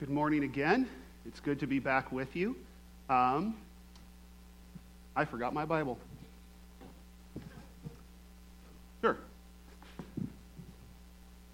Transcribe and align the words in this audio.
Good 0.00 0.08
morning 0.08 0.44
again. 0.44 0.88
It's 1.26 1.40
good 1.40 1.60
to 1.60 1.66
be 1.66 1.78
back 1.78 2.10
with 2.10 2.34
you. 2.34 2.56
Um, 3.10 3.54
I 5.14 5.26
forgot 5.26 5.52
my 5.52 5.66
Bible. 5.66 5.98
Sure. 9.02 9.18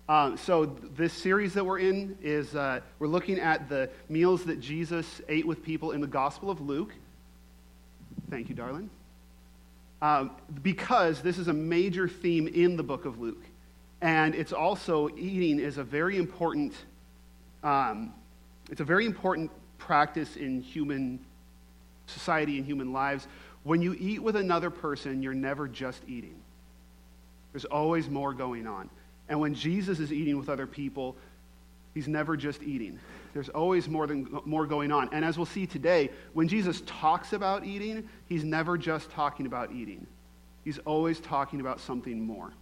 Um, 0.09 0.37
so 0.37 0.67
this 0.97 1.13
series 1.13 1.55
that 1.55 1.67
we're 1.67 1.81
in 1.81 2.17
is 2.23 2.55
uh, 2.55 2.83
we're 3.01 3.09
looking 3.09 3.41
at 3.41 3.69
the 3.69 3.91
meals 4.09 4.45
that 4.45 4.61
Jesus 4.61 5.21
ate 5.29 5.45
with 5.45 5.65
people 5.65 5.91
in 5.91 6.01
the 6.01 6.07
Gospel 6.07 6.49
of 6.49 6.61
Luke. 6.61 6.95
Thank 8.31 8.49
you, 8.49 8.55
darling. 8.55 8.91
Um, 10.01 10.31
because 10.63 11.21
this 11.21 11.39
is 11.39 11.49
a 11.49 11.53
major 11.53 12.07
theme 12.07 12.47
in 12.47 12.77
the 12.77 12.85
book 12.85 13.07
of 13.07 13.19
Luke, 13.19 13.43
and 14.01 14.37
it's 14.37 14.53
also 14.53 15.09
eating 15.17 15.59
is 15.59 15.79
a 15.79 15.85
very 15.85 16.17
important. 16.17 16.75
Um, 17.65 18.13
it's 18.71 18.81
a 18.81 18.85
very 18.85 19.07
important 19.07 19.51
practice 19.79 20.37
in 20.37 20.61
human 20.61 21.21
society 22.07 22.57
and 22.59 22.67
human 22.67 22.93
lives. 22.93 23.29
When 23.63 23.83
you 23.83 23.97
eat 23.99 24.23
with 24.23 24.37
another 24.37 24.71
person, 24.71 25.23
you're 25.23 25.35
never 25.35 25.69
just 25.69 26.03
eating. 26.07 26.37
There's 27.53 27.65
always 27.65 28.09
more 28.09 28.33
going 28.33 28.67
on. 28.67 28.91
And 29.29 29.41
when 29.41 29.55
Jesus 29.55 29.99
is 29.99 30.13
eating 30.13 30.39
with 30.39 30.49
other 30.49 30.67
people, 30.67 31.17
he's 31.95 32.07
never 32.07 32.37
just 32.37 32.63
eating. 32.63 32.99
There's 33.33 33.49
always 33.49 33.89
more, 33.89 34.07
than, 34.07 34.41
more 34.45 34.67
going 34.67 34.93
on. 34.93 35.09
And 35.13 35.25
as 35.25 35.37
we'll 35.37 35.47
see 35.47 35.67
today, 35.67 36.11
when 36.33 36.49
Jesus 36.49 36.83
talks 36.87 37.33
about 37.33 37.65
eating, 37.65 38.09
he's 38.29 38.45
never 38.45 38.79
just 38.79 39.11
talking 39.11 39.47
about 39.47 39.73
eating. 39.73 40.07
He's 40.65 40.79
always 40.81 41.21
talking 41.21 41.61
about 41.61 41.81
something 41.81 42.21
more. 42.21 42.53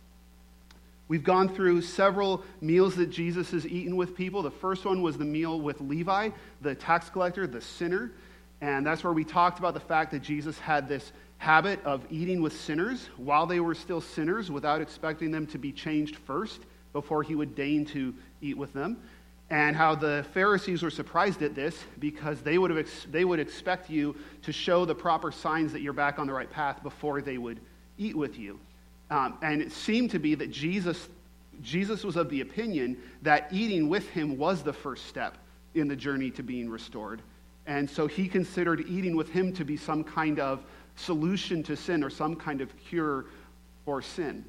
We've 1.06 1.24
gone 1.24 1.54
through 1.54 1.82
several 1.82 2.42
meals 2.60 2.96
that 2.96 3.10
Jesus 3.10 3.50
has 3.50 3.66
eaten 3.66 3.96
with 3.96 4.16
people. 4.16 4.42
The 4.42 4.50
first 4.50 4.84
one 4.84 5.02
was 5.02 5.18
the 5.18 5.24
meal 5.24 5.60
with 5.60 5.80
Levi, 5.80 6.30
the 6.62 6.74
tax 6.74 7.10
collector, 7.10 7.46
the 7.46 7.60
sinner. 7.60 8.12
And 8.61 8.86
that's 8.86 9.05
where 9.05 9.12
we 9.12 9.24
talked 9.24 9.58
about 9.58 9.74
the 9.74 9.80
fact 9.80 10.12
that 10.12 10.22
Jesus 10.22 10.58
had 10.58 10.88
this 10.88 11.12
habit 11.36 11.84
of 11.84 12.06
eating 12.11 12.41
with 12.41 12.58
sinners 12.58 13.11
while 13.19 13.44
they 13.44 13.61
were 13.61 13.74
still 13.74 14.00
sinners 14.00 14.50
without 14.50 14.80
expecting 14.80 15.30
them 15.30 15.46
to 15.48 15.58
be 15.58 15.72
changed 15.72 16.16
first 16.16 16.61
before 16.94 17.22
he 17.22 17.34
would 17.34 17.55
deign 17.55 17.84
to 17.84 18.14
eat 18.41 18.56
with 18.56 18.72
them. 18.72 18.96
And 19.50 19.77
how 19.77 19.94
the 19.94 20.24
Pharisees 20.33 20.83
were 20.83 20.91
surprised 20.91 21.42
at 21.42 21.55
this 21.55 21.77
because 21.98 22.41
they 22.41 22.56
would, 22.56 22.70
have 22.70 22.78
ex- 22.78 23.06
they 23.11 23.27
would 23.27 23.41
expect 23.41 23.91
you 23.91 24.16
to 24.42 24.52
show 24.52 24.86
the 24.86 24.94
proper 24.94 25.30
signs 25.30 25.72
that 25.72 25.83
you're 25.83 25.92
back 25.92 26.18
on 26.18 26.27
the 26.27 26.33
right 26.33 26.50
path 26.50 26.83
before 26.83 27.20
they 27.20 27.36
would 27.36 27.61
eat 27.98 28.16
with 28.16 28.39
you. 28.39 28.58
Um, 29.10 29.38
and 29.42 29.60
it 29.60 29.72
seemed 29.72 30.10
to 30.12 30.19
be 30.19 30.34
that 30.34 30.50
Jesus, 30.50 31.08
Jesus 31.62 32.05
was 32.05 32.16
of 32.16 32.30
the 32.30 32.41
opinion 32.41 32.97
that 33.22 33.48
eating 33.52 33.88
with 33.88 34.08
him 34.11 34.38
was 34.38 34.62
the 34.62 34.72
first 34.72 35.06
step 35.06 35.36
in 35.74 35.88
the 35.88 35.96
journey 35.96 36.30
to 36.33 36.42
being 36.42 36.70
restored. 36.70 37.20
And 37.66 37.88
so 37.88 38.06
he 38.06 38.28
considered 38.28 38.84
eating 38.88 39.16
with 39.16 39.30
him 39.30 39.52
to 39.55 39.64
be 39.64 39.77
some 39.77 40.05
kind 40.05 40.38
of 40.38 40.64
solution 40.96 41.62
to 41.64 41.77
sin 41.77 42.05
or 42.05 42.11
some 42.11 42.36
kind 42.36 42.61
of 42.61 42.74
cure 42.77 43.27
for 43.84 44.02
sin. 44.02 44.44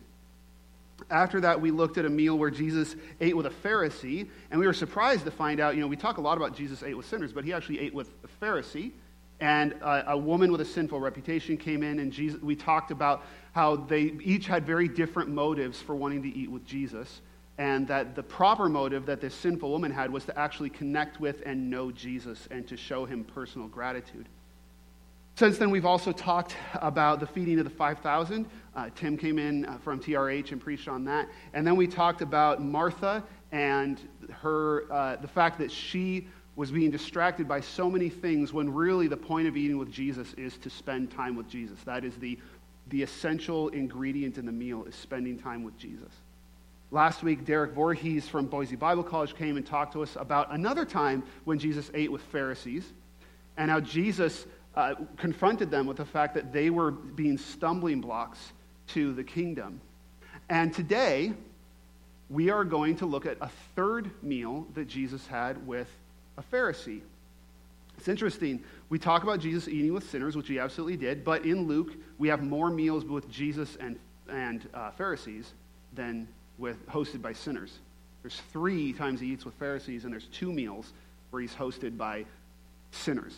After 1.09 1.42
that, 1.42 1.59
we 1.59 1.72
looked 1.72 1.97
at 1.97 2.06
a 2.06 2.09
meal 2.09 2.38
where 2.38 2.50
Jesus 2.50 2.95
ate 3.19 3.36
with 3.36 3.45
a 3.45 3.50
Pharisee, 3.50 4.30
and 4.50 4.59
we 4.59 4.66
were 4.66 4.73
surprised 4.73 5.25
to 5.25 5.31
find 5.31 5.59
out, 5.59 5.75
you 5.75 5.81
know, 5.81 5.88
we 5.88 5.97
talk 5.97 6.17
a 6.17 6.22
lot 6.22 6.38
about 6.38 6.56
Jesus 6.56 6.84
ate 6.84 6.95
with 6.95 7.06
sinners, 7.06 7.34
but 7.34 7.44
he 7.44 7.52
actually 7.52 7.80
ate 7.80 7.94
with 7.94 8.09
a 8.23 8.45
Pharisee. 8.45 8.92
And 9.39 9.73
a, 9.73 10.11
a 10.11 10.17
woman 10.17 10.52
with 10.52 10.61
a 10.61 10.66
sinful 10.66 11.00
reputation 11.00 11.58
came 11.58 11.83
in, 11.83 12.00
and 12.00 12.11
Jesus, 12.11 12.41
we 12.41 12.55
talked 12.55 12.91
about 12.91 13.23
how 13.52 13.75
they 13.75 14.14
each 14.23 14.47
had 14.47 14.66
very 14.66 14.88
different 14.88 15.30
motives 15.30 15.81
for 15.81 15.95
wanting 15.95 16.23
to 16.23 16.30
eat 16.30 16.50
with 16.50 16.66
Jesus, 16.66 17.22
and 17.58 17.88
that 17.88 18.16
the 18.16 18.23
proper 18.23 18.69
motive 18.69 19.06
that 19.06 19.22
this 19.22 19.33
sinful 19.33 19.69
woman 19.69 19.91
had 19.91 20.11
was 20.11 20.25
to 20.25 20.38
actually 20.38 20.69
connect 20.69 21.19
with 21.19 21.41
and 21.45 21.69
know 21.69 21.91
Jesus 21.91 22.47
and 22.52 22.67
to 22.67 22.78
show 22.78 23.06
him 23.06 23.23
personal 23.23 23.67
gratitude. 23.67 24.28
Since 25.38 25.58
then, 25.58 25.69
we've 25.69 25.86
also 25.86 26.13
talked 26.13 26.56
about 26.75 27.19
the 27.19 27.28
feeding 27.28 27.59
of 27.59 27.66
the 27.66 27.69
5,000. 27.69 28.45
Uh, 28.74 28.90
Tim 28.95 29.18
came 29.18 29.38
in 29.38 29.66
uh, 29.66 29.78
from 29.79 30.00
TRH 30.00 30.53
and 30.53 30.62
preached 30.62 30.88
on 30.88 31.03
that. 31.06 31.28
And 31.53 31.68
then 31.68 31.75
we 31.75 31.88
talked 31.88 32.22
about 32.22 32.62
Martha 32.62 33.22
and 33.51 34.00
her, 34.31 34.90
uh, 34.90 35.18
the 35.18 35.28
fact 35.28 35.59
that 35.59 35.69
she 35.72 36.29
was 36.56 36.72
being 36.72 36.92
distracted 36.92 37.48
by 37.48 37.60
so 37.60 37.90
many 37.90 38.10
things 38.10 38.54
when 38.54 38.74
really 38.74 39.08
the 39.08 39.18
point 39.18 39.48
of 39.48 39.58
eating 39.58 39.78
with 39.78 39.92
Jesus 39.92 40.34
is 40.36 40.58
to 40.60 40.70
spend 40.70 41.12
time 41.12 41.36
with 41.36 41.50
Jesus. 41.50 41.78
That 41.84 42.06
is 42.06 42.16
the 42.16 42.38
the 42.90 43.02
essential 43.02 43.70
ingredient 43.70 44.38
in 44.38 44.46
the 44.46 44.52
meal 44.52 44.84
is 44.86 44.96
spending 44.96 45.40
time 45.40 45.64
with 45.64 45.78
Jesus. 45.78 46.12
Last 46.92 47.24
week, 47.24 47.46
Derek 47.46 47.74
Voorhees 47.74 48.28
from 48.28 48.46
Boise 48.46 48.76
Bible 48.76 49.04
College 49.04 49.36
came 49.36 49.58
and 49.58 49.66
talked 49.66 49.94
to 49.94 50.04
us 50.04 50.16
about 50.16 50.54
another 50.54 50.86
time 50.86 51.24
when 51.46 51.58
Jesus 51.58 51.90
ate 51.94 52.12
with 52.12 52.22
Pharisees 52.22 52.86
and 53.58 53.72
how 53.72 53.80
Jesus 53.80 54.46
uh, 54.76 54.94
confronted 55.18 55.72
them 55.72 55.88
with 55.88 55.98
the 55.98 56.06
fact 56.06 56.36
that 56.36 56.54
they 56.54 56.70
were 56.70 56.92
being 56.92 57.38
stumbling 57.38 58.02
blocks 58.02 58.54
to 58.88 59.14
the 59.14 59.24
kingdom. 59.24 59.82
And 60.50 60.72
today, 60.72 61.34
we 62.30 62.50
are 62.52 62.64
going 62.64 62.98
to 62.98 63.06
look 63.06 63.26
at 63.26 63.38
a 63.42 63.50
third 63.76 64.12
meal 64.22 64.68
that 64.76 64.88
Jesus 64.88 65.26
had 65.26 65.66
with 65.66 65.90
a 66.38 66.44
Pharisee. 66.44 67.01
It's 67.97 68.07
interesting. 68.07 68.63
We 68.90 69.00
talk 69.00 69.23
about 69.23 69.40
Jesus 69.40 69.68
eating 69.68 69.94
with 69.94 70.09
sinners, 70.09 70.35
which 70.35 70.47
he 70.47 70.59
absolutely 70.59 70.97
did, 70.97 71.23
but 71.23 71.46
in 71.46 71.68
Luke, 71.68 71.94
we 72.18 72.28
have 72.28 72.44
more 72.44 72.69
meals 72.69 73.06
with 73.06 73.29
Jesus 73.31 73.78
and, 73.79 73.97
and 74.29 74.68
uh, 74.74 74.91
Pharisees 74.91 75.53
than 75.94 76.28
with 76.57 76.85
hosted 76.88 77.22
by 77.22 77.34
sinners. 77.34 77.79
There's 78.22 78.41
three 78.51 78.91
times 78.94 79.19
he 79.19 79.28
eats 79.28 79.45
with 79.45 79.53
Pharisees, 79.56 80.03
and 80.03 80.12
there's 80.12 80.28
two 80.28 80.51
meals 80.51 80.94
where 81.29 81.41
he's 81.41 81.53
hosted 81.53 81.97
by 81.97 82.25
sinners. 82.91 83.35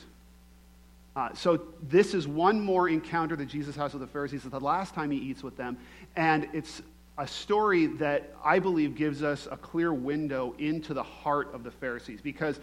Uh, 1.15 1.33
so 1.33 1.61
this 1.89 2.13
is 2.13 2.27
one 2.27 2.59
more 2.59 2.89
encounter 2.89 3.35
that 3.35 3.47
Jesus 3.47 3.75
has 3.75 3.93
with 3.93 4.01
the 4.01 4.07
Pharisees. 4.07 4.43
It's 4.45 4.51
the 4.51 4.59
last 4.59 4.93
time 4.93 5.11
he 5.11 5.17
eats 5.17 5.43
with 5.43 5.57
them, 5.57 5.77
and 6.15 6.47
it's 6.53 6.81
a 7.17 7.27
story 7.27 7.87
that 7.87 8.35
I 8.45 8.59
believe 8.59 8.95
gives 8.95 9.23
us 9.23 9.47
a 9.49 9.57
clear 9.57 9.91
window 9.91 10.53
into 10.59 10.93
the 10.93 11.03
heart 11.03 11.53
of 11.53 11.63
the 11.63 11.71
Pharisees 11.71 12.21
because 12.21 12.59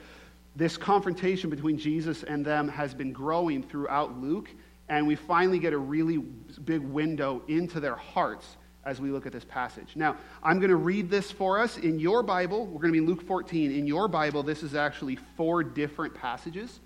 this 0.57 0.77
confrontation 0.77 1.51
between 1.51 1.77
Jesus 1.77 2.23
and 2.23 2.45
them 2.45 2.69
has 2.69 2.95
been 2.95 3.13
growing 3.13 3.63
throughout 3.63 4.21
Luke, 4.21 4.49
and 4.89 5.07
we 5.07 5.17
finally 5.17 5.59
get 5.59 5.73
a 5.73 5.79
really 5.79 6.19
big 6.19 6.81
window 6.81 7.43
into 7.49 7.81
their 7.81 7.97
hearts 7.97 8.57
as 8.85 9.01
we 9.01 9.11
look 9.11 9.27
at 9.27 9.33
this 9.33 9.45
passage. 9.45 9.97
Now, 9.97 10.17
I'm 10.43 10.59
going 10.59 10.71
to 10.71 10.77
read 10.77 11.11
this 11.11 11.33
for 11.33 11.59
us 11.59 11.79
in 11.79 11.99
your 11.99 12.23
Bible. 12.23 12.67
We're 12.67 12.81
going 12.81 12.93
to 12.93 12.93
be 12.93 12.99
in 12.99 13.07
Luke 13.07 13.27
14. 13.27 13.73
In 13.73 13.87
your 13.87 14.09
Bible, 14.09 14.43
this 14.43 14.63
is 14.63 14.75
actually 14.75 15.17
four 15.37 15.65
different 15.65 16.15
passages, 16.15 16.81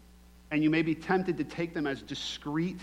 and 0.50 0.62
you 0.62 0.70
may 0.70 0.82
be 0.82 0.94
tempted 0.94 1.36
to 1.36 1.44
take 1.44 1.74
them 1.74 1.86
as 1.86 2.00
discrete 2.02 2.80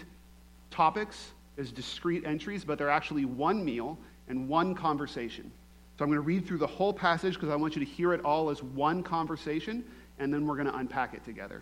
topics, 0.69 1.31
as 1.57 1.72
discrete 1.72 2.25
entries, 2.25 2.66
but 2.66 2.78
they're 2.78 2.90
actually 2.90 3.25
one 3.25 3.63
meal 3.63 3.97
and 4.28 4.47
one 4.47 4.75
conversation. 4.75 5.50
So 5.97 6.03
I'm 6.03 6.09
going 6.09 6.17
to 6.17 6.22
read 6.22 6.46
through 6.46 6.57
the 6.57 6.67
whole 6.67 6.94
passage 6.94 7.35
because 7.35 7.50
I 7.50 7.56
want 7.56 7.75
you 7.75 7.84
to 7.84 7.90
hear 7.90 8.13
it 8.13 8.23
all 8.25 8.50
as 8.50 8.62
one 8.62 9.02
conversation 9.02 9.85
and 10.19 10.33
then 10.33 10.45
we're 10.45 10.55
going 10.55 10.67
to 10.67 10.75
unpack 10.75 11.13
it 11.13 11.23
together. 11.23 11.61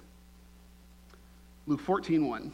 Luke 1.68 1.82
14 1.82 2.28
1. 2.28 2.54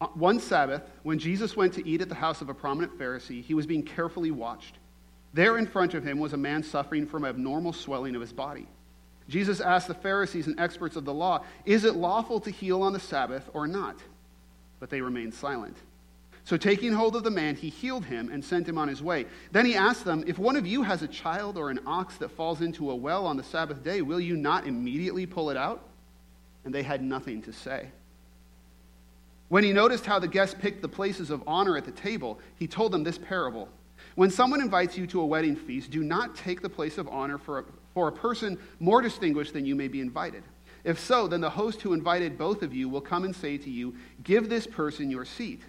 Uh, 0.00 0.06
one 0.14 0.40
Sabbath, 0.40 0.82
when 1.02 1.18
Jesus 1.18 1.56
went 1.56 1.74
to 1.74 1.86
eat 1.86 2.00
at 2.00 2.08
the 2.08 2.14
house 2.14 2.40
of 2.40 2.48
a 2.48 2.54
prominent 2.54 2.98
Pharisee, 2.98 3.42
he 3.42 3.54
was 3.54 3.66
being 3.66 3.82
carefully 3.82 4.30
watched. 4.30 4.78
There 5.34 5.58
in 5.58 5.66
front 5.66 5.94
of 5.94 6.04
him 6.04 6.18
was 6.18 6.32
a 6.32 6.38
man 6.38 6.62
suffering 6.62 7.06
from 7.06 7.24
abnormal 7.24 7.72
swelling 7.72 8.14
of 8.14 8.20
his 8.20 8.32
body. 8.32 8.66
Jesus 9.28 9.60
asked 9.60 9.86
the 9.86 9.94
Pharisees 9.94 10.46
and 10.46 10.58
experts 10.58 10.96
of 10.96 11.04
the 11.04 11.14
law, 11.14 11.44
Is 11.64 11.84
it 11.84 11.94
lawful 11.94 12.40
to 12.40 12.50
heal 12.50 12.82
on 12.82 12.92
the 12.92 13.00
Sabbath 13.00 13.48
or 13.52 13.66
not? 13.66 13.96
But 14.80 14.90
they 14.90 15.00
remained 15.00 15.34
silent. 15.34 15.76
So, 16.44 16.56
taking 16.56 16.92
hold 16.92 17.16
of 17.16 17.22
the 17.22 17.30
man, 17.30 17.54
he 17.54 17.68
healed 17.68 18.06
him 18.06 18.30
and 18.32 18.44
sent 18.44 18.68
him 18.68 18.78
on 18.78 18.88
his 18.88 19.02
way. 19.02 19.26
Then 19.52 19.66
he 19.66 19.74
asked 19.74 20.04
them, 20.04 20.24
If 20.26 20.38
one 20.38 20.56
of 20.56 20.66
you 20.66 20.82
has 20.82 21.02
a 21.02 21.08
child 21.08 21.56
or 21.56 21.70
an 21.70 21.80
ox 21.86 22.16
that 22.16 22.30
falls 22.30 22.60
into 22.60 22.90
a 22.90 22.94
well 22.94 23.26
on 23.26 23.36
the 23.36 23.42
Sabbath 23.42 23.84
day, 23.84 24.02
will 24.02 24.20
you 24.20 24.36
not 24.36 24.66
immediately 24.66 25.26
pull 25.26 25.50
it 25.50 25.56
out? 25.56 25.82
And 26.64 26.74
they 26.74 26.82
had 26.82 27.02
nothing 27.02 27.42
to 27.42 27.52
say. 27.52 27.88
When 29.48 29.64
he 29.64 29.72
noticed 29.72 30.06
how 30.06 30.18
the 30.18 30.28
guests 30.28 30.56
picked 30.58 30.80
the 30.80 30.88
places 30.88 31.30
of 31.30 31.42
honor 31.46 31.76
at 31.76 31.84
the 31.84 31.90
table, 31.90 32.38
he 32.56 32.66
told 32.66 32.92
them 32.92 33.04
this 33.04 33.18
parable 33.18 33.68
When 34.14 34.30
someone 34.30 34.60
invites 34.60 34.96
you 34.96 35.06
to 35.08 35.20
a 35.20 35.26
wedding 35.26 35.56
feast, 35.56 35.90
do 35.90 36.02
not 36.02 36.36
take 36.36 36.62
the 36.62 36.68
place 36.68 36.98
of 36.98 37.08
honor 37.08 37.36
for 37.36 37.58
a, 37.58 37.64
for 37.92 38.08
a 38.08 38.12
person 38.12 38.58
more 38.78 39.02
distinguished 39.02 39.52
than 39.52 39.66
you 39.66 39.74
may 39.74 39.88
be 39.88 40.00
invited. 40.00 40.44
If 40.84 40.98
so, 40.98 41.26
then 41.26 41.40
the 41.40 41.50
host 41.50 41.82
who 41.82 41.92
invited 41.92 42.38
both 42.38 42.62
of 42.62 42.72
you 42.72 42.88
will 42.88 43.00
come 43.00 43.24
and 43.24 43.36
say 43.36 43.58
to 43.58 43.70
you, 43.70 43.94
Give 44.22 44.48
this 44.48 44.66
person 44.66 45.10
your 45.10 45.24
seat. 45.24 45.62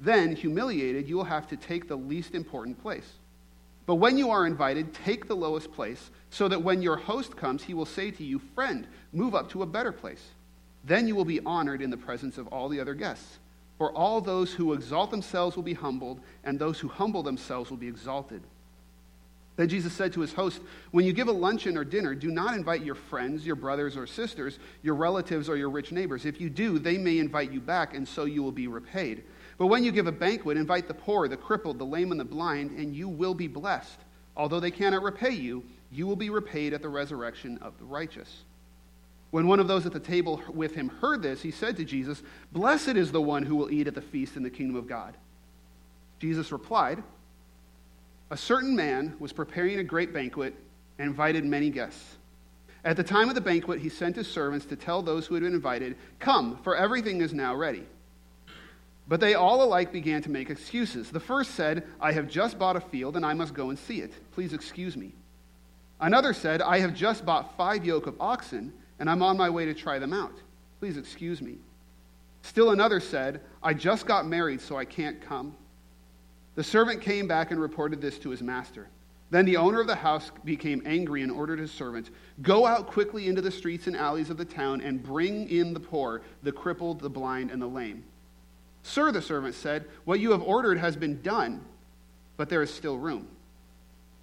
Then, 0.00 0.34
humiliated, 0.34 1.08
you 1.08 1.16
will 1.16 1.24
have 1.24 1.48
to 1.48 1.56
take 1.56 1.88
the 1.88 1.96
least 1.96 2.34
important 2.34 2.80
place. 2.82 3.10
But 3.86 3.96
when 3.96 4.16
you 4.16 4.30
are 4.30 4.46
invited, 4.46 4.94
take 4.94 5.28
the 5.28 5.36
lowest 5.36 5.72
place, 5.72 6.10
so 6.30 6.48
that 6.48 6.62
when 6.62 6.82
your 6.82 6.96
host 6.96 7.36
comes, 7.36 7.62
he 7.62 7.74
will 7.74 7.86
say 7.86 8.10
to 8.10 8.24
you, 8.24 8.40
Friend, 8.54 8.86
move 9.12 9.34
up 9.34 9.50
to 9.50 9.62
a 9.62 9.66
better 9.66 9.92
place. 9.92 10.24
Then 10.84 11.06
you 11.06 11.14
will 11.14 11.24
be 11.24 11.40
honored 11.40 11.82
in 11.82 11.90
the 11.90 11.96
presence 11.96 12.38
of 12.38 12.48
all 12.48 12.68
the 12.68 12.80
other 12.80 12.94
guests. 12.94 13.38
For 13.78 13.92
all 13.92 14.20
those 14.20 14.52
who 14.52 14.72
exalt 14.72 15.10
themselves 15.10 15.56
will 15.56 15.62
be 15.62 15.74
humbled, 15.74 16.20
and 16.44 16.58
those 16.58 16.78
who 16.78 16.88
humble 16.88 17.22
themselves 17.22 17.70
will 17.70 17.76
be 17.76 17.88
exalted. 17.88 18.42
Then 19.56 19.68
Jesus 19.68 19.92
said 19.92 20.12
to 20.14 20.20
his 20.20 20.32
host, 20.32 20.60
When 20.90 21.04
you 21.04 21.12
give 21.12 21.28
a 21.28 21.32
luncheon 21.32 21.76
or 21.76 21.84
dinner, 21.84 22.14
do 22.14 22.30
not 22.30 22.54
invite 22.54 22.82
your 22.82 22.94
friends, 22.96 23.46
your 23.46 23.56
brothers 23.56 23.96
or 23.96 24.06
sisters, 24.06 24.58
your 24.82 24.94
relatives, 24.94 25.48
or 25.48 25.56
your 25.56 25.70
rich 25.70 25.92
neighbors. 25.92 26.24
If 26.24 26.40
you 26.40 26.50
do, 26.50 26.78
they 26.78 26.98
may 26.98 27.18
invite 27.18 27.52
you 27.52 27.60
back, 27.60 27.94
and 27.94 28.06
so 28.06 28.24
you 28.24 28.42
will 28.42 28.52
be 28.52 28.66
repaid. 28.66 29.24
But 29.58 29.66
when 29.68 29.84
you 29.84 29.92
give 29.92 30.06
a 30.06 30.12
banquet, 30.12 30.56
invite 30.56 30.88
the 30.88 30.94
poor, 30.94 31.28
the 31.28 31.36
crippled, 31.36 31.78
the 31.78 31.84
lame, 31.84 32.10
and 32.10 32.20
the 32.20 32.24
blind, 32.24 32.72
and 32.72 32.94
you 32.94 33.08
will 33.08 33.34
be 33.34 33.46
blessed. 33.46 33.98
Although 34.36 34.60
they 34.60 34.70
cannot 34.70 35.02
repay 35.02 35.30
you, 35.30 35.64
you 35.92 36.06
will 36.06 36.16
be 36.16 36.30
repaid 36.30 36.72
at 36.72 36.82
the 36.82 36.88
resurrection 36.88 37.58
of 37.62 37.78
the 37.78 37.84
righteous. 37.84 38.42
When 39.30 39.46
one 39.46 39.60
of 39.60 39.68
those 39.68 39.86
at 39.86 39.92
the 39.92 40.00
table 40.00 40.42
with 40.48 40.74
him 40.74 40.88
heard 40.88 41.22
this, 41.22 41.42
he 41.42 41.50
said 41.50 41.76
to 41.76 41.84
Jesus, 41.84 42.22
Blessed 42.52 42.90
is 42.90 43.12
the 43.12 43.20
one 43.20 43.44
who 43.44 43.56
will 43.56 43.70
eat 43.70 43.86
at 43.86 43.94
the 43.94 44.00
feast 44.00 44.36
in 44.36 44.42
the 44.42 44.50
kingdom 44.50 44.76
of 44.76 44.88
God. 44.88 45.16
Jesus 46.18 46.52
replied, 46.52 47.02
A 48.30 48.36
certain 48.36 48.74
man 48.74 49.14
was 49.18 49.32
preparing 49.32 49.78
a 49.78 49.84
great 49.84 50.12
banquet 50.12 50.54
and 50.98 51.08
invited 51.08 51.44
many 51.44 51.70
guests. 51.70 52.16
At 52.84 52.96
the 52.96 53.02
time 53.02 53.28
of 53.28 53.34
the 53.34 53.40
banquet, 53.40 53.80
he 53.80 53.88
sent 53.88 54.16
his 54.16 54.28
servants 54.28 54.66
to 54.66 54.76
tell 54.76 55.02
those 55.02 55.26
who 55.26 55.34
had 55.34 55.42
been 55.42 55.54
invited, 55.54 55.96
Come, 56.18 56.58
for 56.62 56.76
everything 56.76 57.20
is 57.20 57.32
now 57.32 57.54
ready. 57.54 57.84
But 59.06 59.20
they 59.20 59.34
all 59.34 59.62
alike 59.62 59.92
began 59.92 60.22
to 60.22 60.30
make 60.30 60.50
excuses. 60.50 61.10
The 61.10 61.20
first 61.20 61.52
said, 61.52 61.84
I 62.00 62.12
have 62.12 62.28
just 62.28 62.58
bought 62.58 62.76
a 62.76 62.80
field 62.80 63.16
and 63.16 63.24
I 63.24 63.34
must 63.34 63.52
go 63.52 63.68
and 63.70 63.78
see 63.78 64.00
it. 64.00 64.12
Please 64.32 64.52
excuse 64.52 64.96
me. 64.96 65.12
Another 66.00 66.32
said, 66.32 66.62
I 66.62 66.78
have 66.78 66.94
just 66.94 67.24
bought 67.24 67.56
five 67.56 67.84
yoke 67.84 68.06
of 68.06 68.20
oxen 68.20 68.72
and 68.98 69.10
I'm 69.10 69.22
on 69.22 69.36
my 69.36 69.50
way 69.50 69.66
to 69.66 69.74
try 69.74 69.98
them 69.98 70.12
out. 70.12 70.34
Please 70.80 70.96
excuse 70.96 71.42
me. 71.42 71.56
Still 72.42 72.70
another 72.70 73.00
said, 73.00 73.40
I 73.62 73.74
just 73.74 74.06
got 74.06 74.26
married, 74.26 74.60
so 74.60 74.76
I 74.76 74.84
can't 74.84 75.20
come. 75.20 75.54
The 76.56 76.64
servant 76.64 77.00
came 77.00 77.26
back 77.26 77.50
and 77.50 77.60
reported 77.60 78.00
this 78.00 78.18
to 78.18 78.30
his 78.30 78.42
master. 78.42 78.88
Then 79.30 79.46
the 79.46 79.56
owner 79.56 79.80
of 79.80 79.86
the 79.86 79.94
house 79.94 80.30
became 80.44 80.82
angry 80.84 81.22
and 81.22 81.32
ordered 81.32 81.58
his 81.58 81.72
servant, 81.72 82.10
Go 82.42 82.66
out 82.66 82.86
quickly 82.86 83.28
into 83.28 83.40
the 83.40 83.50
streets 83.50 83.86
and 83.86 83.96
alleys 83.96 84.30
of 84.30 84.36
the 84.36 84.44
town 84.44 84.80
and 84.80 85.02
bring 85.02 85.48
in 85.48 85.74
the 85.74 85.80
poor, 85.80 86.22
the 86.42 86.52
crippled, 86.52 87.00
the 87.00 87.10
blind, 87.10 87.50
and 87.50 87.60
the 87.60 87.66
lame. 87.66 88.04
Sir, 88.84 89.10
the 89.10 89.22
servant 89.22 89.54
said, 89.54 89.86
What 90.04 90.20
you 90.20 90.30
have 90.32 90.42
ordered 90.42 90.78
has 90.78 90.94
been 90.94 91.22
done, 91.22 91.64
but 92.36 92.50
there 92.50 92.62
is 92.62 92.72
still 92.72 92.98
room. 92.98 93.26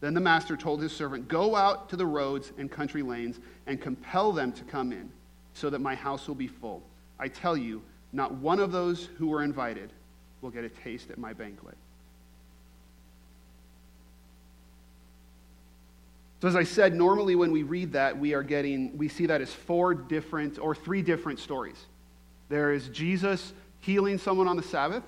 Then 0.02 0.13
the 0.13 0.22
master 0.22 0.56
told 0.56 0.81
his 0.81 0.96
servant, 0.96 1.28
Go 1.28 1.56
out 1.56 1.90
to 1.90 1.96
the 1.96 2.06
roads 2.06 2.54
and 2.58 2.72
country 2.72 3.02
lanes 3.02 3.40
and 3.66 3.81
compel 3.81 4.31
them 4.31 4.52
to 4.54 4.63
come 4.63 4.92
in, 4.92 5.12
so 5.56 5.72
that 5.72 5.80
my 5.80 5.96
house 5.96 6.28
will 6.28 6.36
be 6.36 6.48
full. 6.48 6.84
I 7.19 7.28
tell 7.28 7.58
you, 7.58 7.81
not 8.13 8.36
one 8.36 8.60
of 8.60 8.72
those 8.72 9.10
who 9.18 9.28
were 9.28 9.44
invited 9.44 9.92
will 10.42 10.52
get 10.52 10.64
a 10.64 10.69
taste 10.69 11.10
at 11.10 11.18
my 11.18 11.34
banquet. 11.34 11.78
So, 16.40 16.48
as 16.48 16.56
I 16.56 16.64
said, 16.64 16.94
normally 16.94 17.36
when 17.36 17.52
we 17.52 17.64
read 17.64 17.94
that, 17.94 18.18
we 18.18 18.36
are 18.36 18.44
getting, 18.44 18.96
we 18.96 19.07
see 19.07 19.25
that 19.25 19.42
as 19.42 19.52
four 19.52 19.96
different 19.96 20.60
or 20.60 20.75
three 20.75 21.02
different 21.02 21.40
stories. 21.40 21.84
There 22.50 22.74
is 22.74 22.90
Jesus 22.90 23.54
healing 23.81 24.18
someone 24.18 24.48
on 24.48 24.56
the 24.56 24.63
Sabbath, 24.63 25.04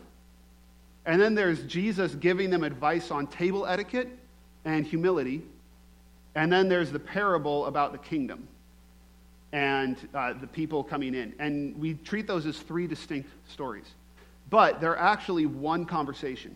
and 1.05 1.21
then 1.21 1.35
there's 1.35 1.63
Jesus 1.63 2.15
giving 2.15 2.49
them 2.49 2.63
advice 2.63 3.11
on 3.11 3.27
table 3.27 3.65
etiquette 3.65 4.09
and 4.65 4.85
humility, 4.85 5.41
and 6.35 6.51
then 6.51 6.69
there's 6.69 6.91
the 6.91 6.99
parable 6.99 7.65
about 7.65 7.91
the 7.91 7.97
kingdom 7.97 8.47
and 9.51 9.97
uh, 10.13 10.33
the 10.33 10.47
people 10.47 10.83
coming 10.83 11.13
in. 11.13 11.33
And 11.39 11.77
we 11.79 11.93
treat 11.93 12.25
those 12.25 12.45
as 12.45 12.57
three 12.57 12.87
distinct 12.87 13.29
stories, 13.47 13.85
but 14.49 14.81
they're 14.81 14.97
actually 14.97 15.45
one 15.45 15.85
conversation. 15.85 16.55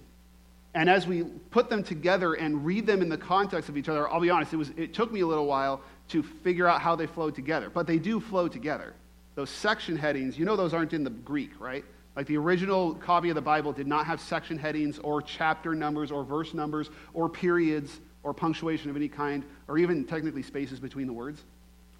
And 0.74 0.90
as 0.90 1.08
we 1.08 1.24
put 1.52 1.69
them 1.69 1.84
together 1.84 2.36
and 2.36 2.66
read 2.66 2.86
them 2.86 3.02
in 3.02 3.10
the 3.10 3.18
context 3.18 3.69
of 3.69 3.78
each 3.78 3.90
other, 3.90 4.10
I'll 4.10 4.19
be 4.19 4.30
honest, 4.30 4.54
it, 4.54 4.58
was, 4.58 4.69
it 4.78 4.94
took 4.94 5.12
me 5.12 5.22
a 5.22 5.28
little 5.28 5.46
while 5.46 5.81
to 6.10 6.24
figure 6.24 6.68
out 6.68 6.81
how 6.81 6.96
they 6.96 7.08
flow 7.08 7.30
together. 7.30 7.69
But 7.69 7.88
they 7.88 7.98
do 7.98 8.19
flow 8.19 8.48
together. 8.48 8.94
Those 9.36 9.50
section 9.50 9.96
headings, 9.96 10.38
you 10.38 10.46
know 10.46 10.56
those 10.56 10.74
aren't 10.74 10.94
in 10.94 11.04
the 11.04 11.10
Greek, 11.10 11.52
right? 11.60 11.84
Like 12.18 12.25
the 12.25 12.38
original 12.38 12.96
copy 12.96 13.30
of 13.30 13.36
the 13.36 13.42
Bible 13.42 13.72
did 13.72 13.86
not 13.86 14.08
have 14.08 14.19
section 14.19 14.58
headings 14.58 14.98
or 14.98 15.22
chapter 15.22 15.75
numbers 15.75 16.12
or 16.12 16.24
verse 16.24 16.56
numbers 16.56 16.90
or 17.14 17.30
periods 17.30 18.00
or 18.24 18.34
punctuation 18.34 18.90
of 18.90 18.96
any 18.96 19.08
kind 19.08 19.46
or 19.68 19.78
even 19.78 20.04
technically 20.04 20.42
spaces 20.42 20.80
between 20.80 21.06
the 21.06 21.14
words 21.14 21.44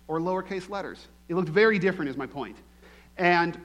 or 0.08 0.20
lowercase 0.20 0.72
letters. 0.72 1.08
It 1.30 1.36
looked 1.36 1.50
very 1.50 1.78
different, 1.78 2.10
is 2.10 2.18
my 2.18 2.26
point. 2.26 2.58
And, 3.20 3.62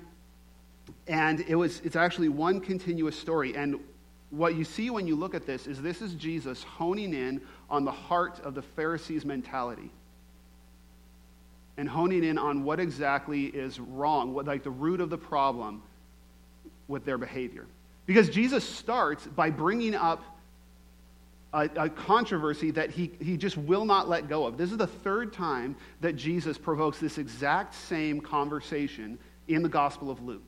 and 1.09 1.41
it 1.49 1.55
was, 1.55 1.81
it's 1.85 1.97
actually 1.97 2.29
one 2.29 2.61
continuous 2.61 3.19
story. 3.19 3.57
And 3.57 3.81
what 4.29 4.55
you 4.55 4.65
see 4.65 4.91
when 4.91 5.07
you 5.07 5.17
look 5.17 5.35
at 5.35 5.47
this 5.47 5.67
is 5.67 5.81
this 5.81 6.03
is 6.03 6.13
Jesus 6.17 6.63
honing 6.63 7.15
in 7.15 7.41
on 7.71 7.87
the 7.87 7.93
heart 7.93 8.41
of 8.41 8.55
the 8.55 8.63
Pharisees' 8.63 9.25
mentality 9.25 9.91
and 11.79 11.89
honing 11.89 12.25
in 12.25 12.37
on 12.37 12.63
what 12.63 12.79
exactly 12.79 13.45
is 13.47 13.81
wrong, 13.81 14.35
what, 14.35 14.45
like 14.45 14.63
the 14.63 14.71
root 14.71 15.01
of 15.01 15.09
the 15.09 15.17
problem 15.17 15.83
with 16.93 17.05
their 17.05 17.19
behavior. 17.19 17.67
Because 18.07 18.29
Jesus 18.29 18.63
starts 18.63 19.27
by 19.27 19.51
bringing 19.51 19.97
up 19.97 20.23
a, 21.53 21.69
a, 21.77 21.89
controversy 21.89 22.71
that 22.71 22.91
he, 22.91 23.11
he 23.21 23.37
just 23.37 23.57
will 23.57 23.85
not 23.85 24.09
let 24.09 24.29
go 24.29 24.47
of. 24.47 24.57
This 24.57 24.71
is 24.71 24.79
the 24.79 24.87
third 24.87 25.33
time 25.33 25.77
that 26.01 26.15
Jesus 26.15 26.57
provokes 26.57 26.99
this 26.99 27.19
exact 27.19 27.75
same 27.75 28.21
conversation 28.21 29.19
in 29.49 29.63
the 29.63 29.69
Gospel 29.69 30.11
of 30.11 30.23
Luke. 30.23 30.47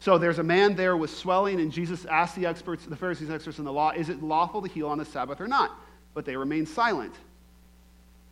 So 0.00 0.18
there's 0.18 0.38
a 0.38 0.42
man 0.42 0.76
there 0.76 0.96
with 0.96 1.10
swelling, 1.10 1.60
and 1.60 1.70
Jesus 1.70 2.04
asked 2.06 2.36
the 2.36 2.46
experts, 2.46 2.84
the 2.86 2.96
Pharisees, 2.96 3.30
experts 3.30 3.58
in 3.58 3.64
the 3.64 3.72
law, 3.72 3.90
is 3.90 4.08
it 4.08 4.22
lawful 4.22 4.62
to 4.62 4.68
heal 4.68 4.88
on 4.88 4.98
the 4.98 5.04
Sabbath 5.04 5.40
or 5.40 5.48
not? 5.48 5.72
But 6.14 6.24
they 6.24 6.36
remain 6.36 6.66
silent. 6.66 7.14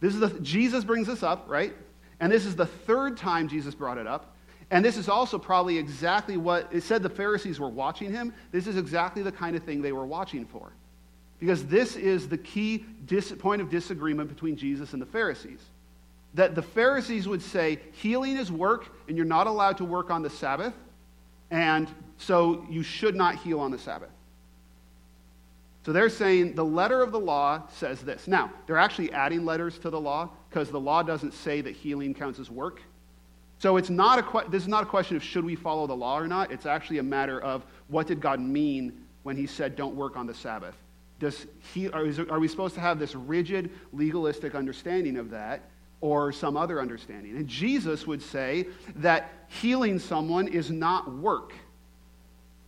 This 0.00 0.14
is 0.14 0.20
the, 0.20 0.31
Jesus 0.40 0.85
brings 0.85 1.06
this 1.06 1.23
up, 1.23 1.46
right? 1.49 1.75
And 2.20 2.32
this 2.32 2.46
is 2.46 2.56
the 2.56 2.67
third 2.67 3.17
time 3.17 3.49
Jesus 3.49 3.75
brought 3.75 3.99
it 3.99 4.06
up. 4.06 4.35
And 4.70 4.85
this 4.85 4.97
is 4.97 5.09
also 5.09 5.38
probably 5.38 5.79
exactly 5.79 6.37
what 6.37 6.69
it 6.70 6.82
said 6.82 7.03
the 7.03 7.09
Pharisees 7.09 7.59
were 7.59 7.70
watching 7.70 8.12
him. 8.12 8.35
This 8.53 8.67
is 8.67 8.76
exactly 8.76 9.23
the 9.23 9.32
kind 9.32 9.56
of 9.56 9.62
thing 9.62 9.81
they 9.81 9.93
were 9.93 10.06
watching 10.06 10.44
for. 10.44 10.73
Because 11.38 11.67
this 11.67 11.97
is 11.97 12.29
the 12.29 12.37
key 12.37 12.85
dis- 13.06 13.32
point 13.32 13.62
of 13.62 13.70
disagreement 13.70 14.29
between 14.29 14.56
Jesus 14.56 14.93
and 14.93 15.00
the 15.00 15.06
Pharisees. 15.06 15.61
That 16.35 16.55
the 16.55 16.62
Pharisees 16.62 17.26
would 17.26 17.41
say, 17.41 17.79
healing 17.93 18.37
is 18.37 18.53
work, 18.53 18.94
and 19.06 19.17
you're 19.17 19.25
not 19.25 19.47
allowed 19.47 19.79
to 19.79 19.85
work 19.85 20.11
on 20.11 20.23
the 20.23 20.31
Sabbath. 20.31 20.75
And 21.50 21.88
so 22.19 22.67
you 22.69 22.82
should 22.82 23.14
not 23.14 23.37
heal 23.37 23.61
on 23.61 23.71
the 23.71 23.79
Sabbath. 23.79 24.11
So 25.87 25.93
they're 25.93 26.11
saying 26.11 26.55
the 26.55 26.64
letter 26.64 27.00
of 27.00 27.12
the 27.12 27.21
law 27.21 27.62
says 27.69 28.03
this. 28.03 28.29
Now, 28.29 28.53
they're 28.67 28.76
actually 28.76 29.11
adding 29.12 29.47
letters 29.47 29.79
to 29.79 29.88
the 29.88 29.99
law 29.99 30.29
because 30.50 30.71
the 30.71 30.81
law 30.81 31.03
doesn't 31.03 31.32
say 31.32 31.62
that 31.62 31.75
healing 31.75 32.12
counts 32.12 32.38
as 32.38 32.50
work. 32.50 32.83
So 33.59 33.77
it's 33.77 33.91
not 33.91 34.19
a, 34.19 34.50
this 34.50 34.62
is 34.62 34.69
not 34.69 34.85
a 34.85 34.87
question 34.87 35.17
of 35.17 35.23
should 35.23 35.45
we 35.45 35.57
follow 35.57 35.87
the 35.87 35.97
law 35.97 36.19
or 36.19 36.29
not. 36.29 36.53
It's 36.53 36.67
actually 36.67 36.99
a 36.99 37.03
matter 37.03 37.41
of 37.41 37.65
what 37.88 38.07
did 38.07 38.21
God 38.21 38.41
mean 38.41 39.05
when 39.25 39.37
he 39.37 39.47
said 39.47 39.75
don't 39.75 39.97
work 39.97 40.17
on 40.17 40.27
the 40.27 40.35
Sabbath. 40.35 40.77
Does 41.19 41.47
he, 41.75 41.88
are, 41.88 42.07
are 42.31 42.38
we 42.38 42.47
supposed 42.47 42.75
to 42.77 42.81
have 42.81 42.99
this 42.99 43.15
rigid 43.15 43.71
legalistic 43.93 44.55
understanding 44.55 45.17
of 45.17 45.31
that? 45.31 45.62
or 46.00 46.33
some 46.33 46.57
other 46.57 46.81
understanding. 46.81 47.37
And 47.37 47.49
Jesus 47.49 48.07
would 48.07 48.23
say 48.23 48.67
that 48.97 49.33
healing 49.49 49.99
someone 49.99 50.49
is 50.49 50.71
not 50.71 51.12
work. 51.12 51.53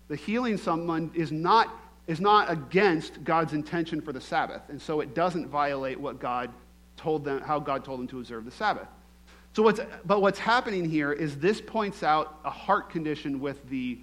The 0.09 0.17
healing 0.17 0.57
someone 0.57 1.11
is 1.15 1.31
not, 1.31 1.69
is 2.07 2.21
not 2.21 2.51
against 2.51 3.23
God's 3.23 3.53
intention 3.53 4.01
for 4.01 4.13
the 4.13 4.21
Sabbath, 4.21 4.63
and 4.69 4.83
so 4.83 5.01
it 5.01 5.15
doesn't 5.15 5.47
violate 5.47 6.01
what 6.01 6.19
God 6.19 6.51
told 6.97 7.25
them, 7.25 7.41
how 7.41 7.61
God 7.61 7.85
told 7.85 8.01
them 8.01 8.09
to 8.09 8.19
observe 8.19 8.45
the 8.45 8.51
Sabbath. 8.51 8.89
So 9.53 9.65
what's, 9.65 9.81
but 10.05 10.23
what's 10.23 10.39
happening 10.39 10.89
here 10.89 11.13
is 11.13 11.37
this 11.37 11.61
points 11.61 12.03
out 12.03 12.39
a 12.45 12.51
heart 12.51 12.89
condition 12.89 13.41
with 13.41 13.69
the, 13.69 13.99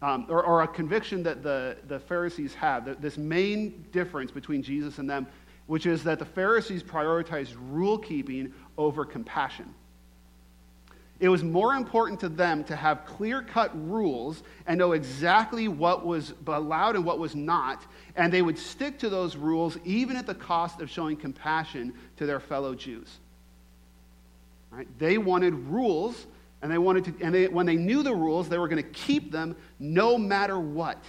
um, 0.00 0.26
or, 0.28 0.42
or, 0.42 0.62
a 0.62 0.68
conviction 0.68 1.22
that 1.24 1.42
the, 1.42 1.76
the 1.86 2.00
Pharisees 2.00 2.54
have, 2.54 2.86
that 2.86 3.02
this 3.02 3.18
main 3.18 3.84
difference 3.92 4.30
between 4.30 4.62
Jesus 4.62 4.98
and 4.98 5.08
them, 5.08 5.26
which 5.66 5.84
is 5.84 6.02
that 6.04 6.18
the 6.18 6.24
Pharisees 6.24 6.82
prioritized 6.82 7.54
rule 7.70 7.98
keeping 7.98 8.54
over 8.78 9.04
compassion. 9.04 9.74
It 11.18 11.28
was 11.28 11.42
more 11.42 11.74
important 11.74 12.20
to 12.20 12.28
them 12.28 12.62
to 12.64 12.76
have 12.76 13.06
clear 13.06 13.42
cut 13.42 13.72
rules 13.88 14.42
and 14.66 14.78
know 14.78 14.92
exactly 14.92 15.66
what 15.66 16.04
was 16.04 16.34
allowed 16.46 16.94
and 16.94 17.04
what 17.04 17.18
was 17.18 17.34
not, 17.34 17.86
and 18.16 18.32
they 18.32 18.42
would 18.42 18.58
stick 18.58 18.98
to 18.98 19.08
those 19.08 19.34
rules 19.34 19.78
even 19.84 20.16
at 20.16 20.26
the 20.26 20.34
cost 20.34 20.80
of 20.80 20.90
showing 20.90 21.16
compassion 21.16 21.94
to 22.16 22.26
their 22.26 22.40
fellow 22.40 22.74
Jews. 22.74 23.18
Right? 24.76 24.86
They 24.98 25.16
wanted 25.16 25.54
rules, 25.54 26.26
and 26.60 26.70
they 26.70 26.76
wanted 26.76 27.04
to, 27.06 27.24
and 27.24 27.34
they, 27.34 27.48
when 27.48 27.64
they 27.64 27.76
knew 27.76 28.02
the 28.02 28.14
rules, 28.14 28.48
they 28.48 28.58
were 28.58 28.68
going 28.68 28.82
to 28.82 28.90
keep 28.90 29.32
them 29.32 29.56
no 29.78 30.18
matter 30.18 30.60
what. 30.60 31.02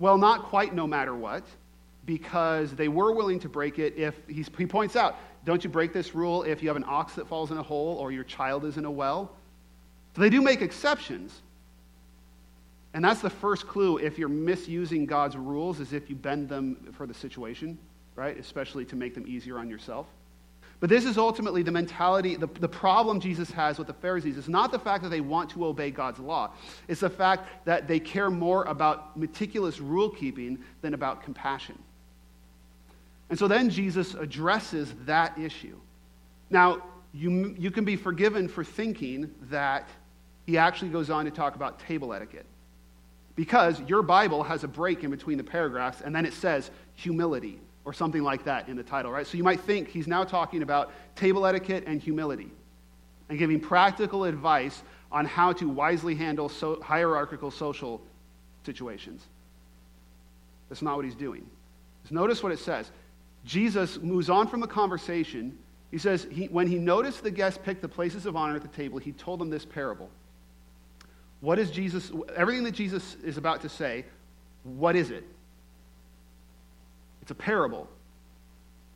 Well, 0.00 0.18
not 0.18 0.44
quite 0.44 0.74
no 0.74 0.86
matter 0.86 1.14
what, 1.14 1.44
because 2.06 2.72
they 2.74 2.88
were 2.88 3.12
willing 3.12 3.38
to 3.40 3.48
break 3.48 3.78
it 3.78 3.96
if, 3.96 4.16
he 4.26 4.66
points 4.66 4.96
out, 4.96 5.16
don't 5.44 5.62
you 5.62 5.70
break 5.70 5.92
this 5.92 6.12
rule 6.14 6.42
if 6.42 6.60
you 6.60 6.68
have 6.68 6.76
an 6.76 6.84
ox 6.88 7.14
that 7.14 7.28
falls 7.28 7.52
in 7.52 7.58
a 7.58 7.62
hole 7.62 7.96
or 7.98 8.10
your 8.10 8.24
child 8.24 8.64
is 8.64 8.76
in 8.76 8.84
a 8.84 8.90
well? 8.90 9.30
So 10.16 10.22
they 10.22 10.30
do 10.30 10.42
make 10.42 10.62
exceptions. 10.62 11.40
And 12.94 13.04
that's 13.04 13.20
the 13.20 13.30
first 13.30 13.68
clue 13.68 13.98
if 13.98 14.18
you're 14.18 14.28
misusing 14.28 15.06
God's 15.06 15.36
rules, 15.36 15.78
is 15.78 15.92
if 15.92 16.10
you 16.10 16.16
bend 16.16 16.48
them 16.48 16.92
for 16.96 17.06
the 17.06 17.14
situation, 17.14 17.78
right? 18.16 18.36
Especially 18.36 18.84
to 18.86 18.96
make 18.96 19.14
them 19.14 19.24
easier 19.28 19.58
on 19.58 19.70
yourself. 19.70 20.06
But 20.80 20.88
this 20.88 21.04
is 21.04 21.18
ultimately 21.18 21.62
the 21.62 21.70
mentality, 21.70 22.36
the, 22.36 22.46
the 22.46 22.68
problem 22.68 23.20
Jesus 23.20 23.50
has 23.50 23.76
with 23.76 23.86
the 23.86 23.92
Pharisees. 23.92 24.38
It's 24.38 24.48
not 24.48 24.72
the 24.72 24.78
fact 24.78 25.02
that 25.02 25.10
they 25.10 25.20
want 25.20 25.50
to 25.50 25.66
obey 25.66 25.90
God's 25.90 26.18
law, 26.18 26.52
it's 26.88 27.02
the 27.02 27.10
fact 27.10 27.66
that 27.66 27.86
they 27.86 28.00
care 28.00 28.30
more 28.30 28.64
about 28.64 29.16
meticulous 29.16 29.78
rule 29.78 30.08
keeping 30.08 30.58
than 30.80 30.94
about 30.94 31.22
compassion. 31.22 31.78
And 33.28 33.38
so 33.38 33.46
then 33.46 33.70
Jesus 33.70 34.14
addresses 34.14 34.92
that 35.04 35.38
issue. 35.38 35.76
Now, 36.48 36.82
you, 37.12 37.54
you 37.58 37.70
can 37.70 37.84
be 37.84 37.94
forgiven 37.94 38.48
for 38.48 38.64
thinking 38.64 39.32
that 39.50 39.88
he 40.46 40.58
actually 40.58 40.90
goes 40.90 41.10
on 41.10 41.26
to 41.26 41.30
talk 41.30 41.54
about 41.54 41.78
table 41.78 42.12
etiquette. 42.12 42.46
Because 43.36 43.80
your 43.82 44.02
Bible 44.02 44.42
has 44.42 44.64
a 44.64 44.68
break 44.68 45.04
in 45.04 45.10
between 45.10 45.38
the 45.38 45.44
paragraphs, 45.44 46.00
and 46.00 46.14
then 46.14 46.26
it 46.26 46.32
says 46.32 46.70
humility 46.94 47.60
or 47.84 47.92
something 47.92 48.22
like 48.22 48.44
that 48.44 48.68
in 48.68 48.76
the 48.76 48.82
title, 48.82 49.10
right? 49.10 49.26
So 49.26 49.36
you 49.36 49.44
might 49.44 49.60
think 49.60 49.88
he's 49.88 50.06
now 50.06 50.24
talking 50.24 50.62
about 50.62 50.92
table 51.16 51.46
etiquette 51.46 51.84
and 51.86 52.00
humility 52.00 52.50
and 53.28 53.38
giving 53.38 53.60
practical 53.60 54.24
advice 54.24 54.82
on 55.12 55.24
how 55.24 55.52
to 55.54 55.68
wisely 55.68 56.14
handle 56.14 56.48
so 56.48 56.80
hierarchical 56.82 57.50
social 57.50 58.00
situations. 58.64 59.24
That's 60.68 60.82
not 60.82 60.96
what 60.96 61.04
he's 61.04 61.14
doing. 61.14 61.46
Just 62.02 62.12
notice 62.12 62.42
what 62.42 62.52
it 62.52 62.58
says. 62.58 62.90
Jesus 63.44 63.98
moves 63.98 64.28
on 64.28 64.46
from 64.46 64.60
the 64.60 64.66
conversation. 64.66 65.58
He 65.90 65.98
says, 65.98 66.26
he, 66.30 66.46
when 66.46 66.66
he 66.66 66.76
noticed 66.76 67.22
the 67.22 67.30
guests 67.30 67.58
pick 67.62 67.80
the 67.80 67.88
places 67.88 68.26
of 68.26 68.36
honor 68.36 68.56
at 68.56 68.62
the 68.62 68.68
table, 68.68 68.98
he 68.98 69.12
told 69.12 69.40
them 69.40 69.50
this 69.50 69.64
parable. 69.64 70.10
What 71.40 71.58
is 71.58 71.70
Jesus, 71.70 72.12
everything 72.36 72.64
that 72.64 72.74
Jesus 72.74 73.16
is 73.24 73.38
about 73.38 73.62
to 73.62 73.68
say, 73.68 74.04
what 74.62 74.94
is 74.94 75.10
it? 75.10 75.24
It's 77.30 77.38
a 77.38 77.44
parable, 77.44 77.86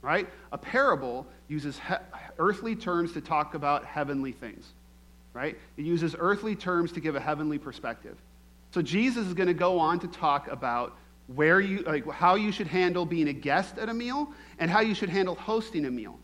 right? 0.03 0.29
A 0.51 0.59
parable 0.59 1.25
uses 1.47 1.79
he- 1.79 1.95
earthly 2.37 2.75
terms 2.75 3.13
to 3.13 3.21
talk 3.21 3.55
about 3.55 3.85
heavenly 3.85 4.33
things, 4.33 4.73
right? 5.35 5.57
It 5.77 5.85
uses 5.85 6.17
earthly 6.19 6.57
terms 6.57 6.91
to 6.95 7.01
give 7.01 7.15
a 7.15 7.21
heavenly 7.21 7.59
perspective. 7.59 8.17
So 8.73 8.83
Jesus 8.83 9.29
is 9.29 9.35
going 9.35 9.47
to 9.47 9.55
go 9.55 9.79
on 9.79 10.01
to 10.01 10.09
talk 10.09 10.49
about 10.51 10.97
where 11.29 11.61
you, 11.61 11.83
like, 11.83 12.11
how 12.11 12.35
you 12.35 12.51
should 12.51 12.67
handle 12.67 13.07
being 13.07 13.29
a 13.29 13.33
guest 13.33 13.79
at 13.79 13.89
a 13.89 13.95
meal 13.95 14.33
and 14.59 14.69
how 14.69 14.81
you 14.81 14.97
should 14.97 15.11
handle 15.11 15.37
hosting 15.37 15.85
a 15.85 15.91
meal. 15.93 16.19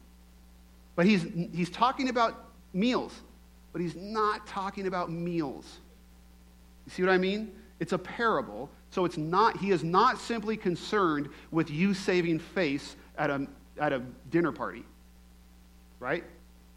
But 0.96 1.06
he's, 1.06 1.24
he's 1.54 1.70
talking 1.70 2.08
about 2.08 2.50
meals, 2.72 3.14
but 3.72 3.80
he's 3.80 3.94
not 3.94 4.48
talking 4.48 4.88
about 4.88 5.12
meals. 5.12 5.78
You 6.86 6.90
see 6.90 7.02
what 7.04 7.12
I 7.12 7.18
mean? 7.18 7.54
It's 7.78 7.92
a 7.92 7.98
parable, 7.98 8.68
so 8.90 9.04
it's 9.04 9.16
not, 9.16 9.56
he 9.58 9.70
is 9.70 9.84
not 9.84 10.18
simply 10.18 10.56
concerned 10.56 11.28
with 11.50 11.70
you 11.70 11.94
saving 11.94 12.40
face 12.40 12.96
at 13.16 13.30
a, 13.30 13.46
at 13.78 13.92
a 13.92 14.00
dinner 14.30 14.52
party, 14.52 14.84
right? 16.00 16.24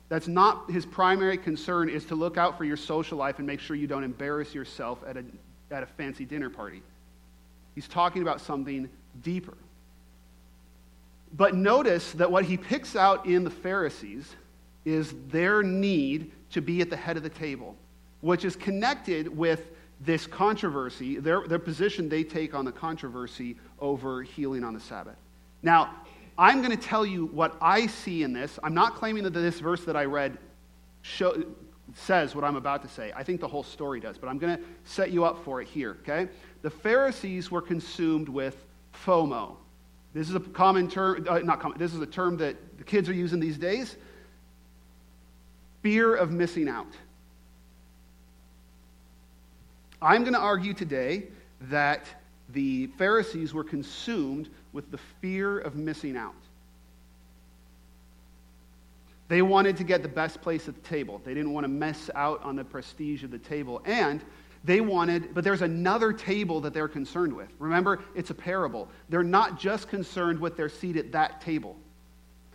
That's 0.09 0.27
not 0.27 0.69
his 0.69 0.85
primary 0.85 1.37
concern 1.37 1.89
is 1.89 2.05
to 2.05 2.15
look 2.15 2.37
out 2.37 2.57
for 2.57 2.65
your 2.65 2.77
social 2.77 3.17
life 3.17 3.39
and 3.39 3.47
make 3.47 3.59
sure 3.59 3.75
you 3.75 3.87
don't 3.87 4.03
embarrass 4.03 4.53
yourself 4.53 4.99
at 5.07 5.17
a, 5.17 5.23
at 5.71 5.81
a 5.81 5.87
fancy 5.87 6.23
dinner 6.23 6.51
party. 6.51 6.83
He's 7.73 7.87
talking 7.87 8.21
about 8.21 8.39
something 8.39 8.89
deeper. 9.23 9.57
But 11.35 11.55
notice 11.55 12.11
that 12.13 12.31
what 12.31 12.45
he 12.45 12.57
picks 12.57 12.95
out 12.95 13.25
in 13.25 13.43
the 13.43 13.49
Pharisees 13.49 14.35
is 14.85 15.15
their 15.29 15.63
need 15.63 16.31
to 16.51 16.61
be 16.61 16.81
at 16.81 16.91
the 16.91 16.95
head 16.95 17.17
of 17.17 17.23
the 17.23 17.29
table, 17.29 17.75
which 18.21 18.45
is 18.45 18.55
connected 18.55 19.35
with 19.35 19.71
this 20.05 20.27
controversy, 20.27 21.17
their, 21.17 21.47
their 21.47 21.59
position 21.59 22.09
they 22.09 22.23
take 22.23 22.53
on 22.53 22.65
the 22.65 22.71
controversy 22.71 23.57
over 23.79 24.23
healing 24.23 24.63
on 24.63 24.73
the 24.73 24.79
Sabbath. 24.79 25.15
Now, 25.61 25.95
I'm 26.37 26.61
going 26.61 26.75
to 26.75 26.83
tell 26.83 27.05
you 27.05 27.27
what 27.27 27.55
I 27.61 27.87
see 27.87 28.23
in 28.23 28.33
this. 28.33 28.59
I'm 28.63 28.73
not 28.73 28.95
claiming 28.95 29.23
that 29.23 29.31
this 29.31 29.59
verse 29.59 29.83
that 29.85 29.95
I 29.95 30.05
read 30.05 30.37
show, 31.03 31.43
says 31.95 32.33
what 32.33 32.43
I'm 32.43 32.55
about 32.55 32.81
to 32.81 32.87
say. 32.87 33.13
I 33.15 33.23
think 33.23 33.39
the 33.39 33.47
whole 33.47 33.63
story 33.63 33.99
does, 33.99 34.17
but 34.17 34.27
I'm 34.27 34.39
going 34.39 34.57
to 34.57 34.63
set 34.83 35.11
you 35.11 35.25
up 35.25 35.43
for 35.45 35.61
it 35.61 35.67
here, 35.67 35.97
okay? 36.01 36.29
The 36.63 36.69
Pharisees 36.69 37.51
were 37.51 37.61
consumed 37.61 38.27
with 38.29 38.65
FOMO. 39.05 39.57
This 40.13 40.29
is 40.29 40.35
a 40.35 40.39
common 40.39 40.89
term, 40.89 41.25
uh, 41.29 41.39
not 41.39 41.59
common, 41.59 41.77
this 41.77 41.93
is 41.93 42.01
a 42.01 42.05
term 42.07 42.37
that 42.37 42.55
the 42.77 42.83
kids 42.83 43.09
are 43.09 43.13
using 43.13 43.39
these 43.39 43.57
days. 43.57 43.95
Fear 45.81 46.15
of 46.15 46.31
missing 46.31 46.69
out. 46.69 46.93
I'm 50.03 50.23
going 50.23 50.33
to 50.33 50.39
argue 50.39 50.73
today 50.73 51.23
that 51.69 52.05
the 52.49 52.87
Pharisees 52.97 53.53
were 53.53 53.63
consumed 53.63 54.49
with 54.73 54.91
the 54.91 54.99
fear 55.21 55.59
of 55.59 55.75
missing 55.75 56.17
out. 56.17 56.35
They 59.29 59.41
wanted 59.41 59.77
to 59.77 59.85
get 59.85 60.03
the 60.03 60.09
best 60.09 60.41
place 60.41 60.67
at 60.67 60.75
the 60.75 60.87
table. 60.87 61.21
They 61.23 61.33
didn't 61.33 61.53
want 61.53 61.63
to 61.63 61.69
mess 61.69 62.09
out 62.15 62.43
on 62.43 62.57
the 62.57 62.65
prestige 62.65 63.23
of 63.23 63.31
the 63.31 63.39
table. 63.39 63.81
And 63.85 64.21
they 64.65 64.81
wanted, 64.81 65.33
but 65.33 65.45
there's 65.45 65.61
another 65.61 66.11
table 66.11 66.59
that 66.61 66.73
they're 66.73 66.89
concerned 66.89 67.33
with. 67.33 67.49
Remember, 67.57 68.01
it's 68.13 68.29
a 68.29 68.35
parable. 68.35 68.89
They're 69.07 69.23
not 69.23 69.57
just 69.57 69.87
concerned 69.87 70.37
with 70.37 70.57
their 70.57 70.69
seat 70.69 70.97
at 70.97 71.13
that 71.13 71.39
table. 71.39 71.77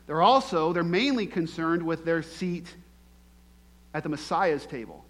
They're 0.06 0.22
also, 0.22 0.74
they're 0.74 0.84
mainly 0.84 1.26
concerned 1.26 1.82
with 1.82 2.04
their 2.04 2.22
seat 2.22 2.66
at 3.94 4.02
the 4.02 4.08
Messiah's 4.10 4.66
table. 4.66 5.04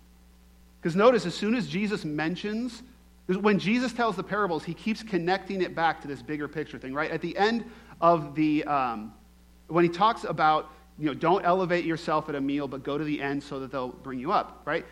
Because 0.80 0.94
notice, 0.94 1.26
as 1.26 1.34
soon 1.34 1.54
as 1.54 1.66
Jesus 1.66 2.04
mentions, 2.04 2.82
when 3.26 3.58
Jesus 3.58 3.92
tells 3.92 4.16
the 4.16 4.22
parables, 4.22 4.64
he 4.64 4.74
keeps 4.74 5.02
connecting 5.02 5.60
it 5.60 5.74
back 5.74 6.00
to 6.02 6.08
this 6.08 6.22
bigger 6.22 6.48
picture 6.48 6.78
thing, 6.78 6.94
right? 6.94 7.10
At 7.10 7.20
the 7.20 7.36
end 7.36 7.64
of 8.00 8.34
the, 8.34 8.64
um, 8.64 9.12
when 9.66 9.84
he 9.84 9.90
talks 9.90 10.24
about, 10.24 10.70
you 10.98 11.06
know, 11.06 11.14
don't 11.14 11.44
elevate 11.44 11.84
yourself 11.84 12.28
at 12.28 12.34
a 12.34 12.40
meal, 12.40 12.66
but 12.68 12.82
go 12.82 12.96
to 12.96 13.04
the 13.04 13.20
end 13.20 13.42
so 13.42 13.60
that 13.60 13.70
they'll 13.70 13.88
bring 13.88 14.18
you 14.18 14.32
up, 14.32 14.62
right? 14.64 14.86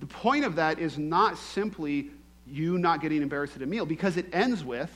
The 0.00 0.06
point 0.06 0.44
of 0.44 0.54
that 0.56 0.78
is 0.78 0.98
not 0.98 1.36
simply 1.38 2.10
you 2.46 2.78
not 2.78 3.00
getting 3.00 3.22
embarrassed 3.22 3.56
at 3.56 3.62
a 3.62 3.66
meal, 3.66 3.86
because 3.86 4.16
it 4.16 4.26
ends 4.32 4.64
with 4.64 4.90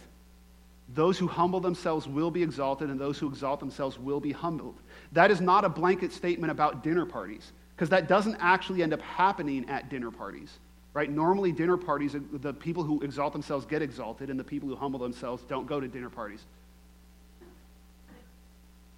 those 0.94 1.18
who 1.18 1.26
humble 1.26 1.58
themselves 1.58 2.06
will 2.06 2.30
be 2.30 2.42
exalted, 2.42 2.90
and 2.90 3.00
those 3.00 3.18
who 3.18 3.28
exalt 3.28 3.58
themselves 3.58 3.98
will 3.98 4.20
be 4.20 4.32
humbled. 4.32 4.76
That 5.12 5.30
is 5.30 5.40
not 5.40 5.64
a 5.64 5.68
blanket 5.68 6.12
statement 6.12 6.50
about 6.50 6.84
dinner 6.84 7.06
parties 7.06 7.52
because 7.76 7.90
that 7.90 8.08
doesn't 8.08 8.36
actually 8.40 8.82
end 8.82 8.94
up 8.94 9.02
happening 9.02 9.68
at 9.68 9.90
dinner 9.90 10.10
parties. 10.10 10.50
Right? 10.94 11.10
Normally, 11.10 11.52
dinner 11.52 11.76
parties, 11.76 12.16
the 12.32 12.54
people 12.54 12.82
who 12.82 13.02
exalt 13.02 13.34
themselves 13.34 13.66
get 13.66 13.82
exalted, 13.82 14.30
and 14.30 14.40
the 14.40 14.44
people 14.44 14.66
who 14.66 14.74
humble 14.74 14.98
themselves 14.98 15.42
don't 15.46 15.66
go 15.66 15.78
to 15.78 15.86
dinner 15.86 16.08
parties. 16.08 16.42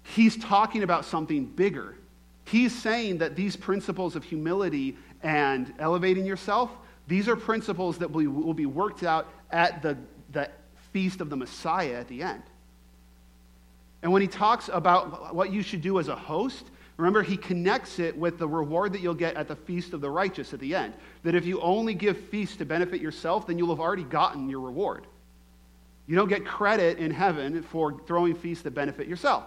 He's 0.03 0.37
talking 0.37 0.83
about 0.83 1.03
something 1.03 1.45
bigger. 1.45 1.95
He's 2.45 2.73
saying 2.73 3.17
that 3.17 3.35
these 3.35 3.57
principles 3.57 4.15
of 4.15 4.23
humility 4.23 4.97
and 5.23 5.73
elevating 5.77 6.25
yourself, 6.25 6.71
these 7.07 7.27
are 7.27 7.35
principles 7.35 7.97
that 7.97 8.09
will, 8.09 8.53
be 8.53 8.65
worked 8.65 9.03
out 9.03 9.27
at 9.51 9.81
the, 9.81 9.97
the 10.31 10.49
feast 10.93 11.19
of 11.19 11.29
the 11.29 11.35
Messiah 11.35 11.95
at 11.95 12.07
the 12.07 12.23
end. 12.23 12.43
And 14.01 14.11
when 14.13 14.21
he 14.21 14.27
talks 14.27 14.69
about 14.71 15.35
what 15.35 15.51
you 15.51 15.61
should 15.61 15.81
do 15.81 15.99
as 15.99 16.07
a 16.07 16.15
host, 16.15 16.65
Remember, 16.99 17.23
he 17.23 17.37
connects 17.37 17.97
it 17.97 18.17
with 18.17 18.37
the 18.39 18.47
reward 18.47 18.91
that 18.91 18.99
you'll 18.99 19.13
get 19.13 19.37
at 19.37 19.47
the 19.47 19.55
feast 19.55 19.93
of 19.93 20.01
the 20.01 20.09
righteous 20.09 20.53
at 20.53 20.59
the 20.59 20.75
end. 20.75 20.93
That 21.23 21.33
if 21.33 21.45
you 21.45 21.61
only 21.61 21.93
give 21.93 22.17
feasts 22.25 22.57
to 22.57 22.65
benefit 22.65 22.99
yourself, 22.99 23.47
then 23.47 23.57
you'll 23.57 23.69
have 23.69 23.79
already 23.79 24.03
gotten 24.03 24.49
your 24.49 24.59
reward. 24.59 25.07
You 26.07 26.17
don't 26.17 26.27
get 26.27 26.45
credit 26.45 26.97
in 26.97 27.09
heaven 27.09 27.63
for 27.63 28.01
throwing 28.05 28.35
feasts 28.35 28.63
that 28.63 28.71
benefit 28.71 29.07
yourself. 29.07 29.45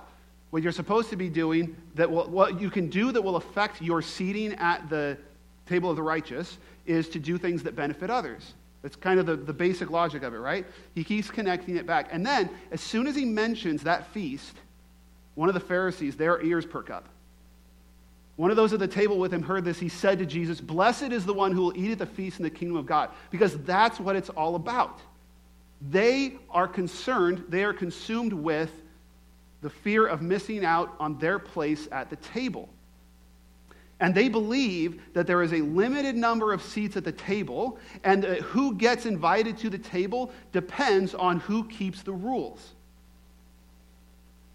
What 0.48 0.62
you're 0.62 0.72
supposed 0.72 1.10
to 1.10 1.16
be 1.16 1.28
doing, 1.28 1.76
that 1.94 2.10
will, 2.10 2.26
what 2.30 2.58
you 2.58 2.70
can 2.70 2.88
do 2.88 3.12
that 3.12 3.20
will 3.20 3.36
affect 3.36 3.82
your 3.82 4.00
seating 4.00 4.54
at 4.54 4.88
the 4.88 5.18
table 5.66 5.90
of 5.90 5.96
the 5.96 6.02
righteous, 6.02 6.56
is 6.86 7.06
to 7.10 7.18
do 7.18 7.36
things 7.36 7.62
that 7.64 7.76
benefit 7.76 8.08
others. 8.08 8.54
That's 8.80 8.96
kind 8.96 9.20
of 9.20 9.26
the, 9.26 9.36
the 9.36 9.52
basic 9.52 9.90
logic 9.90 10.22
of 10.22 10.32
it, 10.32 10.38
right? 10.38 10.64
He 10.94 11.04
keeps 11.04 11.30
connecting 11.30 11.76
it 11.76 11.86
back. 11.86 12.08
And 12.12 12.24
then, 12.24 12.48
as 12.70 12.80
soon 12.80 13.06
as 13.06 13.14
he 13.14 13.26
mentions 13.26 13.82
that 13.82 14.06
feast, 14.06 14.56
one 15.34 15.48
of 15.50 15.54
the 15.54 15.60
Pharisees, 15.60 16.16
their 16.16 16.40
ears 16.40 16.64
perk 16.64 16.88
up. 16.88 17.10
One 18.42 18.50
of 18.50 18.56
those 18.56 18.72
at 18.72 18.80
the 18.80 18.88
table 18.88 19.20
with 19.20 19.32
him 19.32 19.40
heard 19.40 19.64
this. 19.64 19.78
He 19.78 19.88
said 19.88 20.18
to 20.18 20.26
Jesus, 20.26 20.60
Blessed 20.60 21.12
is 21.12 21.24
the 21.24 21.32
one 21.32 21.52
who 21.52 21.60
will 21.60 21.76
eat 21.78 21.92
at 21.92 22.00
the 22.00 22.06
feast 22.06 22.40
in 22.40 22.42
the 22.42 22.50
kingdom 22.50 22.76
of 22.76 22.86
God. 22.86 23.10
Because 23.30 23.56
that's 23.58 24.00
what 24.00 24.16
it's 24.16 24.30
all 24.30 24.56
about. 24.56 24.98
They 25.92 26.38
are 26.50 26.66
concerned, 26.66 27.44
they 27.48 27.62
are 27.62 27.72
consumed 27.72 28.32
with 28.32 28.72
the 29.60 29.70
fear 29.70 30.08
of 30.08 30.22
missing 30.22 30.64
out 30.64 30.92
on 30.98 31.20
their 31.20 31.38
place 31.38 31.86
at 31.92 32.10
the 32.10 32.16
table. 32.16 32.68
And 34.00 34.12
they 34.12 34.28
believe 34.28 35.00
that 35.12 35.28
there 35.28 35.44
is 35.44 35.52
a 35.52 35.60
limited 35.60 36.16
number 36.16 36.52
of 36.52 36.64
seats 36.64 36.96
at 36.96 37.04
the 37.04 37.12
table, 37.12 37.78
and 38.02 38.24
who 38.24 38.74
gets 38.74 39.06
invited 39.06 39.56
to 39.58 39.70
the 39.70 39.78
table 39.78 40.32
depends 40.50 41.14
on 41.14 41.38
who 41.38 41.62
keeps 41.68 42.02
the 42.02 42.12
rules. 42.12 42.72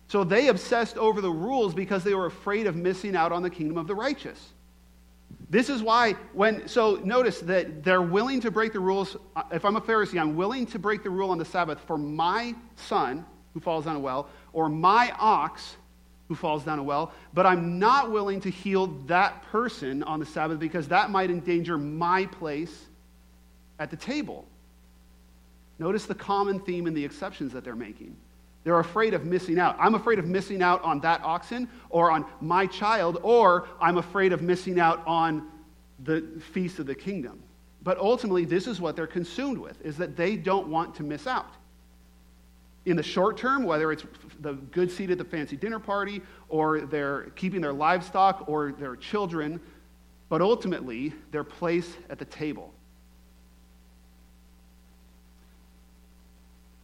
So 0.07 0.23
they 0.23 0.47
obsessed 0.47 0.97
over 0.97 1.19
the 1.21 1.31
rules 1.31 1.73
because 1.73 2.03
they 2.03 2.13
were 2.13 2.27
afraid 2.27 2.65
of 2.65 2.75
missing 2.75 3.15
out 3.15 3.31
on 3.31 3.43
the 3.43 3.49
kingdom 3.49 3.77
of 3.77 3.87
the 3.87 3.95
righteous. 3.95 4.53
This 5.49 5.69
is 5.69 5.81
why, 5.81 6.13
when, 6.33 6.67
so 6.67 6.95
notice 7.03 7.39
that 7.41 7.83
they're 7.83 8.01
willing 8.01 8.41
to 8.41 8.51
break 8.51 8.73
the 8.73 8.79
rules. 8.79 9.17
If 9.51 9.65
I'm 9.65 9.75
a 9.75 9.81
Pharisee, 9.81 10.19
I'm 10.19 10.35
willing 10.35 10.65
to 10.67 10.79
break 10.79 11.03
the 11.03 11.09
rule 11.09 11.29
on 11.29 11.37
the 11.37 11.45
Sabbath 11.45 11.79
for 11.81 11.97
my 11.97 12.55
son 12.75 13.25
who 13.53 13.59
falls 13.59 13.85
down 13.85 13.95
a 13.95 13.99
well, 13.99 14.29
or 14.53 14.69
my 14.69 15.13
ox 15.17 15.77
who 16.27 16.35
falls 16.35 16.63
down 16.63 16.79
a 16.79 16.83
well, 16.83 17.13
but 17.33 17.45
I'm 17.45 17.79
not 17.79 18.11
willing 18.11 18.41
to 18.41 18.49
heal 18.49 18.87
that 19.07 19.41
person 19.43 20.03
on 20.03 20.19
the 20.19 20.25
Sabbath 20.25 20.59
because 20.59 20.89
that 20.89 21.09
might 21.09 21.31
endanger 21.31 21.77
my 21.77 22.25
place 22.25 22.85
at 23.79 23.89
the 23.89 23.97
table. 23.97 24.45
Notice 25.79 26.05
the 26.05 26.15
common 26.15 26.59
theme 26.59 26.87
and 26.87 26.95
the 26.95 27.05
exceptions 27.05 27.53
that 27.53 27.63
they're 27.63 27.75
making. 27.75 28.15
They're 28.67 28.79
afraid 28.79 29.13
of 29.13 29.23
missing 29.23 29.59
out. 29.59 29.77
I'm 29.79 29.95
afraid 29.95 30.19
of 30.19 30.25
missing 30.25 30.61
out 30.61 30.83
on 30.83 30.99
that 30.99 31.21
oxen 31.23 31.69
or 31.89 32.11
on 32.11 32.25
my 32.41 32.65
child, 32.65 33.17
or 33.23 33.65
I'm 33.79 33.97
afraid 33.97 34.33
of 34.33 34.41
missing 34.41 34.77
out 34.77 35.07
on 35.07 35.47
the 36.03 36.41
feast 36.51 36.77
of 36.77 36.85
the 36.85 36.93
kingdom. 36.93 37.41
But 37.81 37.97
ultimately, 37.97 38.43
this 38.43 38.67
is 38.67 38.81
what 38.81 38.97
they're 38.97 39.07
consumed 39.07 39.57
with, 39.57 39.81
is 39.85 39.95
that 39.99 40.17
they 40.17 40.35
don't 40.35 40.67
want 40.67 40.95
to 40.95 41.03
miss 41.03 41.27
out. 41.27 41.53
In 42.85 42.97
the 42.97 43.03
short 43.03 43.37
term, 43.37 43.63
whether 43.63 43.89
it's 43.93 44.03
the 44.41 44.55
good 44.55 44.91
seat 44.91 45.11
at 45.11 45.17
the 45.17 45.23
fancy 45.23 45.55
dinner 45.55 45.79
party, 45.79 46.21
or 46.49 46.81
they're 46.81 47.31
keeping 47.37 47.61
their 47.61 47.71
livestock 47.71 48.49
or 48.49 48.73
their 48.73 48.97
children, 48.97 49.61
but 50.27 50.41
ultimately, 50.41 51.13
their 51.31 51.45
place 51.45 51.95
at 52.09 52.19
the 52.19 52.25
table. 52.25 52.73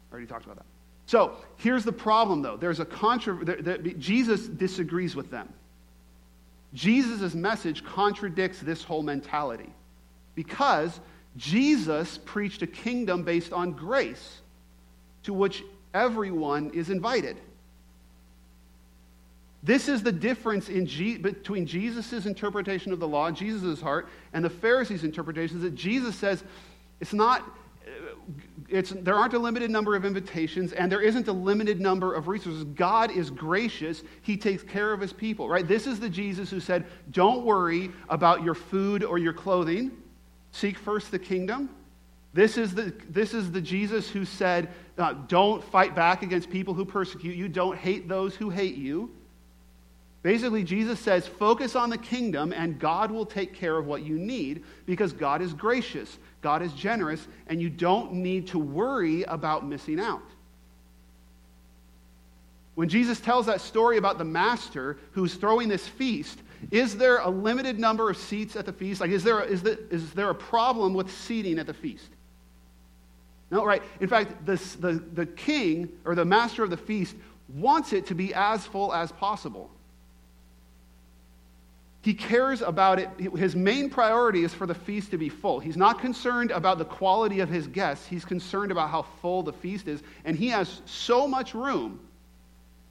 I 0.10 0.14
already 0.14 0.28
talked 0.28 0.46
about 0.46 0.56
that. 0.56 0.73
So 1.06 1.38
here's 1.58 1.84
the 1.84 1.92
problem, 1.92 2.42
though. 2.42 2.58
There's 2.58 2.80
a 2.80 2.86
controversy. 2.86 3.96
Jesus 3.96 4.48
disagrees 4.48 5.16
with 5.16 5.30
them. 5.30 5.52
Jesus' 6.74 7.36
message 7.36 7.84
contradicts 7.84 8.60
this 8.60 8.84
whole 8.84 9.04
mentality 9.04 9.72
because 10.36 11.00
Jesus 11.38 12.20
preached 12.26 12.62
a 12.62 12.68
kingdom 12.68 13.24
based 13.24 13.54
on 13.54 13.74
grace 13.74 14.42
to 15.24 15.34
which 15.34 15.64
everyone 15.94 16.72
is 16.72 16.90
invited. 16.90 17.38
This 19.62 19.88
is 19.88 20.04
the 20.04 20.12
difference 20.12 20.68
in 20.68 20.86
G- 20.86 21.18
between 21.18 21.66
Jesus' 21.66 22.26
interpretation 22.26 22.92
of 22.92 23.00
the 23.00 23.08
law, 23.08 23.32
Jesus' 23.32 23.80
heart, 23.80 24.10
and 24.34 24.44
the 24.44 24.50
Pharisees' 24.50 25.06
interpretation. 25.06 25.58
Is 25.58 25.64
that 25.64 25.76
Jesus 25.76 26.16
says 26.16 26.44
it's 27.00 27.14
not 27.14 27.50
there 28.70 29.16
aren't 29.16 29.34
a 29.34 29.40
limited 29.40 29.70
number 29.70 29.96
of 29.96 30.06
invitations 30.06 30.74
and 30.74 30.92
there 30.92 31.02
isn't 31.02 31.28
a 31.28 31.34
limited 31.34 31.80
number 31.80 32.14
of 32.14 32.28
resources. 32.28 32.64
God 32.64 33.12
is 33.12 33.30
gracious. 33.30 34.04
He 34.22 34.38
takes 34.38 34.64
care 34.64 34.94
of 34.94 35.02
his 35.02 35.14
people, 35.14 35.48
right? 35.48 35.68
This 35.68 35.88
is 35.88 36.00
the 36.00 36.10
Jesus 36.10 36.50
who 36.50 36.60
said, 36.60 36.86
Don't 37.12 37.46
worry 37.46 37.92
about 38.10 38.44
your 38.44 38.56
food 38.56 39.04
or 39.04 39.18
your 39.18 39.34
clothing. 39.34 39.92
Seek 40.52 40.78
first 40.78 41.12
the 41.12 41.20
kingdom. 41.20 41.70
This 42.34 42.58
is 42.58 42.74
the, 42.74 42.94
this 43.10 43.34
is 43.34 43.52
the 43.52 43.62
Jesus 43.62 44.10
who 44.10 44.26
said, 44.26 44.70
uh, 44.98 45.14
Don't 45.28 45.64
fight 45.64 45.96
back 45.96 46.24
against 46.24 46.50
people 46.50 46.74
who 46.74 46.86
persecute 46.86 47.36
you. 47.36 47.48
Don't 47.48 47.78
hate 47.78 48.08
those 48.08 48.36
who 48.36 48.50
hate 48.50 48.76
you. 48.76 49.12
Basically, 50.24 50.64
Jesus 50.64 51.02
says, 51.02 51.28
focus 51.28 51.76
on 51.76 51.90
the 51.90 51.98
kingdom 51.98 52.54
and 52.54 52.80
God 52.80 53.12
will 53.12 53.26
take 53.26 53.54
care 53.54 53.78
of 53.78 53.86
what 53.86 54.04
you 54.04 54.18
need 54.18 54.64
because 54.86 55.12
God 55.12 55.42
is 55.42 55.54
gracious, 55.54 56.18
God 56.44 56.62
is 56.62 56.74
generous, 56.74 57.26
and 57.48 57.62
you 57.62 57.70
don't 57.70 58.14
need 58.14 58.48
to 58.48 58.60
worry 58.60 59.24
about 59.24 59.66
missing 59.66 60.00
out. 60.00 60.22
When 62.76 62.90
Jesus 62.90 63.20
tells 63.20 63.46
that 63.46 63.62
story 63.62 63.98
about 63.98 64.18
the 64.18 64.26
master 64.26 64.98
who's 65.12 65.36
throwing 65.36 65.70
this 65.70 65.88
feast, 65.88 66.40
is 66.72 66.98
there 66.98 67.20
a 67.20 67.30
limited 67.30 67.80
number 67.80 68.10
of 68.10 68.18
seats 68.18 68.56
at 68.56 68.66
the 68.66 68.74
feast? 68.74 69.00
Like, 69.02 69.12
is 69.12 69.24
there, 69.24 69.40
a, 69.40 69.46
is, 69.46 69.64
the, 69.64 69.80
is 69.90 70.12
there 70.14 70.30
a 70.30 70.36
problem 70.36 70.94
with 70.94 71.12
seating 71.12 71.60
at 71.60 71.68
the 71.68 71.74
feast? 71.74 72.10
No, 73.52 73.64
right. 73.64 73.84
In 74.00 74.08
fact, 74.08 74.46
the, 74.46 74.56
the, 74.80 74.94
the 75.14 75.26
king 75.26 75.90
or 76.06 76.16
the 76.16 76.26
master 76.26 76.64
of 76.64 76.70
the 76.70 76.78
feast 76.78 77.16
wants 77.50 77.94
it 77.94 78.08
to 78.08 78.16
be 78.16 78.34
as 78.34 78.66
full 78.66 78.94
as 78.94 79.12
possible. 79.12 79.70
He 82.04 82.14
cares 82.14 82.62
about 82.62 83.00
it. 83.00 83.10
His 83.34 83.56
main 83.56 83.90
priority 83.90 84.44
is 84.44 84.54
for 84.54 84.68
the 84.68 84.76
feast 84.76 85.12
to 85.12 85.18
be 85.18 85.30
full. 85.30 85.62
He's 85.62 85.78
not 85.78 86.02
concerned 86.02 86.52
about 86.52 86.78
the 86.78 86.84
quality 86.84 87.40
of 87.40 87.48
his 87.48 87.66
guests. 87.66 88.06
He's 88.06 88.26
concerned 88.26 88.74
about 88.74 88.90
how 88.90 89.04
full 89.22 89.42
the 89.42 89.54
feast 89.54 89.88
is. 89.88 90.04
And 90.26 90.36
he 90.36 90.50
has 90.50 90.82
so 90.86 91.26
much 91.26 91.54
room 91.54 92.02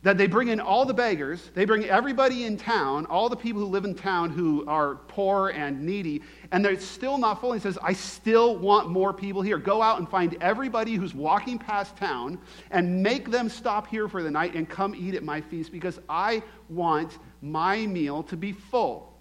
that 0.02 0.16
they 0.16 0.26
bring 0.26 0.48
in 0.48 0.60
all 0.60 0.86
the 0.86 0.94
beggars, 0.94 1.50
they 1.54 1.66
bring 1.66 1.84
everybody 1.84 2.44
in 2.44 2.56
town, 2.56 3.04
all 3.06 3.28
the 3.28 3.36
people 3.36 3.60
who 3.60 3.68
live 3.68 3.84
in 3.84 3.94
town 3.94 4.30
who 4.30 4.64
are 4.66 4.96
poor 5.08 5.50
and 5.50 5.84
needy, 5.84 6.22
and 6.50 6.64
they're 6.64 6.80
still 6.80 7.18
not 7.18 7.40
full. 7.40 7.52
He 7.52 7.60
says, 7.60 7.78
I 7.82 7.92
still 7.92 8.56
want 8.56 8.88
more 8.88 9.12
people 9.12 9.42
here. 9.42 9.58
Go 9.58 9.82
out 9.82 9.98
and 9.98 10.08
find 10.08 10.36
everybody 10.40 10.94
who's 10.94 11.14
walking 11.14 11.58
past 11.58 11.98
town 11.98 12.38
and 12.70 13.02
make 13.02 13.30
them 13.30 13.50
stop 13.50 13.86
here 13.86 14.08
for 14.08 14.22
the 14.22 14.30
night 14.30 14.54
and 14.54 14.68
come 14.68 14.94
eat 14.94 15.14
at 15.14 15.22
my 15.22 15.40
feast 15.40 15.70
because 15.70 16.00
I 16.08 16.42
want 16.70 17.18
my 17.42 17.86
meal 17.86 18.22
to 18.24 18.36
be 18.36 18.52
full. 18.52 19.12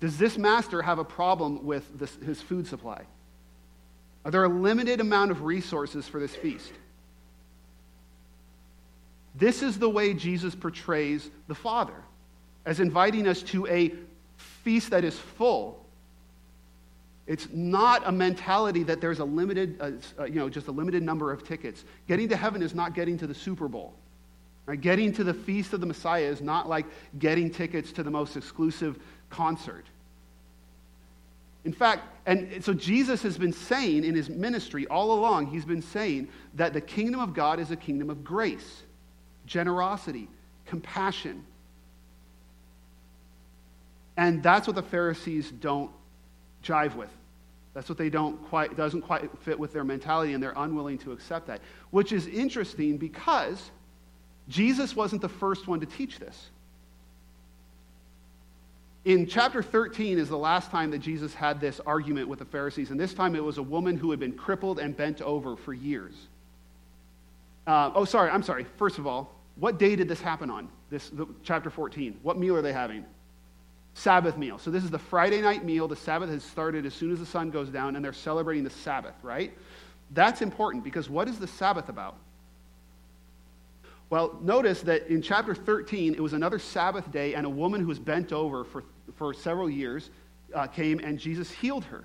Does 0.00 0.16
this 0.16 0.38
master 0.38 0.80
have 0.80 0.98
a 0.98 1.04
problem 1.04 1.64
with 1.64 1.98
this, 1.98 2.14
his 2.24 2.40
food 2.40 2.66
supply? 2.66 3.02
Are 4.24 4.30
there 4.30 4.44
a 4.44 4.48
limited 4.48 5.00
amount 5.00 5.30
of 5.30 5.42
resources 5.42 6.06
for 6.06 6.20
this 6.20 6.34
feast? 6.34 6.72
This 9.34 9.62
is 9.62 9.78
the 9.78 9.88
way 9.88 10.14
Jesus 10.14 10.54
portrays 10.54 11.30
the 11.48 11.54
Father, 11.54 11.94
as 12.64 12.80
inviting 12.80 13.26
us 13.26 13.42
to 13.44 13.66
a 13.66 13.92
feast 14.36 14.90
that 14.90 15.04
is 15.04 15.18
full. 15.18 15.84
It's 17.26 17.48
not 17.52 18.02
a 18.06 18.12
mentality 18.12 18.82
that 18.84 19.00
there's 19.00 19.18
a 19.18 19.24
limited, 19.24 19.76
uh, 19.80 19.90
uh, 20.18 20.24
you 20.24 20.36
know, 20.36 20.48
just 20.48 20.68
a 20.68 20.72
limited 20.72 21.02
number 21.02 21.32
of 21.32 21.44
tickets. 21.44 21.84
Getting 22.06 22.28
to 22.28 22.36
heaven 22.36 22.62
is 22.62 22.74
not 22.74 22.94
getting 22.94 23.18
to 23.18 23.26
the 23.26 23.34
Super 23.34 23.68
Bowl. 23.68 23.94
Right? 24.66 24.80
Getting 24.80 25.12
to 25.12 25.24
the 25.24 25.34
feast 25.34 25.72
of 25.72 25.80
the 25.80 25.86
Messiah 25.86 26.24
is 26.24 26.40
not 26.40 26.68
like 26.68 26.86
getting 27.18 27.50
tickets 27.50 27.92
to 27.92 28.02
the 28.02 28.10
most 28.10 28.36
exclusive 28.36 28.98
concert. 29.30 29.84
In 31.64 31.72
fact, 31.72 32.02
and 32.26 32.64
so 32.64 32.72
Jesus 32.72 33.22
has 33.22 33.38
been 33.38 33.52
saying 33.52 34.04
in 34.04 34.14
his 34.14 34.28
ministry 34.28 34.86
all 34.86 35.12
along, 35.12 35.46
he's 35.46 35.64
been 35.64 35.82
saying 35.82 36.28
that 36.54 36.72
the 36.72 36.80
kingdom 36.80 37.20
of 37.20 37.34
God 37.34 37.58
is 37.58 37.70
a 37.70 37.76
kingdom 37.76 38.10
of 38.10 38.22
grace, 38.22 38.82
generosity, 39.46 40.28
compassion. 40.66 41.44
And 44.16 44.42
that's 44.42 44.66
what 44.66 44.76
the 44.76 44.82
Pharisees 44.82 45.50
don't 45.50 45.90
jive 46.62 46.94
with. 46.94 47.10
That's 47.74 47.88
what 47.88 47.98
they 47.98 48.10
don't 48.10 48.42
quite, 48.48 48.76
doesn't 48.76 49.02
quite 49.02 49.28
fit 49.40 49.58
with 49.58 49.72
their 49.72 49.84
mentality, 49.84 50.34
and 50.34 50.42
they're 50.42 50.54
unwilling 50.56 50.98
to 50.98 51.12
accept 51.12 51.46
that. 51.48 51.60
Which 51.90 52.12
is 52.12 52.26
interesting 52.26 52.96
because 52.96 53.70
Jesus 54.48 54.94
wasn't 54.94 55.22
the 55.22 55.28
first 55.28 55.66
one 55.66 55.80
to 55.80 55.86
teach 55.86 56.18
this. 56.18 56.50
In 59.04 59.26
chapter 59.26 59.62
13 59.62 60.18
is 60.18 60.28
the 60.28 60.36
last 60.36 60.70
time 60.70 60.90
that 60.90 60.98
Jesus 60.98 61.32
had 61.32 61.60
this 61.60 61.80
argument 61.86 62.28
with 62.28 62.40
the 62.40 62.44
Pharisees, 62.44 62.90
and 62.90 62.98
this 62.98 63.14
time 63.14 63.36
it 63.36 63.44
was 63.44 63.58
a 63.58 63.62
woman 63.62 63.96
who 63.96 64.10
had 64.10 64.18
been 64.18 64.32
crippled 64.32 64.80
and 64.80 64.96
bent 64.96 65.22
over 65.22 65.56
for 65.56 65.72
years. 65.72 66.14
Uh, 67.66 67.92
oh, 67.94 68.04
sorry, 68.04 68.30
I'm 68.30 68.42
sorry. 68.42 68.66
First 68.76 68.98
of 68.98 69.06
all, 69.06 69.32
what 69.56 69.78
day 69.78 69.96
did 69.96 70.08
this 70.08 70.20
happen 70.20 70.50
on? 70.50 70.68
This 70.90 71.08
the, 71.10 71.26
chapter 71.42 71.70
14. 71.70 72.18
What 72.22 72.38
meal 72.38 72.56
are 72.56 72.62
they 72.62 72.72
having? 72.72 73.04
Sabbath 73.94 74.36
meal. 74.36 74.58
So 74.58 74.70
this 74.70 74.84
is 74.84 74.90
the 74.90 74.98
Friday 74.98 75.40
night 75.40 75.64
meal. 75.64 75.88
The 75.88 75.96
Sabbath 75.96 76.28
has 76.28 76.44
started 76.44 76.84
as 76.84 76.92
soon 76.92 77.12
as 77.12 77.18
the 77.18 77.26
sun 77.26 77.50
goes 77.50 77.68
down, 77.68 77.96
and 77.96 78.04
they're 78.04 78.12
celebrating 78.12 78.62
the 78.62 78.70
Sabbath, 78.70 79.14
right? 79.22 79.56
That's 80.12 80.42
important 80.42 80.84
because 80.84 81.08
what 81.08 81.28
is 81.28 81.38
the 81.38 81.46
Sabbath 81.46 81.88
about? 81.88 82.16
Well, 84.08 84.38
notice 84.40 84.82
that 84.82 85.08
in 85.08 85.20
chapter 85.20 85.54
13, 85.54 86.14
it 86.14 86.20
was 86.20 86.32
another 86.32 86.58
Sabbath 86.58 87.10
day, 87.10 87.34
and 87.34 87.44
a 87.44 87.50
woman 87.50 87.80
who 87.80 87.88
was 87.88 87.98
bent 87.98 88.32
over 88.32 88.62
for, 88.64 88.84
for 89.16 89.34
several 89.34 89.68
years 89.68 90.10
uh, 90.54 90.66
came, 90.66 91.00
and 91.00 91.18
Jesus 91.18 91.50
healed 91.50 91.84
her. 91.84 92.04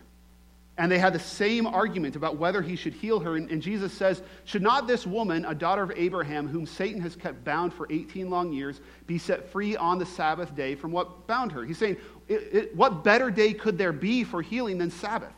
And 0.78 0.92
they 0.92 0.98
had 0.98 1.14
the 1.14 1.20
same 1.20 1.68
argument 1.68 2.16
about 2.16 2.38
whether 2.38 2.62
he 2.62 2.76
should 2.76 2.94
heal 2.94 3.20
her. 3.20 3.36
And, 3.36 3.52
and, 3.52 3.62
Jesus 3.62 3.94
says, 3.94 4.24
Should 4.46 4.64
not 4.64 4.88
this 4.88 5.06
woman, 5.06 5.46
a 5.46 5.54
daughter 5.54 5.84
of 5.84 5.92
Abraham, 5.96 6.48
whom 6.48 6.66
Satan 6.66 7.00
has 7.02 7.16
kept 7.16 7.44
bound 7.44 7.74
for 7.74 7.86
18 7.92 8.30
long 8.32 8.52
years, 8.52 8.80
be 9.06 9.20
set 9.20 9.52
free 9.52 9.76
on 9.76 10.00
the 10.00 10.06
Sabbath 10.06 10.56
day 10.56 10.74
from 10.74 10.92
what 10.92 11.28
bound 11.28 11.52
her? 11.52 11.66
He's 11.66 11.78
saying, 11.78 11.98
it, 12.28 12.50
it, 12.52 12.76
What 12.76 13.04
better 13.04 13.30
day 13.30 13.54
could 13.54 13.78
there 13.78 13.94
be 13.94 14.24
for 14.24 14.42
healing 14.42 14.80
than 14.80 14.90
Sabbath? 14.90 15.34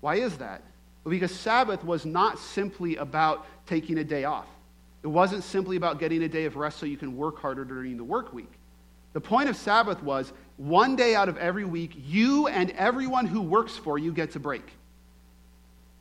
Why 0.00 0.16
is 0.16 0.36
that? 0.36 0.62
Well, 1.02 1.10
because 1.10 1.34
Sabbath 1.34 1.82
was 1.82 2.04
not 2.04 2.38
simply 2.38 2.96
about 2.96 3.46
taking 3.66 3.98
a 3.98 4.04
day 4.04 4.24
off. 4.24 4.46
It 5.04 5.08
wasn't 5.08 5.44
simply 5.44 5.76
about 5.76 6.00
getting 6.00 6.22
a 6.22 6.28
day 6.28 6.46
of 6.46 6.56
rest 6.56 6.78
so 6.78 6.86
you 6.86 6.96
can 6.96 7.16
work 7.16 7.38
harder 7.38 7.64
during 7.64 7.96
the 7.96 8.04
work 8.04 8.32
week. 8.32 8.50
The 9.12 9.20
point 9.20 9.48
of 9.48 9.56
Sabbath 9.56 10.02
was 10.02 10.32
one 10.56 10.96
day 10.96 11.14
out 11.14 11.28
of 11.28 11.36
every 11.36 11.64
week, 11.64 11.92
you 11.94 12.48
and 12.48 12.70
everyone 12.72 13.26
who 13.26 13.42
works 13.42 13.76
for 13.76 13.98
you 13.98 14.12
gets 14.12 14.34
a 14.34 14.40
break. 14.40 14.66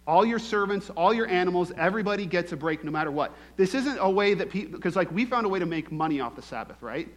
All 0.08 0.26
your 0.26 0.40
servants, 0.40 0.90
all 0.90 1.14
your 1.14 1.28
animals, 1.28 1.72
everybody 1.78 2.26
gets 2.26 2.54
a 2.54 2.58
break 2.58 2.84
no 2.84 2.92
matter 2.92 3.12
what. 3.12 3.36
This 3.58 3.76
isn't 3.76 3.98
a 4.00 4.10
way 4.10 4.34
that 4.34 4.50
people, 4.50 4.78
because 4.78 4.96
like 4.96 5.12
we 5.12 5.26
found 5.26 5.46
a 5.46 5.50
way 5.50 5.60
to 5.60 5.66
make 5.66 5.92
money 5.92 6.22
off 6.22 6.36
the 6.36 6.42
Sabbath, 6.42 6.82
right? 6.82 7.08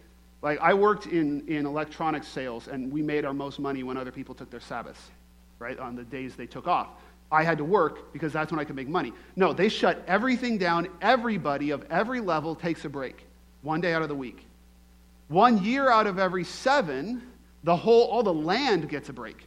Like, 0.41 0.59
I 0.59 0.73
worked 0.73 1.07
in, 1.07 1.47
in 1.47 1.65
electronics 1.65 2.27
sales, 2.27 2.67
and 2.67 2.91
we 2.91 3.01
made 3.01 3.25
our 3.25 3.33
most 3.33 3.59
money 3.59 3.81
when 3.83 3.97
other 3.97 4.11
people 4.11 4.35
took 4.35 4.51
their 4.51 4.59
Sabbaths, 4.59 5.01
right, 5.57 5.79
on 5.79 5.95
the 5.95 6.03
days 6.03 6.35
they 6.35 6.45
took 6.45 6.67
off. 6.67 6.89
I 7.31 7.43
had 7.43 7.57
to 7.57 7.65
work 7.65 8.13
because 8.13 8.31
that's 8.31 8.51
when 8.51 8.59
I 8.59 8.63
could 8.63 8.75
make 8.75 8.87
money. 8.87 9.13
No, 9.35 9.51
they 9.51 9.69
shut 9.69 10.03
everything 10.07 10.57
down. 10.57 10.87
Everybody 11.01 11.71
of 11.71 11.85
every 11.89 12.21
level 12.21 12.55
takes 12.55 12.85
a 12.85 12.89
break, 12.89 13.25
one 13.61 13.81
day 13.81 13.93
out 13.93 14.01
of 14.01 14.09
the 14.09 14.15
week. 14.15 14.45
One 15.27 15.61
year 15.61 15.89
out 15.89 16.07
of 16.07 16.19
every 16.19 16.45
seven, 16.45 17.21
the 17.63 17.75
whole, 17.75 18.07
all 18.07 18.23
the 18.23 18.33
land 18.33 18.87
gets 18.87 19.09
a 19.09 19.13
break. 19.13 19.43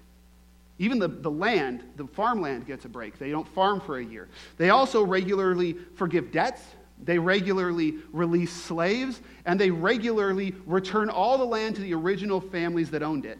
Even 0.78 0.98
the, 0.98 1.08
the 1.08 1.30
land, 1.30 1.82
the 1.96 2.06
farmland 2.06 2.66
gets 2.66 2.84
a 2.84 2.88
break. 2.88 3.18
They 3.18 3.30
don't 3.30 3.48
farm 3.48 3.80
for 3.80 3.98
a 3.98 4.04
year. 4.04 4.28
They 4.58 4.70
also 4.70 5.02
regularly 5.02 5.76
forgive 5.94 6.32
debts. 6.32 6.62
They 7.02 7.18
regularly 7.18 7.96
release 8.12 8.52
slaves. 8.52 9.20
And 9.46 9.58
they 9.58 9.70
regularly 9.70 10.54
return 10.66 11.08
all 11.08 11.38
the 11.38 11.44
land 11.44 11.76
to 11.76 11.82
the 11.82 11.94
original 11.94 12.40
families 12.40 12.90
that 12.90 13.02
owned 13.02 13.24
it. 13.24 13.38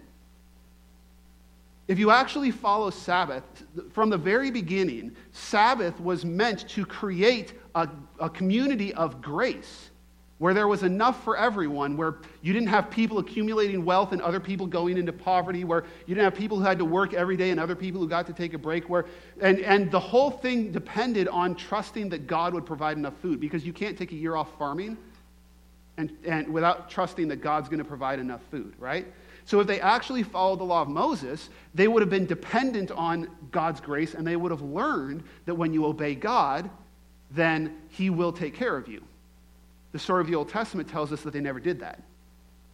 If 1.90 1.98
you 1.98 2.12
actually 2.12 2.52
follow 2.52 2.88
Sabbath, 2.90 3.42
from 3.90 4.10
the 4.10 4.16
very 4.16 4.52
beginning, 4.52 5.16
Sabbath 5.32 5.98
was 5.98 6.24
meant 6.24 6.68
to 6.68 6.86
create 6.86 7.54
a, 7.74 7.88
a 8.20 8.30
community 8.30 8.94
of 8.94 9.20
grace 9.20 9.90
where 10.38 10.54
there 10.54 10.68
was 10.68 10.84
enough 10.84 11.24
for 11.24 11.36
everyone, 11.36 11.96
where 11.96 12.18
you 12.42 12.52
didn't 12.52 12.68
have 12.68 12.90
people 12.90 13.18
accumulating 13.18 13.84
wealth 13.84 14.12
and 14.12 14.22
other 14.22 14.38
people 14.38 14.68
going 14.68 14.98
into 14.98 15.12
poverty, 15.12 15.64
where 15.64 15.82
you 16.06 16.14
didn't 16.14 16.22
have 16.22 16.36
people 16.36 16.58
who 16.58 16.62
had 16.62 16.78
to 16.78 16.84
work 16.84 17.12
every 17.12 17.36
day 17.36 17.50
and 17.50 17.58
other 17.58 17.74
people 17.74 18.00
who 18.00 18.06
got 18.06 18.24
to 18.28 18.32
take 18.32 18.54
a 18.54 18.58
break, 18.58 18.88
where, 18.88 19.06
and, 19.40 19.58
and 19.58 19.90
the 19.90 19.98
whole 19.98 20.30
thing 20.30 20.70
depended 20.70 21.26
on 21.26 21.56
trusting 21.56 22.08
that 22.10 22.28
God 22.28 22.54
would 22.54 22.66
provide 22.66 22.98
enough 22.98 23.14
food 23.20 23.40
because 23.40 23.66
you 23.66 23.72
can't 23.72 23.98
take 23.98 24.12
a 24.12 24.16
year 24.16 24.36
off 24.36 24.56
farming 24.56 24.96
and, 25.96 26.16
and 26.24 26.48
without 26.52 26.88
trusting 26.88 27.26
that 27.28 27.42
God's 27.42 27.68
going 27.68 27.80
to 27.80 27.84
provide 27.84 28.20
enough 28.20 28.42
food, 28.48 28.74
right? 28.78 29.08
So 29.44 29.60
if 29.60 29.66
they 29.66 29.80
actually 29.80 30.22
followed 30.22 30.60
the 30.60 30.64
law 30.64 30.82
of 30.82 30.88
Moses, 30.88 31.48
they 31.74 31.88
would 31.88 32.02
have 32.02 32.10
been 32.10 32.26
dependent 32.26 32.90
on 32.90 33.28
God's 33.50 33.80
grace 33.80 34.14
and 34.14 34.26
they 34.26 34.36
would 34.36 34.50
have 34.50 34.62
learned 34.62 35.24
that 35.46 35.54
when 35.54 35.72
you 35.72 35.86
obey 35.86 36.14
God, 36.14 36.70
then 37.30 37.76
he 37.88 38.10
will 38.10 38.32
take 38.32 38.54
care 38.54 38.76
of 38.76 38.88
you. 38.88 39.02
The 39.92 39.98
story 39.98 40.20
of 40.20 40.26
the 40.26 40.34
Old 40.34 40.48
Testament 40.48 40.88
tells 40.88 41.12
us 41.12 41.22
that 41.22 41.32
they 41.32 41.40
never 41.40 41.60
did 41.60 41.80
that. 41.80 42.02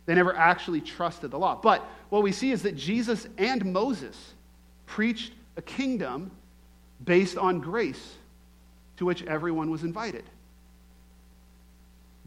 They 0.07 0.15
never 0.15 0.37
actually 0.37 0.81
trusted 0.81 1.31
the 1.31 1.39
law. 1.39 1.59
But 1.61 1.85
what 2.11 2.23
we 2.23 2.33
see 2.33 2.53
is 2.53 2.63
that 2.63 2.77
Jesus 2.77 3.27
and 3.39 3.65
Moses 3.73 4.35
preached 4.87 5.33
a 5.57 5.63
kingdom 5.63 6.31
based 7.05 7.37
on 7.37 7.61
grace 7.61 8.15
to 8.99 9.05
which 9.05 9.23
everyone 9.25 9.71
was 9.71 9.83
invited. 9.83 10.25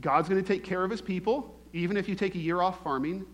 God's 0.01 0.29
going 0.29 0.41
to 0.41 0.47
take 0.47 0.63
care 0.63 0.83
of 0.83 0.91
his 0.91 1.01
people, 1.01 1.53
even 1.73 1.97
if 1.97 2.07
you 2.07 2.15
take 2.15 2.35
a 2.35 2.39
year 2.39 2.61
off 2.61 2.81
farming. 2.83 3.25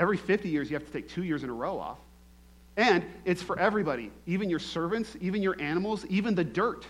Every 0.00 0.16
50 0.16 0.48
years, 0.48 0.68
you 0.68 0.76
have 0.76 0.86
to 0.86 0.92
take 0.92 1.08
two 1.08 1.22
years 1.22 1.44
in 1.44 1.50
a 1.50 1.54
row 1.54 1.78
off. 1.78 1.98
And 2.76 3.04
it's 3.24 3.42
for 3.42 3.56
everybody, 3.56 4.10
even 4.26 4.50
your 4.50 4.58
servants, 4.58 5.16
even 5.20 5.42
your 5.42 5.60
animals, 5.60 6.04
even 6.06 6.34
the 6.34 6.44
dirt 6.44 6.84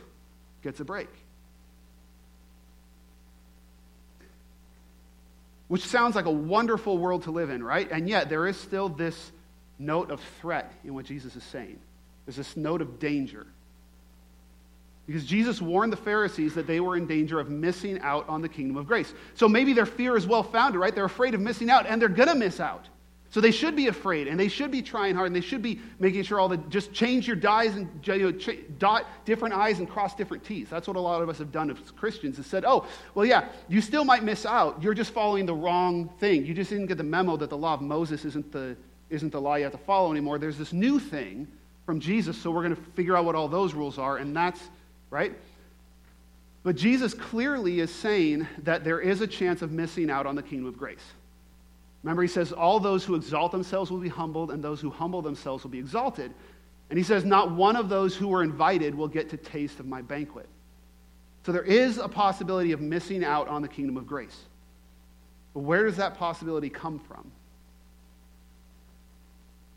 gets 0.62 0.80
a 0.80 0.84
break. 0.84 1.08
which 5.70 5.86
sounds 5.86 6.16
like 6.16 6.24
a 6.24 6.30
wonderful 6.32 6.98
world 6.98 7.22
to 7.22 7.30
live 7.30 7.48
in, 7.48 7.62
right? 7.62 7.88
And 7.92 8.08
yet, 8.08 8.28
there 8.28 8.48
is 8.48 8.56
still 8.56 8.88
this 8.88 9.30
note 9.78 10.10
of 10.10 10.20
threat 10.40 10.72
in 10.82 10.94
what 10.94 11.04
Jesus 11.04 11.36
is 11.36 11.44
saying. 11.44 11.78
There's 12.26 12.34
this 12.34 12.56
note 12.56 12.82
of 12.82 12.98
danger. 12.98 13.46
Because 15.06 15.24
Jesus 15.24 15.62
warned 15.62 15.92
the 15.92 15.96
Pharisees 15.96 16.54
that 16.54 16.66
they 16.66 16.80
were 16.80 16.96
in 16.96 17.06
danger 17.06 17.38
of 17.38 17.50
missing 17.50 18.00
out 18.00 18.28
on 18.28 18.42
the 18.42 18.48
kingdom 18.48 18.78
of 18.78 18.88
grace. 18.88 19.14
So 19.34 19.48
maybe 19.48 19.72
their 19.72 19.86
fear 19.86 20.16
is 20.16 20.26
well 20.26 20.42
founded, 20.42 20.80
right? 20.80 20.92
They're 20.92 21.04
afraid 21.04 21.34
of 21.34 21.40
missing 21.40 21.70
out, 21.70 21.86
and 21.86 22.02
they're 22.02 22.08
going 22.08 22.30
to 22.30 22.34
miss 22.34 22.58
out. 22.58 22.88
So 23.30 23.40
they 23.40 23.52
should 23.52 23.76
be 23.76 23.86
afraid, 23.86 24.26
and 24.26 24.38
they 24.38 24.48
should 24.48 24.72
be 24.72 24.82
trying 24.82 25.14
hard, 25.14 25.28
and 25.28 25.36
they 25.36 25.40
should 25.40 25.62
be 25.62 25.80
making 26.00 26.24
sure 26.24 26.40
all 26.40 26.48
the 26.48 26.56
just 26.56 26.92
change 26.92 27.28
your 27.28 27.36
dies 27.36 27.76
and 27.76 27.88
you 28.04 28.32
know, 28.32 28.54
dot 28.78 29.06
different 29.24 29.54
I's 29.54 29.78
and 29.78 29.88
cross 29.88 30.16
different 30.16 30.44
T's. 30.44 30.68
That's 30.68 30.88
what 30.88 30.96
a 30.96 31.00
lot 31.00 31.22
of 31.22 31.28
us 31.28 31.38
have 31.38 31.52
done 31.52 31.70
as 31.70 31.78
Christians. 31.92 32.38
Has 32.38 32.46
said, 32.46 32.64
oh, 32.66 32.86
well, 33.14 33.24
yeah, 33.24 33.48
you 33.68 33.80
still 33.80 34.04
might 34.04 34.24
miss 34.24 34.44
out. 34.44 34.82
You're 34.82 34.94
just 34.94 35.12
following 35.12 35.46
the 35.46 35.54
wrong 35.54 36.08
thing. 36.18 36.44
You 36.44 36.54
just 36.54 36.70
didn't 36.70 36.86
get 36.86 36.98
the 36.98 37.04
memo 37.04 37.36
that 37.36 37.50
the 37.50 37.56
law 37.56 37.74
of 37.74 37.82
Moses 37.82 38.24
isn't 38.24 38.50
the 38.50 38.76
isn't 39.10 39.30
the 39.30 39.40
law 39.40 39.54
you 39.56 39.64
have 39.64 39.72
to 39.72 39.78
follow 39.78 40.10
anymore. 40.10 40.38
There's 40.38 40.58
this 40.58 40.72
new 40.72 40.98
thing 40.98 41.46
from 41.86 42.00
Jesus, 42.00 42.36
so 42.36 42.50
we're 42.50 42.62
going 42.62 42.76
to 42.76 42.82
figure 42.92 43.16
out 43.16 43.24
what 43.24 43.34
all 43.34 43.48
those 43.48 43.74
rules 43.74 43.98
are, 43.98 44.16
and 44.16 44.36
that's 44.36 44.60
right. 45.10 45.32
But 46.62 46.76
Jesus 46.76 47.14
clearly 47.14 47.80
is 47.80 47.92
saying 47.92 48.46
that 48.64 48.84
there 48.84 49.00
is 49.00 49.20
a 49.20 49.26
chance 49.26 49.62
of 49.62 49.72
missing 49.72 50.10
out 50.10 50.26
on 50.26 50.34
the 50.34 50.42
kingdom 50.42 50.66
of 50.66 50.76
grace. 50.76 50.98
Remember, 52.02 52.22
he 52.22 52.28
says, 52.28 52.52
All 52.52 52.80
those 52.80 53.04
who 53.04 53.14
exalt 53.14 53.52
themselves 53.52 53.90
will 53.90 53.98
be 53.98 54.08
humbled, 54.08 54.50
and 54.50 54.62
those 54.62 54.80
who 54.80 54.90
humble 54.90 55.22
themselves 55.22 55.64
will 55.64 55.70
be 55.70 55.78
exalted. 55.78 56.32
And 56.88 56.98
he 56.98 57.04
says, 57.04 57.24
Not 57.24 57.52
one 57.52 57.76
of 57.76 57.88
those 57.88 58.16
who 58.16 58.28
were 58.28 58.42
invited 58.42 58.94
will 58.94 59.08
get 59.08 59.30
to 59.30 59.36
taste 59.36 59.80
of 59.80 59.86
my 59.86 60.02
banquet. 60.02 60.48
So 61.44 61.52
there 61.52 61.62
is 61.62 61.98
a 61.98 62.08
possibility 62.08 62.72
of 62.72 62.80
missing 62.80 63.24
out 63.24 63.48
on 63.48 63.62
the 63.62 63.68
kingdom 63.68 63.96
of 63.96 64.06
grace. 64.06 64.38
But 65.54 65.60
where 65.60 65.84
does 65.84 65.96
that 65.96 66.16
possibility 66.16 66.70
come 66.70 66.98
from? 66.98 67.30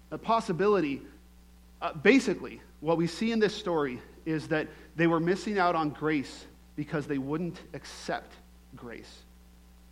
The 0.09 0.17
possibility, 0.17 1.01
uh, 1.81 1.93
basically, 1.93 2.61
what 2.81 2.97
we 2.97 3.07
see 3.07 3.31
in 3.31 3.39
this 3.39 3.55
story 3.55 4.01
is 4.25 4.47
that 4.49 4.67
they 4.95 5.07
were 5.07 5.19
missing 5.19 5.57
out 5.57 5.75
on 5.75 5.89
grace 5.89 6.45
because 6.75 7.07
they 7.07 7.17
wouldn't 7.17 7.59
accept 7.73 8.33
grace. 8.75 9.23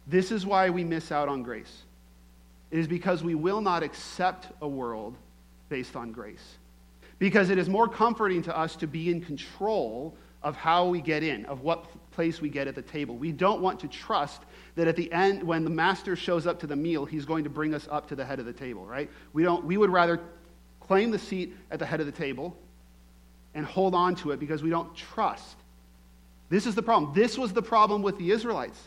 This 0.07 0.31
is 0.31 0.45
why 0.45 0.69
we 0.69 0.83
miss 0.83 1.11
out 1.11 1.27
on 1.27 1.43
grace. 1.43 1.83
It 2.71 2.79
is 2.79 2.88
because 2.88 3.23
we 3.23 3.36
will 3.36 3.62
not 3.62 3.84
accept 3.84 4.47
a 4.62 4.67
world 4.67 5.15
based 5.69 5.95
on 5.95 6.12
grace. 6.12 6.57
Because 7.19 7.49
it 7.49 7.57
is 7.57 7.69
more 7.69 7.88
comforting 7.88 8.41
to 8.43 8.57
us 8.57 8.75
to 8.77 8.88
be 8.88 9.12
in 9.12 9.21
control 9.21 10.15
of 10.41 10.55
how 10.55 10.88
we 10.88 11.01
get 11.01 11.21
in, 11.21 11.45
of 11.45 11.62
what 11.62 11.86
place 12.12 12.41
we 12.41 12.49
get 12.49 12.67
at 12.67 12.73
the 12.73 12.81
table. 12.81 13.15
We 13.15 13.31
don't 13.31 13.62
want 13.62 13.79
to 13.81 13.88
trust 13.88 14.41
that 14.75 14.88
at 14.88 14.95
the 14.95 15.12
end, 15.12 15.43
when 15.43 15.63
the 15.63 15.69
master 15.69 16.15
shows 16.15 16.47
up 16.47 16.60
to 16.62 16.67
the 16.67 16.75
meal, 16.75 17.05
he's 17.05 17.25
going 17.25 17.43
to 17.43 17.49
bring 17.49 17.75
us 17.75 17.88
up 17.91 18.07
to 18.07 18.15
the 18.15 18.25
head 18.25 18.39
of 18.39 18.45
the 18.45 18.53
table, 18.53 18.86
right? 18.86 19.10
We, 19.34 19.43
don't, 19.43 19.65
we 19.65 19.77
would 19.77 19.91
rather 19.91 20.19
claim 20.79 21.12
the 21.12 21.19
seat 21.19 21.55
at 21.69 21.77
the 21.77 21.86
head 21.86 21.99
of 21.99 22.05
the 22.05 22.12
table 22.12 22.57
and 23.53 23.65
hold 23.65 23.93
on 23.93 24.15
to 24.15 24.31
it 24.31 24.39
because 24.39 24.63
we 24.63 24.69
don't 24.69 24.95
trust. 24.95 25.57
This 26.49 26.65
is 26.65 26.73
the 26.73 26.81
problem. 26.81 27.13
This 27.13 27.38
was 27.38 27.53
the 27.53 27.62
problem 27.62 28.01
with 28.01 28.17
the 28.17 28.31
Israelites. 28.31 28.79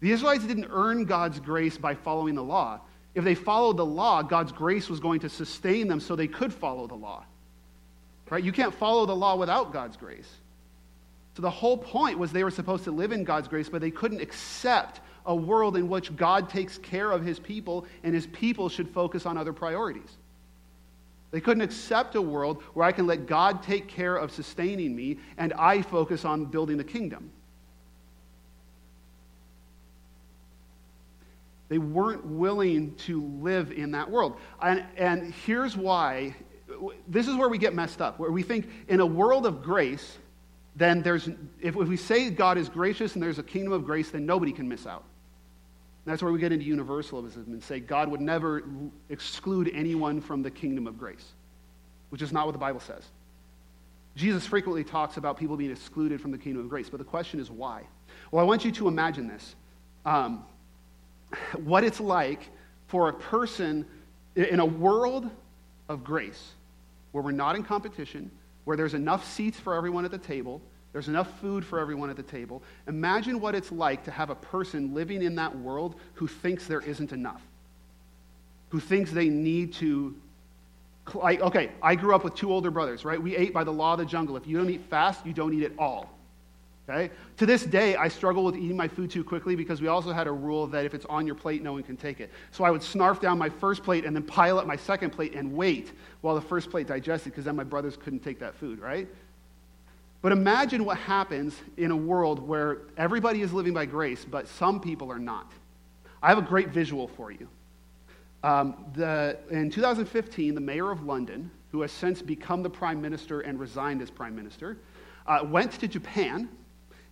The 0.00 0.10
Israelites 0.10 0.44
didn't 0.44 0.68
earn 0.70 1.04
God's 1.04 1.40
grace 1.40 1.78
by 1.78 1.94
following 1.94 2.34
the 2.34 2.42
law. 2.42 2.80
If 3.14 3.24
they 3.24 3.34
followed 3.34 3.76
the 3.76 3.86
law, 3.86 4.22
God's 4.22 4.52
grace 4.52 4.88
was 4.88 5.00
going 5.00 5.20
to 5.20 5.28
sustain 5.28 5.88
them 5.88 6.00
so 6.00 6.16
they 6.16 6.26
could 6.26 6.52
follow 6.52 6.86
the 6.86 6.94
law. 6.94 7.24
Right? 8.28 8.42
You 8.42 8.52
can't 8.52 8.74
follow 8.74 9.06
the 9.06 9.14
law 9.14 9.36
without 9.36 9.72
God's 9.72 9.96
grace. 9.96 10.28
So 11.36 11.42
the 11.42 11.50
whole 11.50 11.76
point 11.76 12.18
was 12.18 12.32
they 12.32 12.44
were 12.44 12.50
supposed 12.50 12.84
to 12.84 12.90
live 12.90 13.12
in 13.12 13.24
God's 13.24 13.48
grace, 13.48 13.68
but 13.68 13.80
they 13.80 13.90
couldn't 13.90 14.20
accept 14.20 15.00
a 15.26 15.34
world 15.34 15.76
in 15.76 15.88
which 15.88 16.14
God 16.16 16.48
takes 16.48 16.78
care 16.78 17.10
of 17.10 17.24
his 17.24 17.38
people 17.38 17.86
and 18.02 18.14
his 18.14 18.26
people 18.26 18.68
should 18.68 18.88
focus 18.88 19.26
on 19.26 19.36
other 19.36 19.52
priorities. 19.52 20.16
They 21.30 21.40
couldn't 21.40 21.62
accept 21.62 22.14
a 22.14 22.22
world 22.22 22.62
where 22.74 22.86
I 22.86 22.92
can 22.92 23.06
let 23.06 23.26
God 23.26 23.62
take 23.62 23.88
care 23.88 24.16
of 24.16 24.30
sustaining 24.30 24.94
me 24.94 25.18
and 25.36 25.52
I 25.54 25.82
focus 25.82 26.24
on 26.24 26.44
building 26.44 26.76
the 26.76 26.84
kingdom. 26.84 27.30
They 31.74 31.78
weren't 31.78 32.24
willing 32.24 32.94
to 33.06 33.20
live 33.40 33.72
in 33.72 33.90
that 33.90 34.08
world. 34.08 34.36
And, 34.62 34.84
and 34.96 35.34
here's 35.34 35.76
why 35.76 36.36
this 37.08 37.26
is 37.26 37.34
where 37.34 37.48
we 37.48 37.58
get 37.58 37.74
messed 37.74 38.00
up, 38.00 38.20
where 38.20 38.30
we 38.30 38.44
think 38.44 38.68
in 38.86 39.00
a 39.00 39.06
world 39.06 39.44
of 39.44 39.60
grace, 39.60 40.18
then 40.76 41.02
there's, 41.02 41.26
if, 41.26 41.36
if 41.60 41.74
we 41.74 41.96
say 41.96 42.30
God 42.30 42.58
is 42.58 42.68
gracious 42.68 43.14
and 43.14 43.22
there's 43.24 43.40
a 43.40 43.42
kingdom 43.42 43.72
of 43.72 43.84
grace, 43.84 44.12
then 44.12 44.24
nobody 44.24 44.52
can 44.52 44.68
miss 44.68 44.86
out. 44.86 45.02
And 46.04 46.12
that's 46.12 46.22
where 46.22 46.30
we 46.30 46.38
get 46.38 46.52
into 46.52 46.64
universalism 46.64 47.42
and 47.48 47.60
say 47.60 47.80
God 47.80 48.08
would 48.08 48.20
never 48.20 48.62
exclude 49.08 49.68
anyone 49.74 50.20
from 50.20 50.42
the 50.42 50.52
kingdom 50.52 50.86
of 50.86 50.96
grace, 50.96 51.32
which 52.10 52.22
is 52.22 52.30
not 52.30 52.46
what 52.46 52.52
the 52.52 52.58
Bible 52.58 52.78
says. 52.78 53.02
Jesus 54.14 54.46
frequently 54.46 54.84
talks 54.84 55.16
about 55.16 55.38
people 55.38 55.56
being 55.56 55.72
excluded 55.72 56.20
from 56.20 56.30
the 56.30 56.38
kingdom 56.38 56.62
of 56.62 56.68
grace, 56.68 56.88
but 56.88 56.98
the 56.98 57.04
question 57.04 57.40
is 57.40 57.50
why? 57.50 57.82
Well, 58.30 58.44
I 58.44 58.46
want 58.46 58.64
you 58.64 58.70
to 58.70 58.86
imagine 58.86 59.26
this. 59.26 59.56
Um, 60.06 60.44
what 61.56 61.84
it's 61.84 62.00
like 62.00 62.50
for 62.86 63.08
a 63.08 63.12
person 63.12 63.86
in 64.36 64.60
a 64.60 64.66
world 64.66 65.30
of 65.88 66.04
grace 66.04 66.52
where 67.12 67.22
we're 67.22 67.30
not 67.32 67.56
in 67.56 67.62
competition, 67.62 68.30
where 68.64 68.76
there's 68.76 68.94
enough 68.94 69.24
seats 69.32 69.58
for 69.58 69.74
everyone 69.74 70.04
at 70.04 70.10
the 70.10 70.18
table, 70.18 70.60
there's 70.92 71.08
enough 71.08 71.40
food 71.40 71.64
for 71.64 71.78
everyone 71.80 72.08
at 72.08 72.16
the 72.16 72.22
table. 72.22 72.62
Imagine 72.86 73.40
what 73.40 73.54
it's 73.54 73.72
like 73.72 74.04
to 74.04 74.10
have 74.10 74.30
a 74.30 74.34
person 74.36 74.94
living 74.94 75.22
in 75.22 75.34
that 75.34 75.56
world 75.58 75.96
who 76.14 76.28
thinks 76.28 76.66
there 76.66 76.80
isn't 76.80 77.12
enough, 77.12 77.42
who 78.68 78.80
thinks 78.80 79.10
they 79.10 79.28
need 79.28 79.72
to. 79.74 80.14
Like, 81.12 81.40
okay, 81.40 81.72
I 81.82 81.96
grew 81.96 82.14
up 82.14 82.24
with 82.24 82.34
two 82.34 82.52
older 82.52 82.70
brothers, 82.70 83.04
right? 83.04 83.20
We 83.20 83.36
ate 83.36 83.52
by 83.52 83.64
the 83.64 83.72
law 83.72 83.94
of 83.94 83.98
the 83.98 84.04
jungle. 84.04 84.36
If 84.36 84.46
you 84.46 84.56
don't 84.56 84.70
eat 84.70 84.82
fast, 84.88 85.26
you 85.26 85.32
don't 85.32 85.52
eat 85.52 85.64
at 85.64 85.72
all. 85.78 86.13
Okay? 86.88 87.10
To 87.38 87.46
this 87.46 87.64
day, 87.64 87.96
I 87.96 88.08
struggle 88.08 88.44
with 88.44 88.56
eating 88.56 88.76
my 88.76 88.88
food 88.88 89.10
too 89.10 89.24
quickly 89.24 89.56
because 89.56 89.80
we 89.80 89.88
also 89.88 90.12
had 90.12 90.26
a 90.26 90.32
rule 90.32 90.66
that 90.66 90.84
if 90.84 90.92
it's 90.92 91.06
on 91.06 91.26
your 91.26 91.34
plate, 91.34 91.62
no 91.62 91.72
one 91.72 91.82
can 91.82 91.96
take 91.96 92.20
it. 92.20 92.30
So 92.50 92.62
I 92.62 92.70
would 92.70 92.82
snarf 92.82 93.20
down 93.20 93.38
my 93.38 93.48
first 93.48 93.82
plate 93.82 94.04
and 94.04 94.14
then 94.14 94.22
pile 94.22 94.58
up 94.58 94.66
my 94.66 94.76
second 94.76 95.10
plate 95.10 95.34
and 95.34 95.54
wait 95.54 95.92
while 96.20 96.34
the 96.34 96.42
first 96.42 96.70
plate 96.70 96.86
digested 96.86 97.32
because 97.32 97.46
then 97.46 97.56
my 97.56 97.64
brothers 97.64 97.96
couldn't 97.96 98.20
take 98.20 98.38
that 98.40 98.54
food, 98.54 98.80
right? 98.80 99.08
But 100.20 100.32
imagine 100.32 100.84
what 100.84 100.98
happens 100.98 101.54
in 101.78 101.90
a 101.90 101.96
world 101.96 102.46
where 102.46 102.78
everybody 102.96 103.40
is 103.40 103.52
living 103.52 103.72
by 103.72 103.86
grace, 103.86 104.24
but 104.24 104.46
some 104.46 104.80
people 104.80 105.10
are 105.10 105.18
not. 105.18 105.52
I 106.22 106.28
have 106.28 106.38
a 106.38 106.42
great 106.42 106.68
visual 106.68 107.08
for 107.08 107.30
you. 107.30 107.48
Um, 108.42 108.86
the, 108.94 109.38
in 109.50 109.70
2015, 109.70 110.54
the 110.54 110.60
mayor 110.60 110.90
of 110.90 111.02
London, 111.02 111.50
who 111.72 111.80
has 111.80 111.92
since 111.92 112.20
become 112.20 112.62
the 112.62 112.70
prime 112.70 113.00
minister 113.00 113.40
and 113.40 113.58
resigned 113.58 114.02
as 114.02 114.10
prime 114.10 114.36
minister, 114.36 114.76
uh, 115.26 115.44
went 115.46 115.72
to 115.72 115.88
Japan 115.88 116.48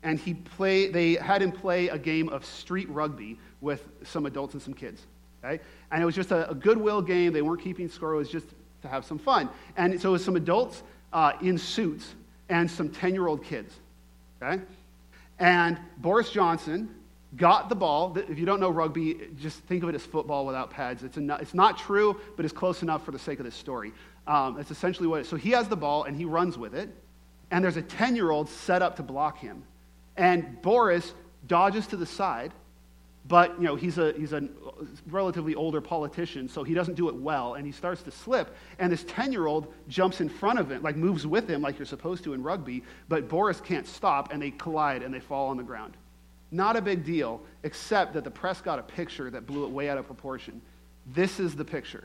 and 0.03 0.19
he 0.19 0.35
play, 0.35 0.89
they 0.89 1.15
had 1.15 1.43
him 1.43 1.53
play 1.53 1.89
a 1.89 1.99
game 1.99 2.29
of 2.29 2.45
street 2.45 2.89
rugby 2.91 3.39
with 3.61 3.89
some 4.05 4.27
adults 4.27 4.55
and 4.55 4.63
some 4.63 4.75
kids. 4.75 5.07
Okay? 5.45 5.63
And 5.91 6.03
it 6.03 6.07
was 6.07 6.15
just 6.15 6.31
a, 6.31 6.51
a 6.51 6.55
goodwill 6.55 7.03
game. 7.03 7.33
They 7.33 7.43
weren't 7.43 7.63
keeping 7.63 7.89
score. 7.89 8.15
It 8.15 8.19
was 8.19 8.31
just 8.31 8.47
to 8.83 8.89
have 8.89 9.05
some 9.05 9.19
fun. 9.19 9.49
And 9.77 10.01
so 10.01 10.11
it 10.11 10.13
was 10.13 10.25
some 10.25 10.37
adults 10.37 10.83
uh, 11.13 11.33
in 11.41 11.59
suits 11.59 12.15
and 12.49 12.71
some 12.71 12.89
10 12.89 13.15
year 13.15 13.27
old 13.27 13.45
kids. 13.45 13.75
Okay? 14.43 14.63
And 15.39 15.79
Boris 15.99 16.31
Johnson 16.31 16.95
got 17.37 17.69
the 17.69 17.75
ball. 17.75 18.17
If 18.17 18.39
you 18.39 18.45
don't 18.45 18.61
know 18.61 18.71
rugby, 18.71 19.29
just 19.41 19.61
think 19.61 19.83
of 19.83 19.89
it 19.89 19.95
as 19.95 20.05
football 20.05 20.45
without 20.45 20.71
pads. 20.71 21.03
It's, 21.03 21.17
a, 21.17 21.39
it's 21.41 21.55
not 21.55 21.79
true, 21.79 22.21
but 22.37 22.45
it's 22.45 22.53
close 22.53 22.83
enough 22.83 23.05
for 23.05 23.11
the 23.13 23.19
sake 23.19 23.39
of 23.39 23.45
this 23.45 23.55
story. 23.55 23.93
Um, 24.27 24.59
it's 24.59 24.71
essentially 24.71 25.09
what 25.09 25.19
it 25.19 25.21
is. 25.23 25.29
So 25.29 25.37
he 25.37 25.51
has 25.51 25.69
the 25.69 25.77
ball 25.77 26.05
and 26.05 26.17
he 26.17 26.25
runs 26.25 26.59
with 26.59 26.75
it. 26.75 26.91
And 27.51 27.63
there's 27.63 27.77
a 27.77 27.83
10 27.83 28.17
year 28.17 28.31
old 28.31 28.49
set 28.49 28.83
up 28.83 28.97
to 28.97 29.03
block 29.03 29.39
him. 29.39 29.63
And 30.17 30.61
Boris 30.63 31.15
dodges 31.47 31.87
to 31.89 31.97
the 31.97 32.07
side, 32.07 32.53
but 33.27 33.57
you 33.59 33.65
know, 33.65 33.77
he's 33.77 33.99
a, 33.99 34.13
he's 34.13 34.33
a 34.33 34.49
relatively 35.09 35.55
older 35.55 35.81
politician, 35.81 36.49
so 36.49 36.65
he 36.65 36.75
doesn't 36.75 36.95
do 36.95 37.09
it 37.09 37.15
well, 37.15 37.55
and 37.55 37.65
he 37.65 37.73
starts 37.73 38.03
to 38.03 38.11
slip. 38.11 38.55
And 38.79 38.93
this 38.93 39.05
10 39.05 39.33
year 39.33 39.47
old 39.47 39.73
jumps 39.89 40.21
in 40.21 40.29
front 40.29 40.59
of 40.59 40.71
him, 40.71 40.83
like 40.83 40.97
moves 40.97 41.27
with 41.27 41.49
him, 41.49 41.63
like 41.63 41.79
you're 41.79 41.87
supposed 41.87 42.25
to 42.25 42.35
in 42.35 42.43
rugby, 42.43 42.83
but 43.09 43.29
Boris 43.29 43.61
can't 43.61 43.87
stop, 43.87 44.33
and 44.33 44.43
they 44.43 44.51
collide 44.51 45.03
and 45.03 45.15
they 45.15 45.21
fall 45.21 45.51
on 45.51 45.57
the 45.57 45.63
ground. 45.63 45.97
Not 46.51 46.77
a 46.77 46.83
big 46.83 47.05
deal, 47.05 47.41
except 47.63 48.13
that 48.15 48.25
the 48.25 48.31
press 48.31 48.61
got 48.61 48.79
a 48.79 48.83
picture 48.83 49.31
that 49.31 49.47
blew 49.47 49.65
it 49.65 49.71
way 49.71 49.89
out 49.89 49.99
of 49.99 50.07
proportion. 50.07 50.61
This 51.07 51.41
is 51.41 51.55
the 51.57 51.65
picture. 51.65 52.05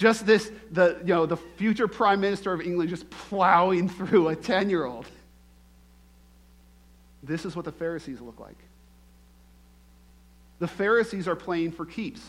Just 0.00 0.24
this, 0.24 0.50
the, 0.70 0.96
you 1.00 1.12
know, 1.12 1.26
the 1.26 1.36
future 1.36 1.86
prime 1.86 2.22
minister 2.22 2.54
of 2.54 2.62
England 2.62 2.88
just 2.88 3.10
plowing 3.10 3.86
through 3.86 4.28
a 4.28 4.34
10 4.34 4.70
year 4.70 4.86
old. 4.86 5.04
This 7.22 7.44
is 7.44 7.54
what 7.54 7.66
the 7.66 7.72
Pharisees 7.72 8.18
look 8.22 8.40
like. 8.40 8.56
The 10.58 10.68
Pharisees 10.68 11.28
are 11.28 11.36
playing 11.36 11.72
for 11.72 11.84
keeps. 11.84 12.22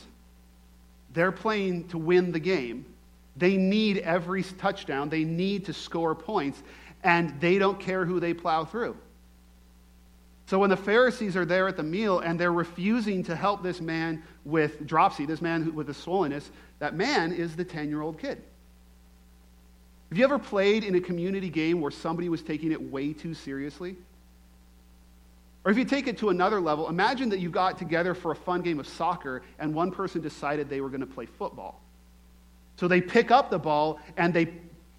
They're 1.14 1.32
playing 1.32 1.88
to 1.88 1.98
win 1.98 2.34
the 2.34 2.42
game. 2.42 2.86
They 3.38 3.56
need 3.56 4.00
every 4.00 4.44
touchdown, 4.44 5.08
they 5.08 5.24
need 5.24 5.64
to 5.68 5.74
score 5.74 6.14
points, 6.14 6.62
and 7.06 7.40
they 7.40 7.58
don't 7.58 7.80
care 7.80 8.04
who 8.06 8.20
they 8.20 8.34
plow 8.34 8.66
through. 8.66 8.98
So 10.48 10.60
when 10.60 10.70
the 10.70 10.78
Pharisees 10.78 11.38
are 11.38 11.46
there 11.46 11.68
at 11.68 11.78
the 11.78 11.84
meal 11.84 12.20
and 12.20 12.40
they're 12.40 12.52
refusing 12.52 13.24
to 13.24 13.36
help 13.36 13.64
this 13.64 13.80
man 13.80 14.24
with 14.44 14.86
dropsy, 14.86 15.26
this 15.26 15.42
man 15.42 15.74
with 15.74 15.88
the 15.88 15.94
swollenness, 15.94 16.50
that 16.80 16.96
man 16.96 17.32
is 17.32 17.56
the 17.56 17.64
10 17.64 17.90
year 17.90 18.02
old 18.02 18.20
kid. 18.20 18.42
Have 20.10 20.18
you 20.18 20.26
ever 20.26 20.40
played 20.40 20.84
in 20.84 20.96
a 20.96 21.00
community 21.00 21.50
game 21.50 21.80
where 21.80 21.92
somebody 21.92 22.28
was 22.28 22.42
taking 22.42 22.74
it 22.74 22.82
way 22.82 23.14
too 23.14 23.34
seriously? 23.34 23.96
Or 25.64 25.72
if 25.72 25.78
you 25.78 25.86
take 25.86 26.08
it 26.08 26.18
to 26.18 26.30
another 26.30 26.60
level, 26.60 26.90
imagine 26.90 27.30
that 27.30 27.40
you 27.40 27.50
got 27.50 27.78
together 27.78 28.14
for 28.14 28.32
a 28.32 28.36
fun 28.36 28.62
game 28.62 28.80
of 28.80 28.88
soccer 28.88 29.44
and 29.60 29.74
one 29.74 29.92
person 29.92 30.20
decided 30.20 30.70
they 30.70 30.82
were 30.82 30.90
going 30.90 31.02
to 31.02 31.08
play 31.08 31.28
football. 31.28 31.82
So 32.78 32.88
they 32.88 33.00
pick 33.00 33.32
up 33.32 33.52
the 33.52 33.60
ball 33.60 34.00
and 34.18 34.34
they 34.34 34.52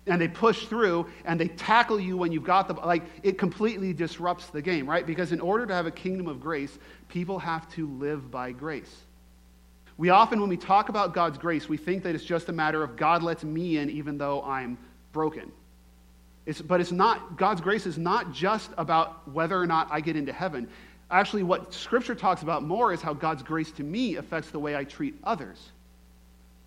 and 0.06 0.20
they 0.20 0.28
push 0.28 0.66
through 0.66 1.06
and 1.24 1.38
they 1.38 1.48
tackle 1.48 2.00
you 2.00 2.16
when 2.16 2.32
you've 2.32 2.44
got 2.44 2.66
the 2.66 2.74
like 2.74 3.02
it 3.22 3.38
completely 3.38 3.92
disrupts 3.92 4.46
the 4.48 4.60
game 4.60 4.88
right? 4.88 5.06
Because 5.06 5.32
in 5.32 5.40
order 5.40 5.66
to 5.66 5.74
have 5.74 5.86
a 5.86 5.90
kingdom 5.90 6.26
of 6.26 6.40
grace 6.40 6.78
people 7.08 7.38
have 7.38 7.70
to 7.74 7.86
live 7.98 8.30
by 8.30 8.52
grace. 8.52 9.02
We 9.98 10.10
often 10.10 10.40
when 10.40 10.48
we 10.48 10.56
talk 10.56 10.88
about 10.88 11.14
god's 11.14 11.38
grace 11.38 11.68
we 11.68 11.76
think 11.76 12.02
that 12.02 12.14
it's 12.14 12.24
just 12.24 12.48
a 12.48 12.52
matter 12.52 12.82
of 12.82 12.96
god 12.96 13.22
lets 13.22 13.44
me 13.44 13.78
in 13.78 13.90
even 13.90 14.18
though 14.18 14.42
i'm 14.42 14.76
broken. 15.12 15.52
It's, 16.46 16.60
but 16.60 16.80
it's 16.80 16.92
not 16.92 17.36
god's 17.36 17.60
grace 17.60 17.86
is 17.86 17.98
not 17.98 18.32
just 18.32 18.70
about 18.78 19.28
whether 19.32 19.60
or 19.60 19.66
not 19.66 19.88
i 19.90 20.00
get 20.00 20.16
into 20.16 20.32
heaven. 20.32 20.68
Actually 21.10 21.42
what 21.44 21.72
scripture 21.72 22.14
talks 22.14 22.42
about 22.42 22.64
more 22.64 22.92
is 22.92 23.00
how 23.00 23.14
god's 23.14 23.42
grace 23.42 23.70
to 23.72 23.84
me 23.84 24.16
affects 24.16 24.50
the 24.50 24.58
way 24.58 24.74
i 24.74 24.82
treat 24.82 25.14
others 25.22 25.71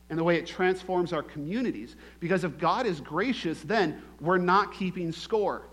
and 0.09 0.19
the 0.19 0.23
way 0.23 0.37
it 0.37 0.45
transforms 0.45 1.13
our 1.13 1.23
communities. 1.23 1.95
Because 2.19 2.43
if 2.43 2.57
God 2.57 2.85
is 2.85 3.01
gracious, 3.01 3.61
then 3.61 4.01
we're 4.21 4.37
not 4.37 4.73
keeping 4.73 5.11
score. 5.11 5.63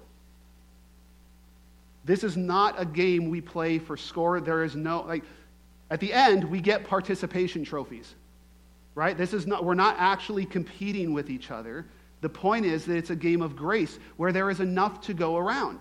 This 2.05 2.25
is 2.25 2.37
not 2.37 2.81
a 2.81 2.85
game 2.85 3.31
we 3.31 3.41
play 3.41 3.79
for 3.79 3.97
score. 3.97 4.41
There 4.41 4.65
is 4.65 4.75
no, 4.75 5.03
like, 5.03 5.23
at 5.91 6.01
the 6.01 6.13
end, 6.13 6.45
we 6.45 6.61
get 6.61 6.85
participation 6.85 7.65
trophies, 7.65 8.15
right? 8.95 9.17
This 9.17 9.33
is 9.33 9.47
not, 9.47 9.65
we're 9.65 9.75
not 9.75 9.97
actually 9.99 10.47
competing 10.47 11.13
with 11.13 11.31
each 11.31 11.51
other. 11.51 11.87
The 12.23 12.29
point 12.29 12.65
is 12.65 12.87
that 12.87 12.97
it's 12.97 13.11
a 13.11 13.17
game 13.17 13.43
of 13.43 13.55
grace 13.55 13.99
where 14.17 14.33
there 14.33 14.49
is 14.51 14.61
enough 14.61 15.03
to 15.03 15.15
go 15.15 15.37
around. 15.37 15.81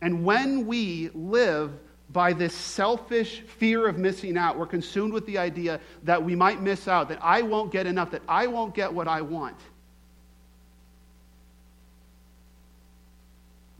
And 0.00 0.24
when 0.24 0.66
we 0.66 1.10
live 1.14 1.72
by 2.16 2.32
this 2.32 2.54
selfish 2.54 3.40
fear 3.40 3.86
of 3.86 3.98
missing 3.98 4.38
out. 4.38 4.58
We're 4.58 4.64
consumed 4.64 5.12
with 5.12 5.26
the 5.26 5.36
idea 5.36 5.80
that 6.04 6.24
we 6.24 6.34
might 6.34 6.62
miss 6.62 6.88
out, 6.88 7.10
that 7.10 7.18
I 7.20 7.42
won't 7.42 7.70
get 7.70 7.86
enough, 7.86 8.10
that 8.12 8.22
I 8.26 8.46
won't 8.46 8.74
get 8.74 8.90
what 8.90 9.06
I 9.06 9.20
want. 9.20 9.58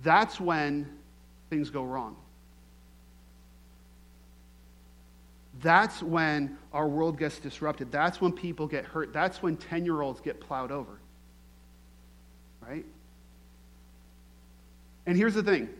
That's 0.02 0.38
when 0.38 0.86
things 1.48 1.70
go 1.70 1.82
wrong. 1.82 2.14
That's 5.62 6.02
when 6.02 6.58
our 6.74 6.86
world 6.86 7.18
gets 7.18 7.38
disrupted. 7.38 7.90
That's 7.90 8.20
when 8.20 8.32
people 8.32 8.66
get 8.66 8.84
hurt. 8.84 9.14
That's 9.14 9.42
when 9.42 9.56
10 9.56 9.86
year 9.86 10.02
olds 10.02 10.20
get 10.20 10.40
plowed 10.40 10.70
over. 10.70 11.00
Right? 12.60 12.84
And 15.06 15.16
here's 15.16 15.32
the 15.32 15.42
thing 15.42 15.70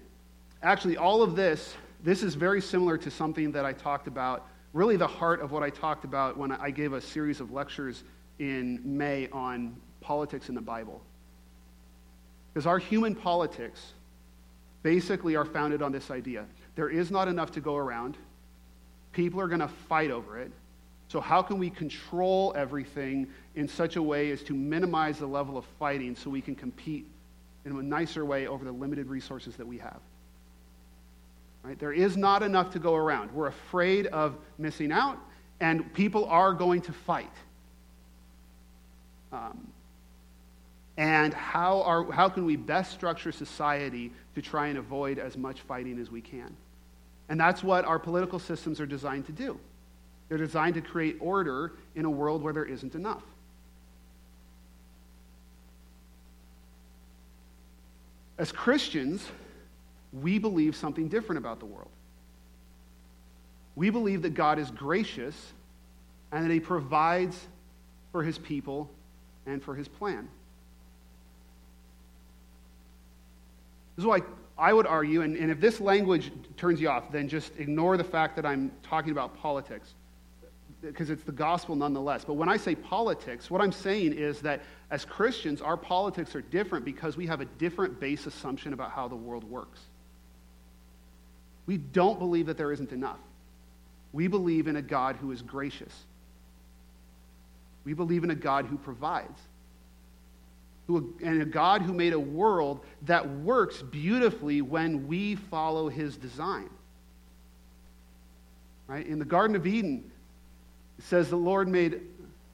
actually, 0.62 0.96
all 0.96 1.22
of 1.22 1.36
this 1.36 1.74
this 2.06 2.22
is 2.22 2.36
very 2.36 2.60
similar 2.60 2.96
to 2.96 3.10
something 3.10 3.50
that 3.50 3.64
I 3.64 3.72
talked 3.72 4.06
about, 4.06 4.46
really 4.72 4.96
the 4.96 5.08
heart 5.08 5.40
of 5.40 5.50
what 5.50 5.64
I 5.64 5.70
talked 5.70 6.04
about 6.04 6.36
when 6.36 6.52
I 6.52 6.70
gave 6.70 6.92
a 6.92 7.00
series 7.00 7.40
of 7.40 7.50
lectures 7.50 8.04
in 8.38 8.80
May 8.84 9.28
on 9.30 9.74
politics 10.00 10.48
in 10.48 10.54
the 10.54 10.60
Bible. 10.60 11.02
Because 12.54 12.64
our 12.64 12.78
human 12.78 13.16
politics 13.16 13.92
basically 14.84 15.34
are 15.34 15.44
founded 15.44 15.82
on 15.82 15.90
this 15.90 16.12
idea 16.12 16.46
there 16.76 16.88
is 16.90 17.10
not 17.10 17.26
enough 17.26 17.50
to 17.52 17.60
go 17.60 17.74
around, 17.74 18.16
people 19.12 19.40
are 19.40 19.48
going 19.48 19.60
to 19.60 19.68
fight 19.88 20.10
over 20.12 20.38
it. 20.38 20.52
So, 21.08 21.20
how 21.20 21.42
can 21.42 21.58
we 21.58 21.70
control 21.70 22.52
everything 22.54 23.26
in 23.56 23.66
such 23.66 23.96
a 23.96 24.02
way 24.02 24.30
as 24.30 24.42
to 24.44 24.52
minimize 24.52 25.18
the 25.18 25.26
level 25.26 25.56
of 25.56 25.64
fighting 25.78 26.14
so 26.14 26.30
we 26.30 26.42
can 26.42 26.54
compete 26.54 27.06
in 27.64 27.72
a 27.72 27.82
nicer 27.82 28.24
way 28.24 28.46
over 28.46 28.64
the 28.64 28.72
limited 28.72 29.08
resources 29.08 29.56
that 29.56 29.66
we 29.66 29.78
have? 29.78 30.00
Right? 31.66 31.78
There 31.80 31.92
is 31.92 32.16
not 32.16 32.44
enough 32.44 32.70
to 32.74 32.78
go 32.78 32.94
around. 32.94 33.32
We're 33.32 33.48
afraid 33.48 34.06
of 34.06 34.36
missing 34.56 34.92
out, 34.92 35.18
and 35.58 35.92
people 35.94 36.26
are 36.26 36.52
going 36.52 36.80
to 36.82 36.92
fight. 36.92 37.32
Um, 39.32 39.66
and 40.96 41.34
how, 41.34 41.82
are, 41.82 42.12
how 42.12 42.28
can 42.28 42.46
we 42.46 42.54
best 42.54 42.92
structure 42.92 43.32
society 43.32 44.12
to 44.36 44.42
try 44.42 44.68
and 44.68 44.78
avoid 44.78 45.18
as 45.18 45.36
much 45.36 45.60
fighting 45.62 45.98
as 45.98 46.08
we 46.08 46.20
can? 46.20 46.54
And 47.28 47.40
that's 47.40 47.64
what 47.64 47.84
our 47.84 47.98
political 47.98 48.38
systems 48.38 48.80
are 48.80 48.86
designed 48.86 49.26
to 49.26 49.32
do. 49.32 49.58
They're 50.28 50.38
designed 50.38 50.76
to 50.76 50.80
create 50.80 51.16
order 51.18 51.72
in 51.96 52.04
a 52.04 52.10
world 52.10 52.44
where 52.44 52.52
there 52.52 52.64
isn't 52.64 52.94
enough. 52.94 53.24
As 58.38 58.52
Christians, 58.52 59.26
we 60.12 60.38
believe 60.38 60.76
something 60.76 61.08
different 61.08 61.38
about 61.38 61.60
the 61.60 61.66
world. 61.66 61.90
We 63.74 63.90
believe 63.90 64.22
that 64.22 64.34
God 64.34 64.58
is 64.58 64.70
gracious 64.70 65.52
and 66.32 66.44
that 66.44 66.52
he 66.52 66.60
provides 66.60 67.38
for 68.12 68.22
his 68.22 68.38
people 68.38 68.90
and 69.46 69.62
for 69.62 69.74
his 69.74 69.88
plan. 69.88 70.28
This 73.96 74.02
is 74.02 74.06
why 74.06 74.20
I 74.58 74.72
would 74.72 74.86
argue, 74.86 75.22
and, 75.22 75.36
and 75.36 75.50
if 75.50 75.60
this 75.60 75.80
language 75.80 76.32
turns 76.56 76.80
you 76.80 76.88
off, 76.88 77.12
then 77.12 77.28
just 77.28 77.52
ignore 77.58 77.96
the 77.96 78.04
fact 78.04 78.36
that 78.36 78.46
I'm 78.46 78.72
talking 78.82 79.10
about 79.10 79.36
politics. 79.36 79.94
because 80.82 81.10
it's 81.10 81.24
the 81.24 81.32
gospel 81.32 81.74
nonetheless. 81.74 82.24
But 82.24 82.34
when 82.34 82.48
I 82.48 82.56
say 82.56 82.74
politics, 82.74 83.50
what 83.50 83.60
I'm 83.60 83.72
saying 83.72 84.12
is 84.12 84.40
that 84.42 84.62
as 84.90 85.04
Christians, 85.04 85.60
our 85.60 85.76
politics 85.76 86.34
are 86.34 86.42
different 86.42 86.84
because 86.84 87.16
we 87.16 87.26
have 87.26 87.40
a 87.40 87.44
different 87.44 87.98
base 87.98 88.26
assumption 88.26 88.72
about 88.72 88.92
how 88.92 89.08
the 89.08 89.16
world 89.16 89.44
works. 89.44 89.80
We 91.66 91.76
don't 91.76 92.18
believe 92.18 92.46
that 92.46 92.56
there 92.56 92.72
isn't 92.72 92.92
enough. 92.92 93.18
We 94.12 94.28
believe 94.28 94.68
in 94.68 94.76
a 94.76 94.82
God 94.82 95.16
who 95.16 95.32
is 95.32 95.42
gracious. 95.42 95.92
We 97.84 97.92
believe 97.92 98.24
in 98.24 98.30
a 98.30 98.36
God 98.36 98.66
who 98.66 98.78
provides. 98.78 99.40
Who, 100.86 101.14
and 101.22 101.42
a 101.42 101.44
God 101.44 101.82
who 101.82 101.92
made 101.92 102.12
a 102.12 102.20
world 102.20 102.84
that 103.02 103.28
works 103.28 103.82
beautifully 103.82 104.62
when 104.62 105.08
we 105.08 105.34
follow 105.34 105.88
his 105.88 106.16
design. 106.16 106.70
Right? 108.86 109.06
In 109.06 109.18
the 109.18 109.24
Garden 109.24 109.56
of 109.56 109.66
Eden, 109.66 110.10
it 110.98 111.04
says 111.04 111.28
the 111.28 111.36
Lord 111.36 111.68
made 111.68 112.00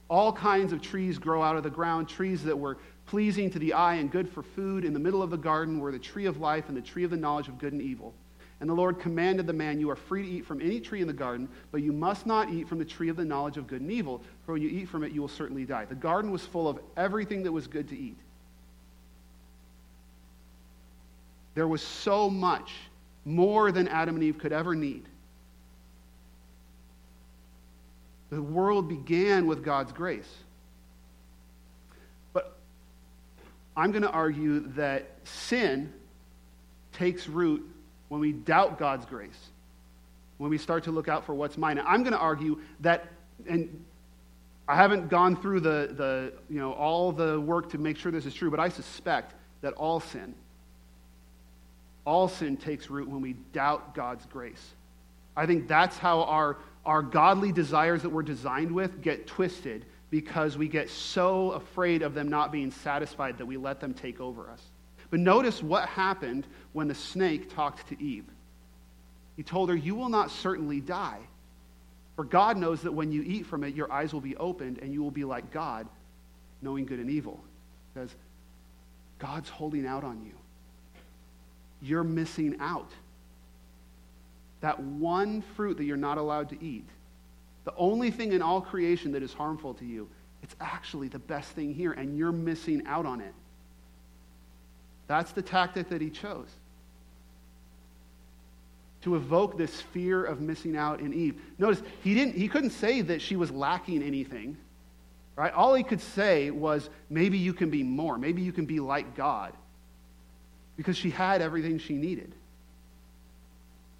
all 0.09 0.33
kinds 0.33 0.73
of 0.73 0.81
trees 0.81 1.17
grow 1.17 1.41
out 1.41 1.55
of 1.55 1.63
the 1.63 1.69
ground, 1.69 2.09
trees 2.09 2.43
that 2.43 2.57
were 2.57 2.77
pleasing 3.05 3.49
to 3.51 3.59
the 3.59 3.73
eye 3.73 3.95
and 3.95 4.11
good 4.11 4.27
for 4.27 4.41
food. 4.43 4.83
In 4.83 4.93
the 4.93 4.99
middle 4.99 5.21
of 5.21 5.29
the 5.29 5.37
garden 5.37 5.79
were 5.79 5.91
the 5.91 5.99
tree 5.99 6.25
of 6.25 6.37
life 6.39 6.67
and 6.67 6.77
the 6.77 6.81
tree 6.81 7.03
of 7.03 7.11
the 7.11 7.17
knowledge 7.17 7.47
of 7.47 7.59
good 7.59 7.73
and 7.73 7.81
evil. 7.81 8.13
And 8.63 8.69
the 8.69 8.75
Lord 8.75 8.97
commanded 8.97 9.45
the 9.45 9.51
man, 9.51 9.81
You 9.81 9.89
are 9.89 9.95
free 9.97 10.23
to 10.23 10.29
eat 10.29 10.45
from 10.45 10.61
any 10.61 10.79
tree 10.79 11.01
in 11.01 11.07
the 11.07 11.11
garden, 11.11 11.49
but 11.73 11.81
you 11.81 11.91
must 11.91 12.25
not 12.25 12.49
eat 12.49 12.65
from 12.65 12.79
the 12.79 12.85
tree 12.85 13.09
of 13.09 13.17
the 13.17 13.25
knowledge 13.25 13.57
of 13.57 13.67
good 13.67 13.81
and 13.81 13.91
evil, 13.91 14.23
for 14.45 14.53
when 14.53 14.61
you 14.61 14.69
eat 14.69 14.87
from 14.87 15.03
it, 15.03 15.11
you 15.11 15.19
will 15.19 15.27
certainly 15.27 15.65
die. 15.65 15.83
The 15.83 15.95
garden 15.95 16.31
was 16.31 16.45
full 16.45 16.69
of 16.69 16.79
everything 16.95 17.43
that 17.43 17.51
was 17.51 17.67
good 17.67 17.89
to 17.89 17.97
eat. 17.97 18.15
There 21.55 21.67
was 21.67 21.81
so 21.81 22.29
much, 22.29 22.73
more 23.25 23.73
than 23.73 23.89
Adam 23.89 24.15
and 24.15 24.23
Eve 24.23 24.37
could 24.37 24.53
ever 24.53 24.75
need. 24.75 25.09
The 28.29 28.41
world 28.41 28.87
began 28.87 29.45
with 29.45 29.61
God's 29.61 29.91
grace. 29.91 30.33
But 32.31 32.55
I'm 33.75 33.91
going 33.91 34.03
to 34.03 34.11
argue 34.11 34.61
that 34.75 35.17
sin 35.25 35.91
takes 36.93 37.27
root 37.27 37.69
when 38.13 38.21
we 38.21 38.31
doubt 38.31 38.77
God's 38.77 39.07
grace, 39.07 39.49
when 40.37 40.51
we 40.51 40.59
start 40.59 40.83
to 40.83 40.91
look 40.91 41.07
out 41.07 41.25
for 41.25 41.33
what's 41.33 41.57
mine. 41.57 41.79
And 41.79 41.87
I'm 41.87 42.03
going 42.03 42.13
to 42.13 42.19
argue 42.19 42.59
that, 42.81 43.07
and 43.49 43.83
I 44.67 44.75
haven't 44.75 45.09
gone 45.09 45.35
through 45.35 45.61
the, 45.61 45.89
the, 45.97 46.33
you 46.47 46.59
know, 46.59 46.73
all 46.73 47.11
the 47.11 47.41
work 47.41 47.71
to 47.71 47.79
make 47.79 47.97
sure 47.97 48.11
this 48.11 48.27
is 48.27 48.35
true, 48.35 48.51
but 48.51 48.59
I 48.59 48.69
suspect 48.69 49.33
that 49.61 49.73
all 49.73 49.99
sin, 49.99 50.35
all 52.05 52.27
sin 52.27 52.55
takes 52.55 52.87
root 52.87 53.09
when 53.09 53.19
we 53.19 53.33
doubt 53.51 53.95
God's 53.95 54.27
grace. 54.27 54.63
I 55.35 55.47
think 55.47 55.67
that's 55.67 55.97
how 55.97 56.21
our, 56.21 56.57
our 56.85 57.01
godly 57.01 57.51
desires 57.51 58.03
that 58.03 58.09
we're 58.09 58.21
designed 58.21 58.71
with 58.71 59.01
get 59.01 59.25
twisted 59.25 59.85
because 60.11 60.55
we 60.55 60.67
get 60.67 60.91
so 60.91 61.53
afraid 61.53 62.03
of 62.03 62.13
them 62.13 62.29
not 62.29 62.51
being 62.51 62.69
satisfied 62.69 63.39
that 63.39 63.47
we 63.47 63.57
let 63.57 63.79
them 63.79 63.95
take 63.95 64.21
over 64.21 64.51
us. 64.51 64.61
But 65.13 65.19
notice 65.19 65.61
what 65.61 65.87
happened 65.89 66.47
when 66.71 66.87
the 66.87 66.95
snake 66.95 67.53
talked 67.53 67.87
to 67.89 68.03
Eve. 68.03 68.25
He 69.35 69.43
told 69.43 69.69
her, 69.69 69.75
You 69.75 69.93
will 69.93 70.09
not 70.09 70.31
certainly 70.31 70.81
die. 70.81 71.19
For 72.15 72.23
God 72.23 72.57
knows 72.57 72.81
that 72.81 72.93
when 72.93 73.11
you 73.11 73.21
eat 73.21 73.45
from 73.45 73.63
it, 73.63 73.75
your 73.75 73.91
eyes 73.91 74.11
will 74.11 74.21
be 74.21 74.35
opened 74.37 74.79
and 74.79 74.91
you 74.91 75.03
will 75.03 75.11
be 75.11 75.23
like 75.23 75.51
God, 75.51 75.87
knowing 76.63 76.87
good 76.87 76.97
and 76.97 77.11
evil. 77.11 77.39
Because 77.93 78.09
God's 79.19 79.49
holding 79.49 79.85
out 79.85 80.03
on 80.03 80.19
you. 80.25 80.33
You're 81.83 82.03
missing 82.03 82.55
out. 82.59 82.89
That 84.61 84.79
one 84.79 85.43
fruit 85.55 85.77
that 85.77 85.83
you're 85.83 85.95
not 85.95 86.17
allowed 86.17 86.49
to 86.49 86.65
eat, 86.65 86.87
the 87.65 87.75
only 87.77 88.09
thing 88.09 88.31
in 88.31 88.41
all 88.41 88.61
creation 88.61 89.11
that 89.11 89.21
is 89.21 89.31
harmful 89.31 89.75
to 89.75 89.85
you, 89.85 90.09
it's 90.41 90.55
actually 90.59 91.07
the 91.07 91.19
best 91.19 91.51
thing 91.51 91.71
here, 91.71 91.91
and 91.91 92.17
you're 92.17 92.31
missing 92.31 92.81
out 92.87 93.05
on 93.05 93.21
it. 93.21 93.35
That's 95.07 95.31
the 95.31 95.41
tactic 95.41 95.89
that 95.89 96.01
he 96.01 96.09
chose. 96.09 96.47
To 99.01 99.15
evoke 99.15 99.57
this 99.57 99.81
fear 99.81 100.23
of 100.23 100.39
missing 100.39 100.77
out 100.77 101.01
in 101.01 101.13
Eve. 101.13 101.41
Notice, 101.57 101.81
he, 102.03 102.13
didn't, 102.13 102.35
he 102.35 102.47
couldn't 102.47 102.69
say 102.69 103.01
that 103.01 103.21
she 103.21 103.35
was 103.35 103.51
lacking 103.51 104.01
anything. 104.01 104.57
Right? 105.35 105.53
All 105.53 105.73
he 105.73 105.83
could 105.83 105.99
say 105.99 106.51
was, 106.51 106.89
maybe 107.09 107.37
you 107.37 107.53
can 107.53 107.69
be 107.69 107.83
more. 107.83 108.17
Maybe 108.17 108.41
you 108.41 108.53
can 108.53 108.65
be 108.65 108.79
like 108.79 109.15
God. 109.15 109.53
Because 110.77 110.95
she 110.95 111.09
had 111.09 111.41
everything 111.41 111.79
she 111.79 111.95
needed. 111.95 112.31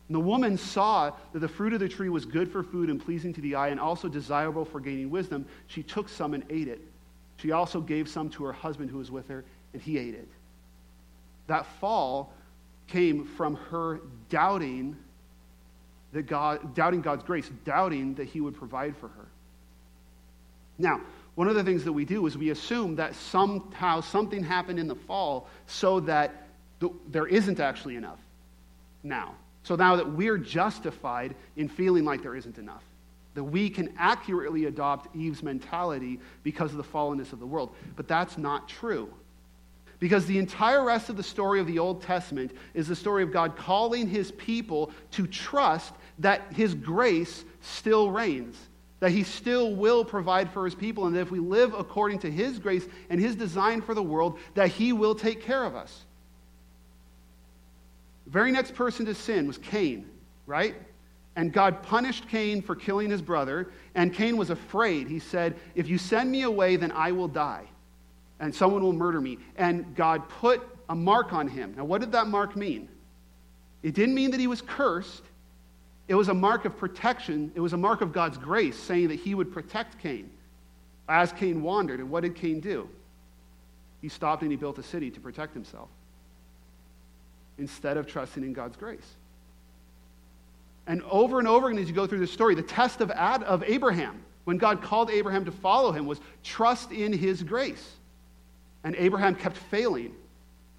And 0.08 0.16
the 0.16 0.20
woman 0.20 0.58
saw 0.58 1.12
that 1.32 1.40
the 1.40 1.48
fruit 1.48 1.74
of 1.74 1.80
the 1.80 1.90
tree 1.90 2.10
was 2.10 2.26
good 2.26 2.52
for 2.52 2.64
food 2.64 2.90
and 2.90 3.04
pleasing 3.04 3.34
to 3.34 3.42
the 3.42 3.56
eye 3.56 3.70
and 3.70 3.80
also 3.80 4.08
desirable 4.08 4.64
for 4.64 4.80
gaining 4.80 5.10
wisdom. 5.10 5.46
She 5.68 5.84
took 5.84 6.08
some 6.08 6.34
and 6.34 6.44
ate 6.50 6.68
it. 6.68 6.82
She 7.38 7.52
also 7.52 7.82
gave 7.82 8.08
some 8.08 8.30
to 8.32 8.44
her 8.46 8.54
husband 8.54 8.90
who 8.90 9.00
was 9.00 9.12
with 9.12 9.28
her, 9.28 9.44
and 9.74 9.82
he 9.82 9.98
ate 9.98 10.14
it. 10.14 10.28
That 11.48 11.66
fall 11.80 12.34
came 12.88 13.26
from 13.26 13.56
her 13.56 14.02
doubting 14.30 14.96
that 16.14 16.24
God, 16.24 16.76
doubting 16.76 17.02
God's 17.02 17.24
grace, 17.24 17.50
doubting 17.66 18.14
that 18.16 18.26
He 18.26 18.40
would 18.40 18.56
provide 18.56 18.96
for 18.96 19.08
her. 19.10 19.28
Now, 20.78 21.02
one 21.36 21.48
of 21.48 21.56
the 21.56 21.64
things 21.64 21.84
that 21.84 21.94
we 21.94 22.06
do 22.06 22.26
is 22.28 22.38
we 22.38 22.52
assume 22.52 22.96
that 22.96 23.16
somehow 23.16 24.02
something 24.02 24.44
happened 24.44 24.80
in 24.80 24.88
the 24.88 24.96
fall 24.96 25.48
so 25.66 26.00
that 26.02 26.48
the, 26.80 26.90
there 27.10 27.26
isn't 27.26 27.60
actually 27.60 27.96
enough 27.96 28.20
now. 29.04 29.36
So 29.64 29.76
now 29.76 29.96
that 29.96 30.10
we're 30.12 30.38
justified 30.38 31.36
in 31.56 31.68
feeling 31.68 32.06
like 32.06 32.22
there 32.22 32.36
isn't 32.36 32.58
enough, 32.58 32.84
that 33.34 33.44
we 33.44 33.70
can 33.70 33.94
accurately 33.98 34.66
adopt 34.66 35.16
Eve's 35.16 35.42
mentality 35.42 36.20
because 36.44 36.72
of 36.72 36.78
the 36.78 36.84
fallenness 36.84 37.34
of 37.34 37.40
the 37.40 37.48
world. 37.48 37.74
But 37.96 38.08
that's 38.08 38.38
not 38.38 38.68
true. 38.68 39.12
Because 40.00 40.26
the 40.26 40.38
entire 40.38 40.84
rest 40.84 41.10
of 41.10 41.18
the 41.18 41.24
story 41.24 41.60
of 41.60 41.68
the 41.68 41.80
Old 41.80 42.02
Testament 42.02 42.52
is 42.74 42.88
the 42.88 42.96
story 42.96 43.24
of 43.24 43.32
God 43.32 43.56
calling 43.56 44.08
his 44.08 44.32
people 44.32 44.92
to 45.12 45.28
trust 45.28 45.94
that 46.20 46.54
his 46.54 46.74
grace 46.74 47.46
still 47.62 48.12
reigns, 48.12 48.58
that 49.00 49.12
he 49.12 49.24
still 49.24 49.74
will 49.76 50.04
provide 50.04 50.50
for 50.52 50.66
his 50.66 50.76
people, 50.76 51.06
and 51.06 51.16
that 51.16 51.22
if 51.22 51.32
we 51.32 51.40
live 51.40 51.74
according 51.74 52.20
to 52.20 52.32
his 52.32 52.60
grace 52.60 52.86
and 53.10 53.20
his 53.20 53.36
design 53.36 53.82
for 53.82 53.94
the 53.94 54.04
world, 54.04 54.38
that 54.56 54.70
he 54.70 54.94
will 54.94 55.16
take 55.16 55.42
care 55.42 55.64
of 55.64 55.76
us. 55.76 56.06
The 58.26 58.32
very 58.32 58.52
next 58.52 58.76
person 58.76 59.06
to 59.06 59.16
sin 59.16 59.48
was 59.48 59.58
Cain, 59.58 60.10
right? 60.46 60.76
And 61.36 61.52
God 61.52 61.82
punished 61.82 62.28
Cain 62.30 62.62
for 62.62 62.76
killing 62.76 63.10
his 63.10 63.22
brother, 63.22 63.72
and 63.96 64.14
Cain 64.14 64.38
was 64.38 64.50
afraid. 64.50 65.08
He 65.08 65.20
said, 65.20 65.56
If 65.76 65.88
you 65.88 65.98
send 65.98 66.32
me 66.32 66.44
away, 66.44 66.76
then 66.76 66.92
I 66.92 67.12
will 67.12 67.28
die 67.28 67.68
and 68.44 68.54
someone 68.54 68.84
will 68.84 68.92
murder 68.92 69.22
me. 69.22 69.38
And 69.56 69.96
God 69.96 70.28
put 70.28 70.62
a 70.90 70.96
mark 70.96 71.32
on 71.32 71.48
him. 71.48 71.74
Now, 71.78 71.86
what 71.86 72.02
did 72.02 72.12
that 72.12 72.28
mark 72.28 72.58
mean? 72.58 72.90
It 73.84 73.94
didn't 73.96 74.16
mean 74.16 74.32
that 74.32 74.40
he 74.42 74.48
was 74.48 74.62
cursed. 74.62 75.24
It 76.10 76.16
was 76.16 76.28
a 76.28 76.34
mark 76.34 76.66
of 76.66 76.78
protection. 76.78 77.54
It 77.56 77.62
was 77.62 77.72
a 77.72 77.78
mark 77.78 78.02
of 78.02 78.12
God's 78.12 78.38
grace, 78.38 78.78
saying 78.78 79.08
that 79.08 79.16
he 79.16 79.34
would 79.34 79.54
protect 79.54 79.98
Cain 80.00 80.30
as 81.08 81.32
Cain 81.32 81.64
wandered. 81.64 82.02
And 82.02 82.10
what 82.10 82.24
did 82.24 82.36
Cain 82.36 82.60
do? 82.60 82.90
He 84.02 84.10
stopped 84.10 84.42
and 84.42 84.52
he 84.52 84.58
built 84.58 84.78
a 84.78 84.84
city 84.84 85.10
to 85.10 85.22
protect 85.22 85.54
himself 85.54 85.88
instead 87.58 87.96
of 87.96 88.08
trusting 88.08 88.44
in 88.44 88.52
God's 88.52 88.76
grace. 88.76 89.08
And 90.86 91.02
over 91.04 91.40
and 91.40 91.48
over 91.48 91.70
again, 91.70 91.82
as 91.82 91.88
you 91.88 91.96
go 91.96 92.08
through 92.08 92.20
the 92.20 92.28
story, 92.28 92.56
the 92.56 92.62
test 92.62 93.00
of, 93.00 93.10
Ad, 93.10 93.44
of 93.44 93.64
Abraham, 93.64 94.22
when 94.44 94.58
God 94.58 94.82
called 94.82 95.10
Abraham 95.10 95.46
to 95.46 95.52
follow 95.52 95.94
him, 95.94 96.06
was 96.06 96.20
trust 96.44 96.92
in 96.92 97.14
his 97.14 97.42
grace. 97.42 97.90
And 98.84 98.96
Abraham 98.96 99.36
kept 99.36 99.58
failing. 99.58 100.14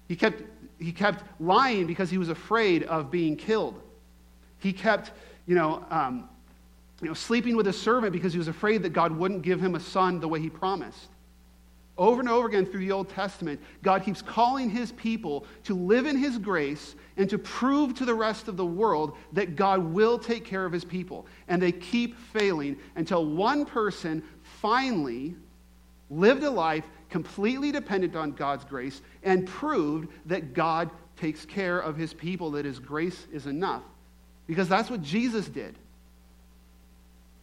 He 0.07 0.15
kept, 0.15 0.43
he 0.79 0.91
kept 0.91 1.23
lying 1.39 1.87
because 1.87 2.09
he 2.09 2.17
was 2.17 2.29
afraid 2.29 2.83
of 2.83 3.09
being 3.09 3.35
killed. 3.35 3.81
He 4.59 4.73
kept, 4.73 5.11
you 5.45 5.55
know, 5.55 5.85
um, 5.89 6.29
you 7.01 7.07
know, 7.07 7.13
sleeping 7.13 7.55
with 7.55 7.67
a 7.67 7.73
servant 7.73 8.13
because 8.13 8.31
he 8.31 8.39
was 8.39 8.47
afraid 8.47 8.83
that 8.83 8.93
God 8.93 9.11
wouldn't 9.11 9.41
give 9.41 9.59
him 9.59 9.75
a 9.75 9.79
son 9.79 10.19
the 10.19 10.27
way 10.27 10.39
he 10.39 10.49
promised. 10.49 11.09
Over 11.97 12.19
and 12.19 12.29
over 12.29 12.47
again 12.47 12.65
through 12.65 12.81
the 12.81 12.91
Old 12.91 13.09
Testament, 13.09 13.59
God 13.81 14.03
keeps 14.03 14.21
calling 14.21 14.69
his 14.69 14.91
people 14.93 15.45
to 15.63 15.75
live 15.75 16.05
in 16.05 16.17
his 16.17 16.37
grace 16.37 16.95
and 17.15 17.29
to 17.29 17.37
prove 17.37 17.93
to 17.95 18.05
the 18.05 18.13
rest 18.13 18.49
of 18.49 18.57
the 18.57 18.65
world 18.65 19.15
that 19.31 19.55
God 19.55 19.79
will 19.79 20.19
take 20.19 20.43
care 20.43 20.65
of 20.65 20.73
his 20.73 20.83
people. 20.83 21.25
And 21.47 21.61
they 21.61 21.71
keep 21.71 22.17
failing 22.17 22.77
until 22.95 23.25
one 23.25 23.65
person 23.65 24.23
finally 24.41 25.35
lived 26.09 26.43
a 26.43 26.49
life 26.49 26.83
completely 27.09 27.71
dependent 27.71 28.15
on 28.15 28.31
God's 28.31 28.65
grace, 28.65 29.01
and 29.23 29.47
proved 29.47 30.09
that 30.27 30.53
God 30.53 30.89
takes 31.17 31.45
care 31.45 31.79
of 31.79 31.95
his 31.95 32.13
people, 32.13 32.51
that 32.51 32.65
his 32.65 32.79
grace 32.79 33.27
is 33.31 33.47
enough. 33.47 33.83
Because 34.47 34.69
that's 34.69 34.89
what 34.89 35.01
Jesus 35.01 35.47
did. 35.47 35.75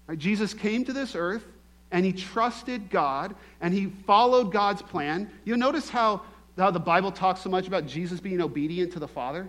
Right? 0.07 0.19
Jesus 0.19 0.55
came 0.55 0.85
to 0.85 0.93
this 0.93 1.15
earth 1.15 1.45
and 1.91 2.05
he 2.05 2.13
trusted 2.13 2.91
God 2.91 3.35
and 3.61 3.73
he 3.75 3.87
followed 4.07 4.53
God's 4.53 4.83
plan. 4.83 5.31
You 5.45 5.57
notice 5.57 5.89
how, 5.89 6.23
how 6.57 6.71
the 6.71 6.81
Bible 6.81 7.13
talks 7.13 7.41
so 7.41 7.51
much 7.51 7.67
about 7.67 7.87
Jesus 7.87 8.21
being 8.21 8.41
obedient 8.41 8.93
to 8.93 8.99
the 8.99 9.09
Father? 9.09 9.49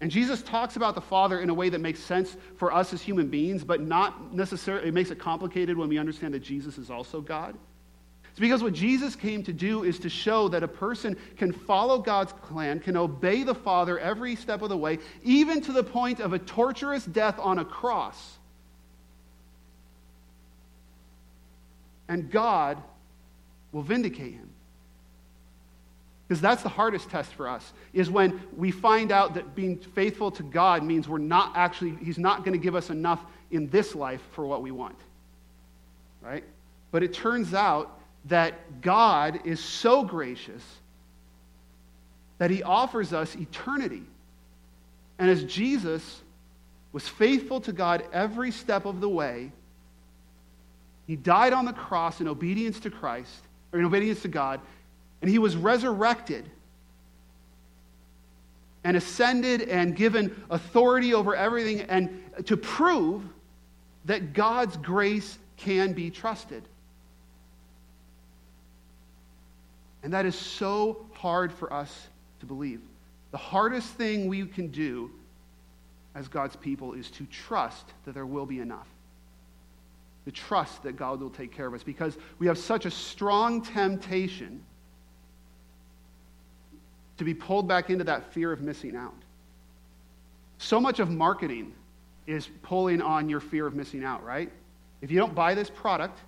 And 0.00 0.10
Jesus 0.10 0.42
talks 0.42 0.74
about 0.74 0.96
the 0.96 1.00
Father 1.00 1.40
in 1.40 1.48
a 1.48 1.54
way 1.54 1.68
that 1.68 1.80
makes 1.80 2.00
sense 2.00 2.36
for 2.56 2.74
us 2.74 2.92
as 2.92 3.00
human 3.00 3.28
beings, 3.28 3.62
but 3.62 3.80
not 3.80 4.34
necessarily, 4.34 4.88
it 4.88 4.94
makes 4.94 5.12
it 5.12 5.18
complicated 5.18 5.76
when 5.76 5.88
we 5.88 5.96
understand 5.96 6.34
that 6.34 6.40
Jesus 6.40 6.76
is 6.76 6.90
also 6.90 7.20
God. 7.20 7.56
It's 8.32 8.40
because 8.40 8.62
what 8.62 8.72
Jesus 8.72 9.14
came 9.14 9.42
to 9.42 9.52
do 9.52 9.84
is 9.84 9.98
to 9.98 10.08
show 10.08 10.48
that 10.48 10.62
a 10.62 10.68
person 10.68 11.18
can 11.36 11.52
follow 11.52 11.98
God's 11.98 12.32
plan, 12.32 12.80
can 12.80 12.96
obey 12.96 13.42
the 13.42 13.54
Father 13.54 13.98
every 13.98 14.36
step 14.36 14.62
of 14.62 14.70
the 14.70 14.76
way, 14.76 15.00
even 15.22 15.60
to 15.60 15.72
the 15.72 15.84
point 15.84 16.18
of 16.18 16.32
a 16.32 16.38
torturous 16.38 17.04
death 17.04 17.38
on 17.38 17.58
a 17.58 17.64
cross. 17.64 18.38
And 22.08 22.30
God 22.30 22.82
will 23.70 23.82
vindicate 23.82 24.32
him. 24.32 24.48
Because 26.26 26.40
that's 26.40 26.62
the 26.62 26.70
hardest 26.70 27.10
test 27.10 27.34
for 27.34 27.46
us, 27.46 27.74
is 27.92 28.08
when 28.08 28.42
we 28.56 28.70
find 28.70 29.12
out 29.12 29.34
that 29.34 29.54
being 29.54 29.76
faithful 29.76 30.30
to 30.30 30.42
God 30.42 30.82
means 30.82 31.06
we're 31.06 31.18
not 31.18 31.52
actually, 31.54 31.98
He's 32.02 32.16
not 32.16 32.46
going 32.46 32.52
to 32.52 32.58
give 32.58 32.74
us 32.74 32.88
enough 32.88 33.20
in 33.50 33.68
this 33.68 33.94
life 33.94 34.22
for 34.30 34.46
what 34.46 34.62
we 34.62 34.70
want. 34.70 34.96
Right? 36.22 36.44
But 36.92 37.02
it 37.02 37.12
turns 37.12 37.52
out 37.52 37.98
that 38.26 38.80
God 38.80 39.40
is 39.44 39.60
so 39.60 40.04
gracious 40.04 40.62
that 42.38 42.50
He 42.50 42.62
offers 42.62 43.12
us 43.12 43.34
eternity. 43.34 44.02
And 45.18 45.30
as 45.30 45.44
Jesus 45.44 46.22
was 46.92 47.08
faithful 47.08 47.60
to 47.62 47.72
God 47.72 48.04
every 48.12 48.50
step 48.50 48.84
of 48.84 49.00
the 49.00 49.08
way, 49.08 49.52
He 51.06 51.16
died 51.16 51.52
on 51.52 51.64
the 51.64 51.72
cross 51.72 52.20
in 52.20 52.28
obedience 52.28 52.80
to 52.80 52.90
Christ, 52.90 53.42
or 53.72 53.78
in 53.78 53.84
obedience 53.84 54.22
to 54.22 54.28
God, 54.28 54.60
and 55.22 55.30
he 55.30 55.38
was 55.38 55.56
resurrected 55.56 56.50
and 58.84 58.96
ascended 58.96 59.62
and 59.62 59.94
given 59.94 60.44
authority 60.50 61.14
over 61.14 61.36
everything 61.36 61.82
and 61.82 62.22
to 62.46 62.56
prove 62.56 63.22
that 64.04 64.32
God's 64.32 64.76
grace 64.78 65.38
can 65.56 65.92
be 65.92 66.10
trusted. 66.10 66.64
And 70.02 70.12
that 70.12 70.26
is 70.26 70.34
so 70.34 71.06
hard 71.14 71.52
for 71.52 71.72
us 71.72 72.08
to 72.40 72.46
believe. 72.46 72.80
The 73.30 73.38
hardest 73.38 73.88
thing 73.94 74.26
we 74.28 74.44
can 74.46 74.68
do 74.68 75.10
as 76.14 76.28
God's 76.28 76.56
people 76.56 76.92
is 76.92 77.10
to 77.12 77.24
trust 77.26 77.86
that 78.04 78.14
there 78.14 78.26
will 78.26 78.46
be 78.46 78.60
enough. 78.60 78.88
To 80.26 80.30
trust 80.30 80.82
that 80.82 80.96
God 80.96 81.20
will 81.20 81.30
take 81.30 81.52
care 81.52 81.66
of 81.66 81.74
us 81.74 81.82
because 81.82 82.16
we 82.38 82.46
have 82.46 82.58
such 82.58 82.84
a 82.84 82.90
strong 82.90 83.62
temptation 83.62 84.62
to 87.16 87.24
be 87.24 87.34
pulled 87.34 87.68
back 87.68 87.90
into 87.90 88.04
that 88.04 88.32
fear 88.32 88.52
of 88.52 88.60
missing 88.60 88.96
out. 88.96 89.14
So 90.58 90.80
much 90.80 91.00
of 91.00 91.10
marketing 91.10 91.72
is 92.26 92.48
pulling 92.62 93.02
on 93.02 93.28
your 93.28 93.40
fear 93.40 93.66
of 93.66 93.74
missing 93.74 94.04
out, 94.04 94.24
right? 94.24 94.50
If 95.00 95.10
you 95.10 95.18
don't 95.18 95.34
buy 95.34 95.54
this 95.54 95.70
product, 95.70 96.18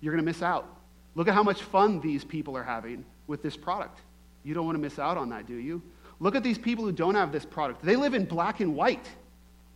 you're 0.00 0.12
going 0.12 0.24
to 0.24 0.28
miss 0.28 0.42
out. 0.42 0.66
Look 1.14 1.28
at 1.28 1.34
how 1.34 1.42
much 1.42 1.62
fun 1.62 2.00
these 2.00 2.24
people 2.24 2.56
are 2.56 2.62
having 2.62 3.04
with 3.26 3.42
this 3.42 3.56
product. 3.56 3.98
You 4.44 4.54
don't 4.54 4.64
want 4.64 4.76
to 4.76 4.80
miss 4.80 4.98
out 4.98 5.16
on 5.16 5.30
that, 5.30 5.46
do 5.46 5.54
you? 5.54 5.82
Look 6.18 6.34
at 6.34 6.42
these 6.42 6.58
people 6.58 6.84
who 6.84 6.92
don't 6.92 7.14
have 7.14 7.32
this 7.32 7.44
product. 7.44 7.82
They 7.82 7.96
live 7.96 8.14
in 8.14 8.24
black 8.24 8.60
and 8.60 8.76
white, 8.76 9.08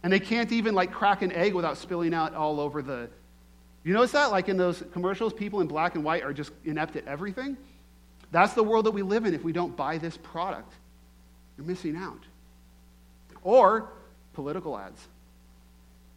and 0.02 0.12
they 0.12 0.20
can't 0.20 0.52
even 0.52 0.74
like 0.74 0.92
crack 0.92 1.22
an 1.22 1.32
egg 1.32 1.54
without 1.54 1.78
spilling 1.78 2.14
out 2.14 2.34
all 2.34 2.60
over 2.60 2.82
the. 2.82 3.08
You 3.82 3.92
notice 3.94 4.12
that? 4.12 4.30
Like 4.30 4.48
in 4.48 4.56
those 4.56 4.82
commercials, 4.92 5.32
people 5.32 5.60
in 5.60 5.66
black 5.66 5.94
and 5.94 6.04
white 6.04 6.22
are 6.22 6.32
just 6.32 6.52
inept 6.64 6.96
at 6.96 7.06
everything. 7.06 7.56
That's 8.30 8.54
the 8.54 8.62
world 8.62 8.86
that 8.86 8.90
we 8.90 9.02
live 9.02 9.26
in 9.26 9.34
if 9.34 9.44
we 9.44 9.52
don't 9.52 9.76
buy 9.76 9.98
this 9.98 10.16
product. 10.16 10.72
You're 11.56 11.66
missing 11.66 11.96
out. 11.96 12.22
Or 13.42 13.90
political 14.32 14.76
ads. 14.76 15.06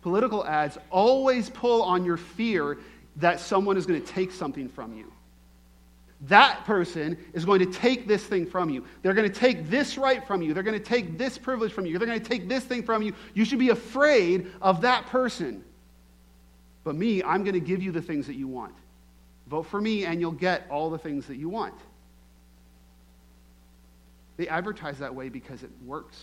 Political 0.01 0.45
ads 0.45 0.77
always 0.89 1.49
pull 1.49 1.83
on 1.83 2.05
your 2.05 2.17
fear 2.17 2.77
that 3.17 3.39
someone 3.39 3.77
is 3.77 3.85
going 3.85 4.01
to 4.01 4.07
take 4.07 4.31
something 4.31 4.69
from 4.69 4.95
you. 4.95 5.11
That 6.21 6.65
person 6.65 7.17
is 7.33 7.45
going 7.45 7.59
to 7.59 7.71
take 7.71 8.07
this 8.07 8.23
thing 8.23 8.47
from 8.47 8.69
you. 8.69 8.83
They're 9.01 9.13
going 9.13 9.31
to 9.31 9.39
take 9.39 9.69
this 9.69 9.97
right 9.97 10.25
from 10.25 10.41
you. 10.41 10.53
They're 10.53 10.63
going 10.63 10.79
to 10.79 10.83
take 10.83 11.17
this 11.17 11.37
privilege 11.37 11.71
from 11.71 11.85
you. 11.85 11.99
They're 11.99 12.07
going 12.07 12.19
to 12.19 12.29
take 12.29 12.49
this 12.49 12.63
thing 12.63 12.81
from 12.81 13.03
you. 13.03 13.13
You 13.35 13.45
should 13.45 13.59
be 13.59 13.69
afraid 13.69 14.51
of 14.61 14.81
that 14.81 15.05
person. 15.07 15.63
But 16.83 16.95
me, 16.95 17.21
I'm 17.21 17.43
going 17.43 17.53
to 17.53 17.59
give 17.59 17.83
you 17.83 17.91
the 17.91 18.01
things 18.01 18.25
that 18.27 18.35
you 18.35 18.47
want. 18.47 18.73
Vote 19.47 19.63
for 19.63 19.79
me, 19.79 20.05
and 20.05 20.19
you'll 20.19 20.31
get 20.31 20.65
all 20.69 20.89
the 20.89 20.97
things 20.97 21.27
that 21.27 21.37
you 21.37 21.49
want. 21.49 21.75
They 24.37 24.47
advertise 24.47 24.97
that 24.99 25.13
way 25.13 25.29
because 25.29 25.63
it 25.63 25.71
works. 25.85 26.17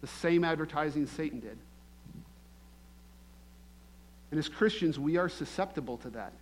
The 0.00 0.06
same 0.06 0.44
advertising 0.44 1.06
Satan 1.06 1.40
did. 1.40 1.58
And 4.34 4.40
as 4.40 4.48
Christians, 4.48 4.98
we 4.98 5.16
are 5.16 5.28
susceptible 5.28 5.96
to 5.98 6.10
that. 6.10 6.32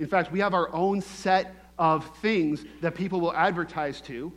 In 0.00 0.08
fact, 0.08 0.32
we 0.32 0.40
have 0.40 0.52
our 0.52 0.68
own 0.74 1.00
set 1.00 1.54
of 1.78 2.04
things 2.16 2.64
that 2.80 2.96
people 2.96 3.20
will 3.20 3.32
advertise 3.32 4.00
to, 4.00 4.32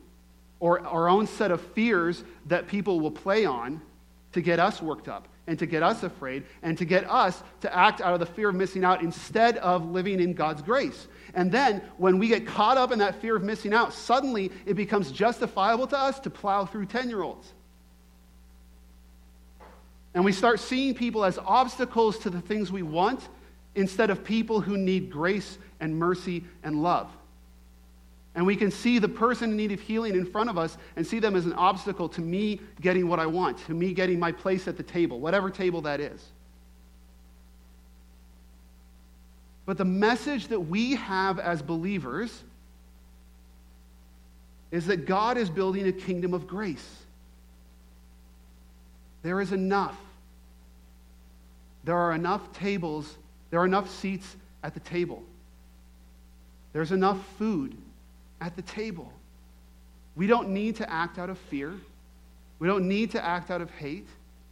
or 0.59 0.85
our 0.85 1.09
own 1.09 1.25
set 1.25 1.49
of 1.49 1.59
fears 1.59 2.23
that 2.45 2.67
people 2.67 2.99
will 2.99 3.09
play 3.09 3.45
on 3.45 3.81
to 4.33 4.41
get 4.41 4.59
us 4.59 4.79
worked 4.79 5.07
up 5.07 5.27
and 5.47 5.57
to 5.57 5.65
get 5.65 5.81
us 5.81 6.03
afraid 6.03 6.43
and 6.61 6.77
to 6.77 6.85
get 6.85 7.09
us 7.09 7.41
to 7.61 7.75
act 7.75 7.99
out 7.99 8.13
of 8.13 8.19
the 8.19 8.27
fear 8.27 8.49
of 8.49 8.55
missing 8.55 8.83
out 8.83 9.01
instead 9.01 9.57
of 9.57 9.89
living 9.89 10.19
in 10.19 10.35
God's 10.35 10.61
grace. 10.61 11.07
And 11.33 11.51
then 11.51 11.81
when 11.97 12.19
we 12.19 12.27
get 12.27 12.45
caught 12.45 12.77
up 12.77 12.91
in 12.91 12.99
that 12.99 13.19
fear 13.19 13.35
of 13.37 13.41
missing 13.41 13.73
out, 13.73 13.91
suddenly 13.91 14.51
it 14.67 14.75
becomes 14.75 15.11
justifiable 15.11 15.87
to 15.87 15.97
us 15.97 16.19
to 16.19 16.29
plow 16.29 16.63
through 16.67 16.85
10 16.85 17.09
year 17.09 17.23
olds. 17.23 17.51
And 20.17 20.25
we 20.25 20.31
start 20.31 20.59
seeing 20.59 20.95
people 20.95 21.23
as 21.23 21.37
obstacles 21.37 22.17
to 22.17 22.31
the 22.31 22.41
things 22.41 22.71
we 22.71 22.81
want 22.81 23.29
instead 23.75 24.09
of 24.09 24.23
people 24.23 24.59
who 24.59 24.75
need 24.75 25.11
grace 25.11 25.59
and 25.79 25.95
mercy 25.95 26.43
and 26.63 26.81
love. 26.81 27.11
And 28.33 28.43
we 28.43 28.55
can 28.55 28.71
see 28.71 28.97
the 28.97 29.09
person 29.09 29.51
in 29.51 29.57
need 29.57 29.71
of 29.73 29.79
healing 29.79 30.15
in 30.15 30.25
front 30.25 30.49
of 30.49 30.57
us 30.57 30.75
and 30.95 31.05
see 31.05 31.19
them 31.19 31.35
as 31.35 31.45
an 31.45 31.53
obstacle 31.53 32.09
to 32.09 32.21
me 32.21 32.59
getting 32.81 33.07
what 33.07 33.19
I 33.19 33.27
want, 33.27 33.59
to 33.67 33.75
me 33.75 33.93
getting 33.93 34.17
my 34.17 34.31
place 34.31 34.67
at 34.67 34.75
the 34.75 34.81
table, 34.81 35.19
whatever 35.19 35.51
table 35.51 35.81
that 35.81 35.99
is. 35.99 36.25
But 39.67 39.77
the 39.77 39.85
message 39.85 40.47
that 40.47 40.61
we 40.61 40.95
have 40.95 41.37
as 41.37 41.61
believers 41.61 42.41
is 44.71 44.87
that 44.87 45.05
God 45.05 45.37
is 45.37 45.51
building 45.51 45.87
a 45.87 45.91
kingdom 45.91 46.33
of 46.33 46.47
grace. 46.47 47.03
There 49.21 49.39
is 49.41 49.51
enough. 49.51 49.95
There 51.87 51.95
are 51.95 52.11
enough 52.11 52.51
tables, 52.51 53.15
there 53.49 53.61
are 53.61 53.65
enough 53.65 53.89
seats 53.89 54.35
at 54.61 54.73
the 54.73 54.81
table. 54.81 55.23
There's 56.73 56.91
enough 56.91 57.17
food 57.37 57.77
at 58.41 58.57
the 58.57 58.61
table. 58.63 59.09
We 60.17 60.27
don't 60.27 60.49
need 60.49 60.75
to 60.75 60.91
act 60.91 61.17
out 61.17 61.29
of 61.29 61.37
fear. 61.37 61.73
We 62.59 62.67
don't 62.67 62.89
need 62.89 63.11
to 63.11 63.23
act 63.23 63.51
out 63.51 63.61
of 63.61 63.71
hate. 63.71 64.09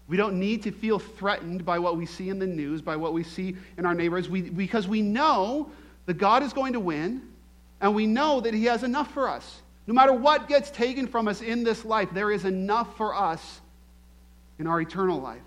We 0.08 0.16
don't 0.16 0.40
need 0.40 0.64
to 0.64 0.72
feel 0.72 0.98
threatened 0.98 1.66
by 1.66 1.78
what 1.78 1.98
we 1.98 2.06
see 2.06 2.30
in 2.30 2.40
the 2.40 2.48
news, 2.48 2.82
by 2.82 2.96
what 2.96 3.12
we 3.12 3.24
see 3.24 3.58
in 3.78 3.86
our 3.86 3.94
neighbors, 3.94 4.30
we, 4.30 4.44
because 4.44 4.88
we 4.88 5.02
know 5.02 5.70
that 6.06 6.14
God 6.14 6.42
is 6.42 6.54
going 6.54 6.72
to 6.72 6.80
win, 6.80 7.22
and 7.82 7.94
we 7.94 8.08
know 8.08 8.40
that 8.40 8.54
He 8.54 8.64
has 8.64 8.84
enough 8.84 9.14
for 9.14 9.28
us. 9.28 9.62
No 9.88 9.94
matter 9.94 10.14
what 10.14 10.48
gets 10.48 10.72
taken 10.72 11.06
from 11.06 11.28
us 11.28 11.42
in 11.42 11.66
this 11.66 11.84
life, 11.84 12.08
there 12.14 12.32
is 12.32 12.46
enough 12.46 12.96
for 12.96 13.14
us 13.14 13.60
in 14.58 14.68
our 14.68 14.80
eternal 14.80 15.20
life. 15.20 15.42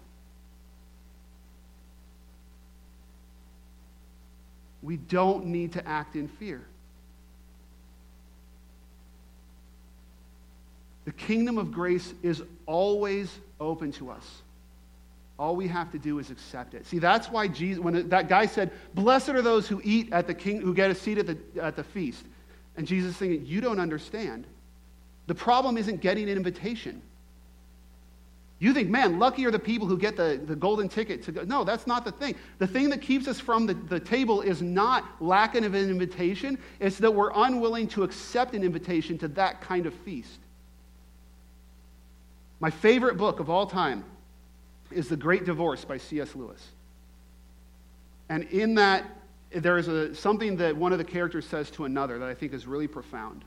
We 4.83 4.97
don't 4.97 5.47
need 5.47 5.73
to 5.73 5.87
act 5.87 6.17
in 6.17 6.29
fear. 6.29 6.65
The 11.05 11.13
kingdom 11.13 11.57
of 11.59 11.73
grace 11.73 12.13
is 12.23 12.43
always 12.67 13.35
open 13.59 13.93
to 13.93 14.11
us. 14.11 14.43
All 15.39 15.57
we 15.57 15.69
have 15.69 15.91
to 15.93 15.99
do 15.99 16.19
is 16.19 16.31
accept 16.31 16.75
it. 16.75 16.87
See, 16.87 16.99
that's 16.99 17.29
why 17.31 17.49
Jesus, 17.49 17.83
when 17.83 18.09
that 18.09 18.29
guy 18.29 18.47
said, 18.47 18.73
Blessed 18.95 19.31
are 19.31 19.43
those 19.43 19.69
who 19.69 19.81
eat 19.85 20.13
at 20.13 20.27
the 20.27 20.35
king, 20.35 20.61
who 20.61 20.75
get 20.75 20.91
a 20.91 20.95
seat 20.95 21.19
at 21.19 21.27
the, 21.27 21.39
at 21.63 21.77
the 21.77 21.85
feast. 21.85 22.25
And 22.77 22.87
Jesus 22.87 23.17
saying, 23.17 23.47
You 23.47 23.61
don't 23.61 23.79
understand. 23.81 24.45
The 25.29 25.35
problem 25.35 25.79
isn't 25.79 26.01
getting 26.01 26.29
an 26.29 26.37
invitation. 26.37 27.01
You 28.61 28.75
think, 28.75 28.89
man, 28.89 29.21
lucky 29.21 29.47
are 29.47 29.53
the 29.53 29.59
people 29.59 29.87
who 29.87 29.97
get 29.97 30.17
the, 30.17 30.41
the 30.45 30.57
golden 30.57 30.89
ticket 30.89 31.23
to 31.25 31.33
go. 31.33 31.43
No, 31.43 31.63
that's 31.63 31.87
not 31.87 32.05
the 32.05 32.11
thing. 32.11 32.35
The 32.59 32.67
thing 32.67 32.91
that 32.91 33.01
keeps 33.01 33.29
us 33.29 33.39
from 33.39 33.67
the, 33.67 33.75
the 33.75 34.01
table 34.01 34.41
is 34.41 34.61
not 34.63 35.05
lack 35.21 35.55
of 35.55 35.63
an 35.63 35.75
invitation, 35.75 36.59
it's 36.81 36.99
that 36.99 37.15
we're 37.15 37.31
unwilling 37.33 37.87
to 37.89 38.03
accept 38.03 38.55
an 38.55 38.65
invitation 38.65 39.17
to 39.19 39.29
that 39.29 39.61
kind 39.61 39.87
of 39.87 39.95
feast. 39.95 40.41
My 42.59 42.71
favorite 42.71 43.17
book 43.17 43.39
of 43.39 43.49
all 43.49 43.67
time 43.67 44.05
is 44.91 45.09
The 45.09 45.17
Great 45.17 45.45
Divorce 45.45 45.85
by 45.85 45.99
C.S. 45.99 46.35
Lewis. 46.35 46.67
And 48.29 48.43
in 48.45 48.75
that, 48.75 49.05
there 49.51 49.79
is 49.79 49.87
a, 49.87 50.13
something 50.17 50.57
that 50.57 50.77
one 50.77 50.91
of 50.93 50.99
the 50.99 51.05
characters 51.05 51.47
says 51.47 51.71
to 51.73 51.85
another 51.85 52.19
that 52.19 52.29
I 52.29 52.35
think 52.35 52.53
is 52.53 52.67
really 52.67 52.89
profound. 52.89 53.45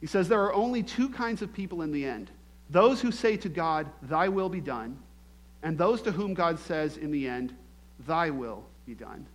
He 0.00 0.08
says 0.08 0.28
there 0.28 0.42
are 0.42 0.52
only 0.52 0.82
two 0.82 1.08
kinds 1.08 1.42
of 1.42 1.52
people 1.52 1.82
in 1.82 1.92
the 1.92 2.04
end 2.04 2.30
those 2.72 3.02
who 3.02 3.12
say 3.12 3.36
to 3.36 3.48
God, 3.48 3.86
Thy 4.02 4.28
will 4.28 4.48
be 4.48 4.60
done, 4.60 4.98
and 5.62 5.76
those 5.76 6.00
to 6.02 6.10
whom 6.10 6.32
God 6.32 6.58
says 6.58 6.96
in 6.96 7.12
the 7.12 7.28
end, 7.28 7.54
Thy 8.06 8.30
will 8.30 8.64
be 8.86 8.94
done. 8.94 9.26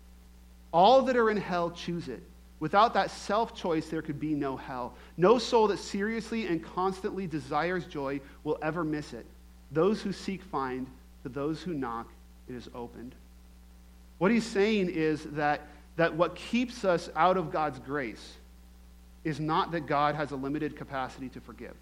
All 0.73 1.03
that 1.03 1.15
are 1.15 1.29
in 1.29 1.37
hell 1.37 1.71
choose 1.71 2.07
it. 2.09 2.23
Without 2.59 2.95
that 2.95 3.11
self 3.11 3.55
choice, 3.55 3.87
there 3.87 4.01
could 4.01 4.19
be 4.19 4.33
no 4.33 4.57
hell. 4.57 4.95
No 5.17 5.37
soul 5.37 5.67
that 5.67 5.77
seriously 5.77 6.47
and 6.47 6.63
constantly 6.63 7.27
desires 7.27 7.85
joy 7.85 8.19
will 8.43 8.57
ever 8.63 8.83
miss 8.83 9.13
it. 9.13 9.25
Those 9.71 10.01
who 10.01 10.11
seek 10.11 10.41
find, 10.41 10.87
to 11.21 11.29
those 11.29 11.61
who 11.61 11.75
knock, 11.75 12.09
it 12.49 12.55
is 12.55 12.67
opened. 12.73 13.13
What 14.17 14.31
he's 14.31 14.45
saying 14.45 14.89
is 14.89 15.23
that, 15.33 15.61
that 15.95 16.15
what 16.15 16.35
keeps 16.35 16.83
us 16.83 17.09
out 17.15 17.37
of 17.37 17.51
God's 17.51 17.77
grace 17.77 18.33
is 19.23 19.39
not 19.39 19.71
that 19.73 19.81
God 19.81 20.15
has 20.15 20.31
a 20.31 20.35
limited 20.35 20.75
capacity 20.75 21.29
to 21.29 21.41
forgive 21.41 21.75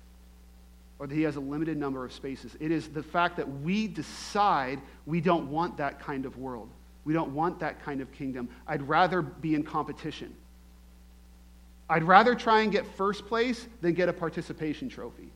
or 1.00 1.08
that 1.08 1.16
he 1.16 1.24
has 1.24 1.36
a 1.36 1.40
limited 1.40 1.78
number 1.78 2.06
of 2.06 2.14
spaces. 2.14 2.56
It 2.60 2.72
is 2.72 2.88
the 2.88 3.04
fact 3.04 3.38
that 3.38 3.62
we 3.62 3.88
decide 3.88 4.80
we 5.06 5.22
don't 5.22 5.50
want 5.50 5.78
that 5.78 6.00
kind 6.00 6.26
of 6.26 6.38
world. 6.38 6.70
We 7.04 7.14
don't 7.14 7.34
want 7.34 7.60
that 7.60 7.84
kind 7.84 8.02
of 8.02 8.12
kingdom. 8.12 8.50
I'd 8.68 8.88
rather 8.88 9.22
be 9.22 9.56
in 9.56 9.64
competition. 9.64 10.34
I'd 11.90 12.04
rather 12.04 12.34
try 12.34 12.62
and 12.62 12.72
get 12.72 12.86
first 12.96 13.28
place 13.28 13.68
than 13.82 13.94
get 13.94 14.10
a 14.10 14.14
participation 14.14 14.90
trophy. 14.90 15.30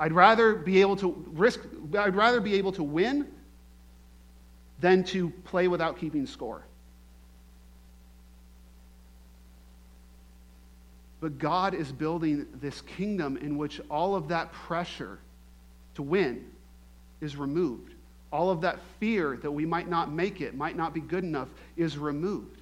I'd 0.00 0.12
rather 0.12 0.54
be 0.54 0.80
able 0.80 0.96
to 0.96 1.24
risk, 1.32 1.60
I'd 1.98 2.14
rather 2.14 2.40
be 2.40 2.54
able 2.54 2.72
to 2.72 2.82
win 2.82 3.26
than 4.80 5.02
to 5.04 5.30
play 5.44 5.68
without 5.68 5.98
keeping 5.98 6.26
score. 6.26 6.62
But 11.20 11.38
God 11.38 11.74
is 11.74 11.90
building 11.90 12.46
this 12.60 12.80
kingdom 12.82 13.36
in 13.36 13.56
which 13.58 13.80
all 13.90 14.14
of 14.14 14.28
that 14.28 14.52
pressure 14.52 15.18
to 15.94 16.02
win 16.02 16.44
is 17.20 17.36
removed. 17.36 17.94
All 18.30 18.50
of 18.50 18.60
that 18.60 18.78
fear 19.00 19.36
that 19.42 19.50
we 19.50 19.66
might 19.66 19.88
not 19.88 20.12
make 20.12 20.40
it, 20.40 20.54
might 20.54 20.76
not 20.76 20.94
be 20.94 21.00
good 21.00 21.24
enough, 21.24 21.48
is 21.76 21.98
removed. 21.98 22.60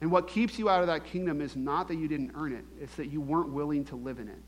And 0.00 0.10
what 0.10 0.28
keeps 0.28 0.58
you 0.58 0.68
out 0.68 0.80
of 0.80 0.88
that 0.88 1.04
kingdom 1.04 1.40
is 1.40 1.56
not 1.56 1.88
that 1.88 1.94
you 1.94 2.08
didn't 2.08 2.32
earn 2.34 2.52
it, 2.52 2.64
it's 2.80 2.94
that 2.96 3.06
you 3.06 3.20
weren't 3.20 3.50
willing 3.50 3.84
to 3.86 3.96
live 3.96 4.18
in 4.18 4.28
it. 4.28 4.38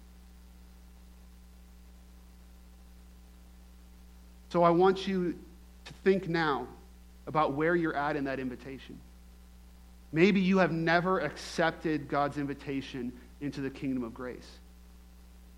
So 4.50 4.62
I 4.62 4.70
want 4.70 5.08
you 5.08 5.36
to 5.84 5.92
think 6.04 6.28
now 6.28 6.68
about 7.26 7.54
where 7.54 7.74
you're 7.74 7.96
at 7.96 8.14
in 8.14 8.24
that 8.24 8.38
invitation. 8.38 8.98
Maybe 10.14 10.40
you 10.40 10.58
have 10.58 10.70
never 10.70 11.18
accepted 11.18 12.06
God's 12.06 12.38
invitation 12.38 13.12
into 13.40 13.60
the 13.60 13.68
kingdom 13.68 14.04
of 14.04 14.14
grace. 14.14 14.48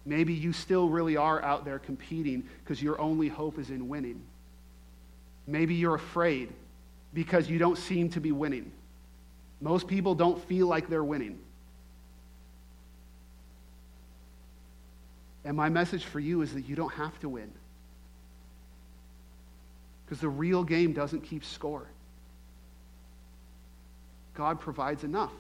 Maybe 0.07 0.33
you 0.33 0.55
still 0.55 0.89
really 0.89 1.19
are 1.19 1.43
out 1.43 1.67
there 1.67 1.79
competing 1.79 2.49
because 2.65 2.83
your 2.83 2.99
only 2.99 3.29
hope 3.29 3.59
is 3.59 3.69
in 3.69 3.87
winning. 3.87 4.23
Maybe 5.47 5.75
you're 5.75 5.95
afraid 5.95 6.55
because 7.13 7.51
you 7.51 7.59
don't 7.59 7.77
seem 7.77 8.09
to 8.11 8.21
be 8.21 8.33
winning. 8.33 8.73
Most 9.61 9.89
people 9.89 10.15
don't 10.15 10.43
feel 10.49 10.67
like 10.67 10.89
they're 10.89 11.05
winning. 11.05 11.39
And 15.45 15.55
my 15.55 15.69
message 15.69 16.07
for 16.07 16.19
you 16.19 16.41
is 16.41 16.55
that 16.55 16.67
you 16.67 16.77
don't 16.77 16.95
have 16.95 17.21
to 17.21 17.29
win. 17.29 17.53
Because 20.07 20.23
the 20.23 20.31
real 20.31 20.65
game 20.65 20.95
doesn't 20.95 21.25
keep 21.25 21.45
score. 21.45 21.89
God 24.37 24.61
provides 24.61 25.03
enough. 25.05 25.33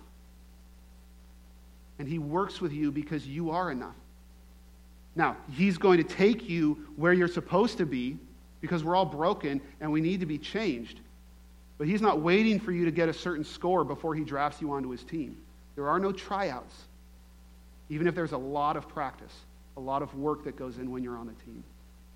And 1.98 2.08
He 2.08 2.18
works 2.18 2.60
with 2.60 2.72
you 2.72 2.90
because 2.90 3.26
you 3.26 3.50
are 3.50 3.70
enough. 3.70 3.94
Now, 5.14 5.36
He's 5.52 5.78
going 5.78 5.98
to 5.98 6.04
take 6.04 6.48
you 6.48 6.86
where 6.96 7.12
you're 7.12 7.28
supposed 7.28 7.78
to 7.78 7.86
be 7.86 8.18
because 8.60 8.82
we're 8.82 8.96
all 8.96 9.06
broken 9.06 9.60
and 9.80 9.92
we 9.92 10.00
need 10.00 10.20
to 10.20 10.26
be 10.26 10.38
changed. 10.38 11.00
But 11.78 11.86
He's 11.86 12.02
not 12.02 12.20
waiting 12.20 12.58
for 12.58 12.72
you 12.72 12.84
to 12.84 12.90
get 12.90 13.08
a 13.08 13.14
certain 13.14 13.44
score 13.44 13.84
before 13.84 14.14
He 14.14 14.24
drafts 14.24 14.60
you 14.60 14.72
onto 14.72 14.90
His 14.90 15.04
team. 15.04 15.36
There 15.74 15.88
are 15.88 16.00
no 16.00 16.10
tryouts, 16.10 16.74
even 17.90 18.06
if 18.06 18.14
there's 18.14 18.32
a 18.32 18.38
lot 18.38 18.76
of 18.76 18.88
practice, 18.88 19.34
a 19.76 19.80
lot 19.80 20.02
of 20.02 20.14
work 20.14 20.44
that 20.44 20.56
goes 20.56 20.78
in 20.78 20.90
when 20.90 21.02
you're 21.02 21.18
on 21.18 21.26
the 21.26 21.44
team. 21.44 21.62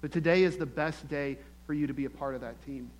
But 0.01 0.12
today 0.12 0.45
is 0.45 0.57
the 0.57 0.66
best 0.66 1.07
day 1.09 1.37
for 1.66 1.74
you 1.74 1.87
to 1.87 1.93
be 1.93 2.07
a 2.07 2.11
part 2.11 2.35
of 2.35 2.41
that 2.41 2.64
team. 2.64 2.91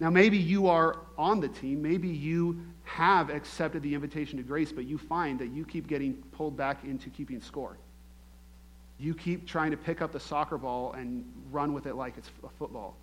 Now, 0.00 0.10
maybe 0.10 0.38
you 0.38 0.68
are 0.68 0.98
on 1.16 1.40
the 1.40 1.48
team. 1.48 1.82
Maybe 1.82 2.08
you 2.08 2.60
have 2.84 3.30
accepted 3.30 3.82
the 3.82 3.94
invitation 3.94 4.38
to 4.38 4.44
grace, 4.44 4.70
but 4.70 4.84
you 4.84 4.96
find 4.96 5.38
that 5.40 5.48
you 5.48 5.64
keep 5.64 5.88
getting 5.88 6.14
pulled 6.32 6.56
back 6.56 6.84
into 6.84 7.10
keeping 7.10 7.40
score. 7.40 7.76
You 8.98 9.14
keep 9.14 9.46
trying 9.46 9.72
to 9.72 9.76
pick 9.76 10.00
up 10.00 10.12
the 10.12 10.20
soccer 10.20 10.56
ball 10.56 10.92
and 10.92 11.24
run 11.50 11.72
with 11.72 11.86
it 11.86 11.94
like 11.94 12.16
it's 12.16 12.30
a 12.44 12.48
football. 12.58 12.96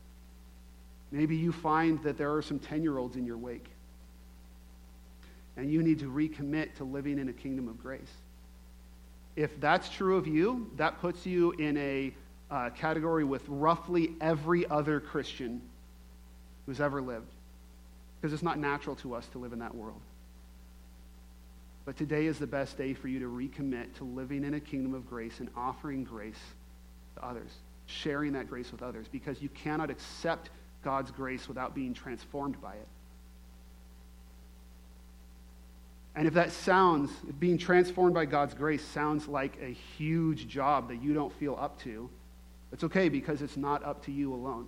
Maybe 1.11 1.35
you 1.35 1.51
find 1.51 2.01
that 2.03 2.17
there 2.17 2.33
are 2.33 2.41
some 2.41 2.59
10 2.59 2.81
year 2.81 2.97
olds 2.97 3.15
in 3.15 3.25
your 3.25 3.37
wake. 3.37 3.67
And 5.57 5.71
you 5.71 5.81
need 5.83 5.99
to 5.99 6.11
recommit 6.11 6.75
to 6.75 6.83
living 6.83 7.19
in 7.19 7.29
a 7.29 7.33
kingdom 7.33 7.67
of 7.67 7.81
grace. 7.81 8.11
If 9.35 9.59
that's 9.61 9.89
true 9.89 10.17
of 10.17 10.27
you, 10.27 10.71
that 10.75 10.99
puts 10.99 11.25
you 11.25 11.51
in 11.53 11.77
a 11.77 12.13
uh, 12.51 12.69
category 12.71 13.23
with 13.23 13.43
roughly 13.47 14.13
every 14.21 14.67
other 14.69 14.99
Christian 14.99 15.61
who's 16.65 16.81
ever 16.81 17.01
lived. 17.01 17.31
Because 18.19 18.33
it's 18.33 18.43
not 18.43 18.57
natural 18.57 18.95
to 18.97 19.13
us 19.13 19.27
to 19.27 19.37
live 19.37 19.53
in 19.53 19.59
that 19.59 19.75
world. 19.75 20.01
But 21.85 21.97
today 21.97 22.25
is 22.25 22.39
the 22.39 22.47
best 22.47 22.77
day 22.77 22.93
for 22.93 23.07
you 23.07 23.19
to 23.19 23.27
recommit 23.27 23.93
to 23.97 24.03
living 24.03 24.43
in 24.43 24.55
a 24.55 24.59
kingdom 24.59 24.95
of 24.95 25.07
grace 25.07 25.39
and 25.39 25.49
offering 25.55 26.03
grace 26.03 26.39
to 27.15 27.25
others, 27.25 27.51
sharing 27.85 28.33
that 28.33 28.49
grace 28.49 28.71
with 28.71 28.81
others, 28.81 29.05
because 29.11 29.41
you 29.41 29.49
cannot 29.49 29.91
accept 29.91 30.49
God's 30.83 31.11
grace 31.11 31.47
without 31.47 31.75
being 31.75 31.93
transformed 31.93 32.59
by 32.61 32.73
it. 32.73 32.87
And 36.15 36.27
if 36.27 36.33
that 36.35 36.51
sounds, 36.51 37.11
being 37.39 37.57
transformed 37.57 38.13
by 38.13 38.25
God's 38.25 38.53
grace 38.53 38.83
sounds 38.83 39.27
like 39.27 39.57
a 39.61 39.75
huge 39.97 40.47
job 40.47 40.87
that 40.87 41.03
you 41.03 41.13
don't 41.13 41.33
feel 41.33 41.57
up 41.59 41.79
to, 41.81 42.09
it's 42.71 42.85
okay 42.85 43.09
because 43.09 43.41
it's 43.41 43.57
not 43.57 43.83
up 43.83 44.03
to 44.05 44.11
you 44.11 44.33
alone. 44.33 44.67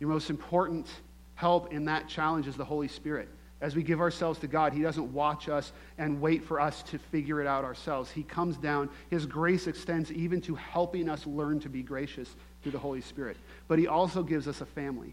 Your 0.00 0.10
most 0.10 0.30
important 0.30 0.86
help 1.34 1.72
in 1.72 1.84
that 1.86 2.08
challenge 2.08 2.46
is 2.46 2.56
the 2.56 2.64
Holy 2.64 2.88
Spirit. 2.88 3.28
As 3.60 3.74
we 3.74 3.82
give 3.82 4.00
ourselves 4.00 4.38
to 4.40 4.46
God, 4.46 4.72
He 4.72 4.82
doesn't 4.82 5.12
watch 5.12 5.48
us 5.48 5.72
and 5.98 6.20
wait 6.20 6.44
for 6.44 6.60
us 6.60 6.82
to 6.84 6.98
figure 6.98 7.40
it 7.40 7.46
out 7.46 7.64
ourselves. 7.64 8.10
He 8.10 8.22
comes 8.22 8.56
down. 8.56 8.88
His 9.10 9.26
grace 9.26 9.66
extends 9.66 10.12
even 10.12 10.40
to 10.42 10.54
helping 10.54 11.08
us 11.08 11.26
learn 11.26 11.58
to 11.60 11.68
be 11.68 11.82
gracious 11.82 12.34
through 12.62 12.72
the 12.72 12.78
Holy 12.78 13.00
Spirit. 13.00 13.36
But 13.66 13.80
He 13.80 13.88
also 13.88 14.22
gives 14.22 14.46
us 14.46 14.60
a 14.60 14.66
family. 14.66 15.12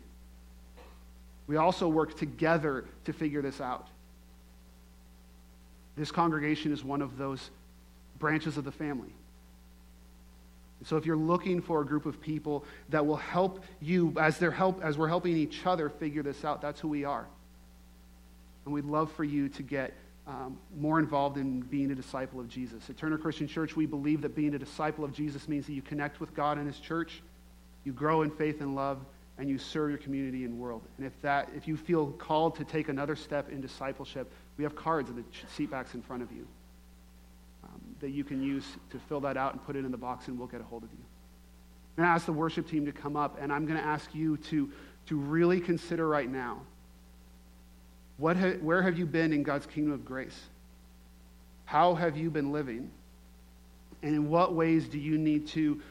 We 1.48 1.58
also 1.58 1.88
work 1.88 2.18
together 2.18 2.86
to 3.06 3.14
figure 3.14 3.42
this 3.42 3.62
out. 3.62 3.88
This 5.96 6.12
congregation 6.12 6.72
is 6.72 6.84
one 6.84 7.02
of 7.02 7.18
those 7.18 7.50
branches 8.20 8.58
of 8.58 8.64
the 8.64 8.72
family. 8.72 9.14
So 10.84 10.98
if 10.98 11.06
you're 11.06 11.16
looking 11.16 11.62
for 11.62 11.82
a 11.82 11.86
group 11.86 12.06
of 12.06 12.22
people 12.22 12.66
that 12.90 13.06
will 13.06 13.16
help 13.16 13.64
you 13.82 14.14
as, 14.20 14.38
they're 14.38 14.52
help, 14.52 14.84
as 14.84 14.98
we're 14.98 15.08
helping 15.08 15.36
each 15.36 15.66
other 15.66 15.90
figure 15.90 16.22
this 16.22 16.44
out, 16.44 16.62
that's 16.62 16.80
who 16.80 16.90
we 16.90 17.06
are. 17.06 17.26
And 18.66 18.74
we'd 18.74 18.86
love 18.86 19.12
for 19.12 19.24
you 19.24 19.50
to 19.50 19.64
get 19.64 19.94
um, 20.28 20.58
more 20.78 21.00
involved 21.00 21.38
in 21.38 21.62
being 21.62 21.92
a 21.92 21.96
disciple 21.96 22.40
of 22.40 22.50
Jesus. 22.50 22.90
At 22.90 22.98
Turner 22.98 23.18
Christian 23.18 23.48
Church, 23.48 23.76
we 23.76 23.86
believe 23.86 24.22
that 24.22 24.36
being 24.36 24.56
a 24.56 24.60
disciple 24.60 25.06
of 25.06 25.14
Jesus 25.14 25.48
means 25.48 25.66
that 25.68 25.74
you 25.74 25.82
connect 25.82 26.20
with 26.20 26.34
God 26.34 26.58
and 26.58 26.68
His 26.68 26.80
church, 26.80 27.22
you 27.84 27.94
grow 27.94 28.24
in 28.24 28.32
faith 28.32 28.62
and 28.62 28.76
love, 28.76 29.00
and 29.38 29.50
you 29.50 29.58
serve 29.58 29.90
your 29.90 30.00
community 30.00 30.46
and 30.46 30.58
world. 30.58 30.82
And 30.98 31.06
if 31.06 31.22
that, 31.22 31.50
if 31.56 31.68
you 31.68 31.78
feel 31.78 32.08
called 32.12 32.56
to 32.56 32.64
take 32.64 32.90
another 32.90 33.16
step 33.16 33.50
in 33.50 33.62
discipleship, 33.62 34.32
we 34.58 34.64
have 34.64 34.76
cards 34.76 35.10
in 35.10 35.16
the 35.16 35.24
seat 35.56 35.70
backs 35.70 35.94
in 35.94 36.02
front 36.02 36.24
of 36.24 36.32
you 36.32 36.48
that 38.06 38.12
you 38.12 38.24
can 38.24 38.40
use 38.40 38.64
to 38.92 39.00
fill 39.10 39.20
that 39.20 39.36
out 39.36 39.54
and 39.54 39.66
put 39.66 39.76
it 39.76 39.84
in 39.84 39.90
the 39.90 39.98
box, 39.98 40.28
and 40.28 40.38
we'll 40.38 40.48
get 40.48 40.62
a 40.62 40.64
hold 40.64 40.84
of 40.84 40.90
you. 40.92 41.04
I'm 41.98 42.04
going 42.04 42.08
to 42.08 42.14
ask 42.14 42.28
the 42.28 42.34
worship 42.34 42.70
team 42.70 42.86
to 42.86 42.92
come 42.92 43.16
up, 43.16 43.40
and 43.42 43.52
I'm 43.52 43.66
going 43.66 43.80
to 43.80 43.84
ask 43.84 44.14
you 44.14 44.38
to, 44.38 44.72
to 45.08 45.18
really 45.18 45.60
consider 45.60 46.08
right 46.08 46.30
now 46.30 46.62
what 48.18 48.38
ha- 48.38 48.60
where 48.62 48.84
have 48.84 48.96
you 48.96 49.08
been 49.08 49.34
in 49.34 49.42
God's 49.42 49.66
kingdom 49.66 49.92
of 49.92 50.06
grace? 50.06 50.40
How 51.66 51.96
have 51.96 52.16
you 52.16 52.30
been 52.30 52.52
living? 52.52 52.92
And 54.04 54.14
in 54.14 54.30
what 54.30 54.54
ways 54.54 54.88
do 54.88 55.00
you 55.00 55.18
need 55.18 55.48
to 55.48 55.82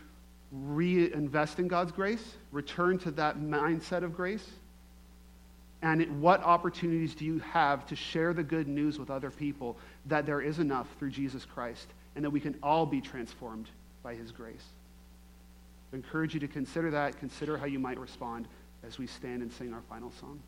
reinvest 0.52 1.58
in 1.58 1.66
God's 1.66 1.90
grace, 1.90 2.36
return 2.52 2.96
to 2.98 3.10
that 3.10 3.40
mindset 3.40 4.04
of 4.04 4.14
grace? 4.14 4.48
And 5.82 6.22
what 6.22 6.44
opportunities 6.44 7.16
do 7.16 7.24
you 7.24 7.40
have 7.40 7.86
to 7.86 7.96
share 7.96 8.32
the 8.32 8.44
good 8.44 8.68
news 8.68 9.00
with 9.00 9.10
other 9.10 9.32
people 9.32 9.76
that 10.06 10.26
there 10.26 10.40
is 10.40 10.60
enough 10.60 10.86
through 11.00 11.10
Jesus 11.10 11.44
Christ 11.44 11.88
and 12.14 12.24
that 12.24 12.30
we 12.30 12.40
can 12.40 12.56
all 12.62 12.86
be 12.86 13.00
transformed 13.00 13.68
by 14.02 14.14
his 14.14 14.30
grace? 14.32 14.64
I 15.92 15.96
encourage 15.96 16.34
you 16.34 16.40
to 16.40 16.48
consider 16.48 16.90
that, 16.90 17.18
consider 17.18 17.56
how 17.56 17.66
you 17.66 17.78
might 17.78 17.98
respond 17.98 18.48
as 18.86 18.98
we 18.98 19.06
stand 19.06 19.42
and 19.42 19.52
sing 19.52 19.72
our 19.72 19.82
final 19.88 20.12
song. 20.20 20.40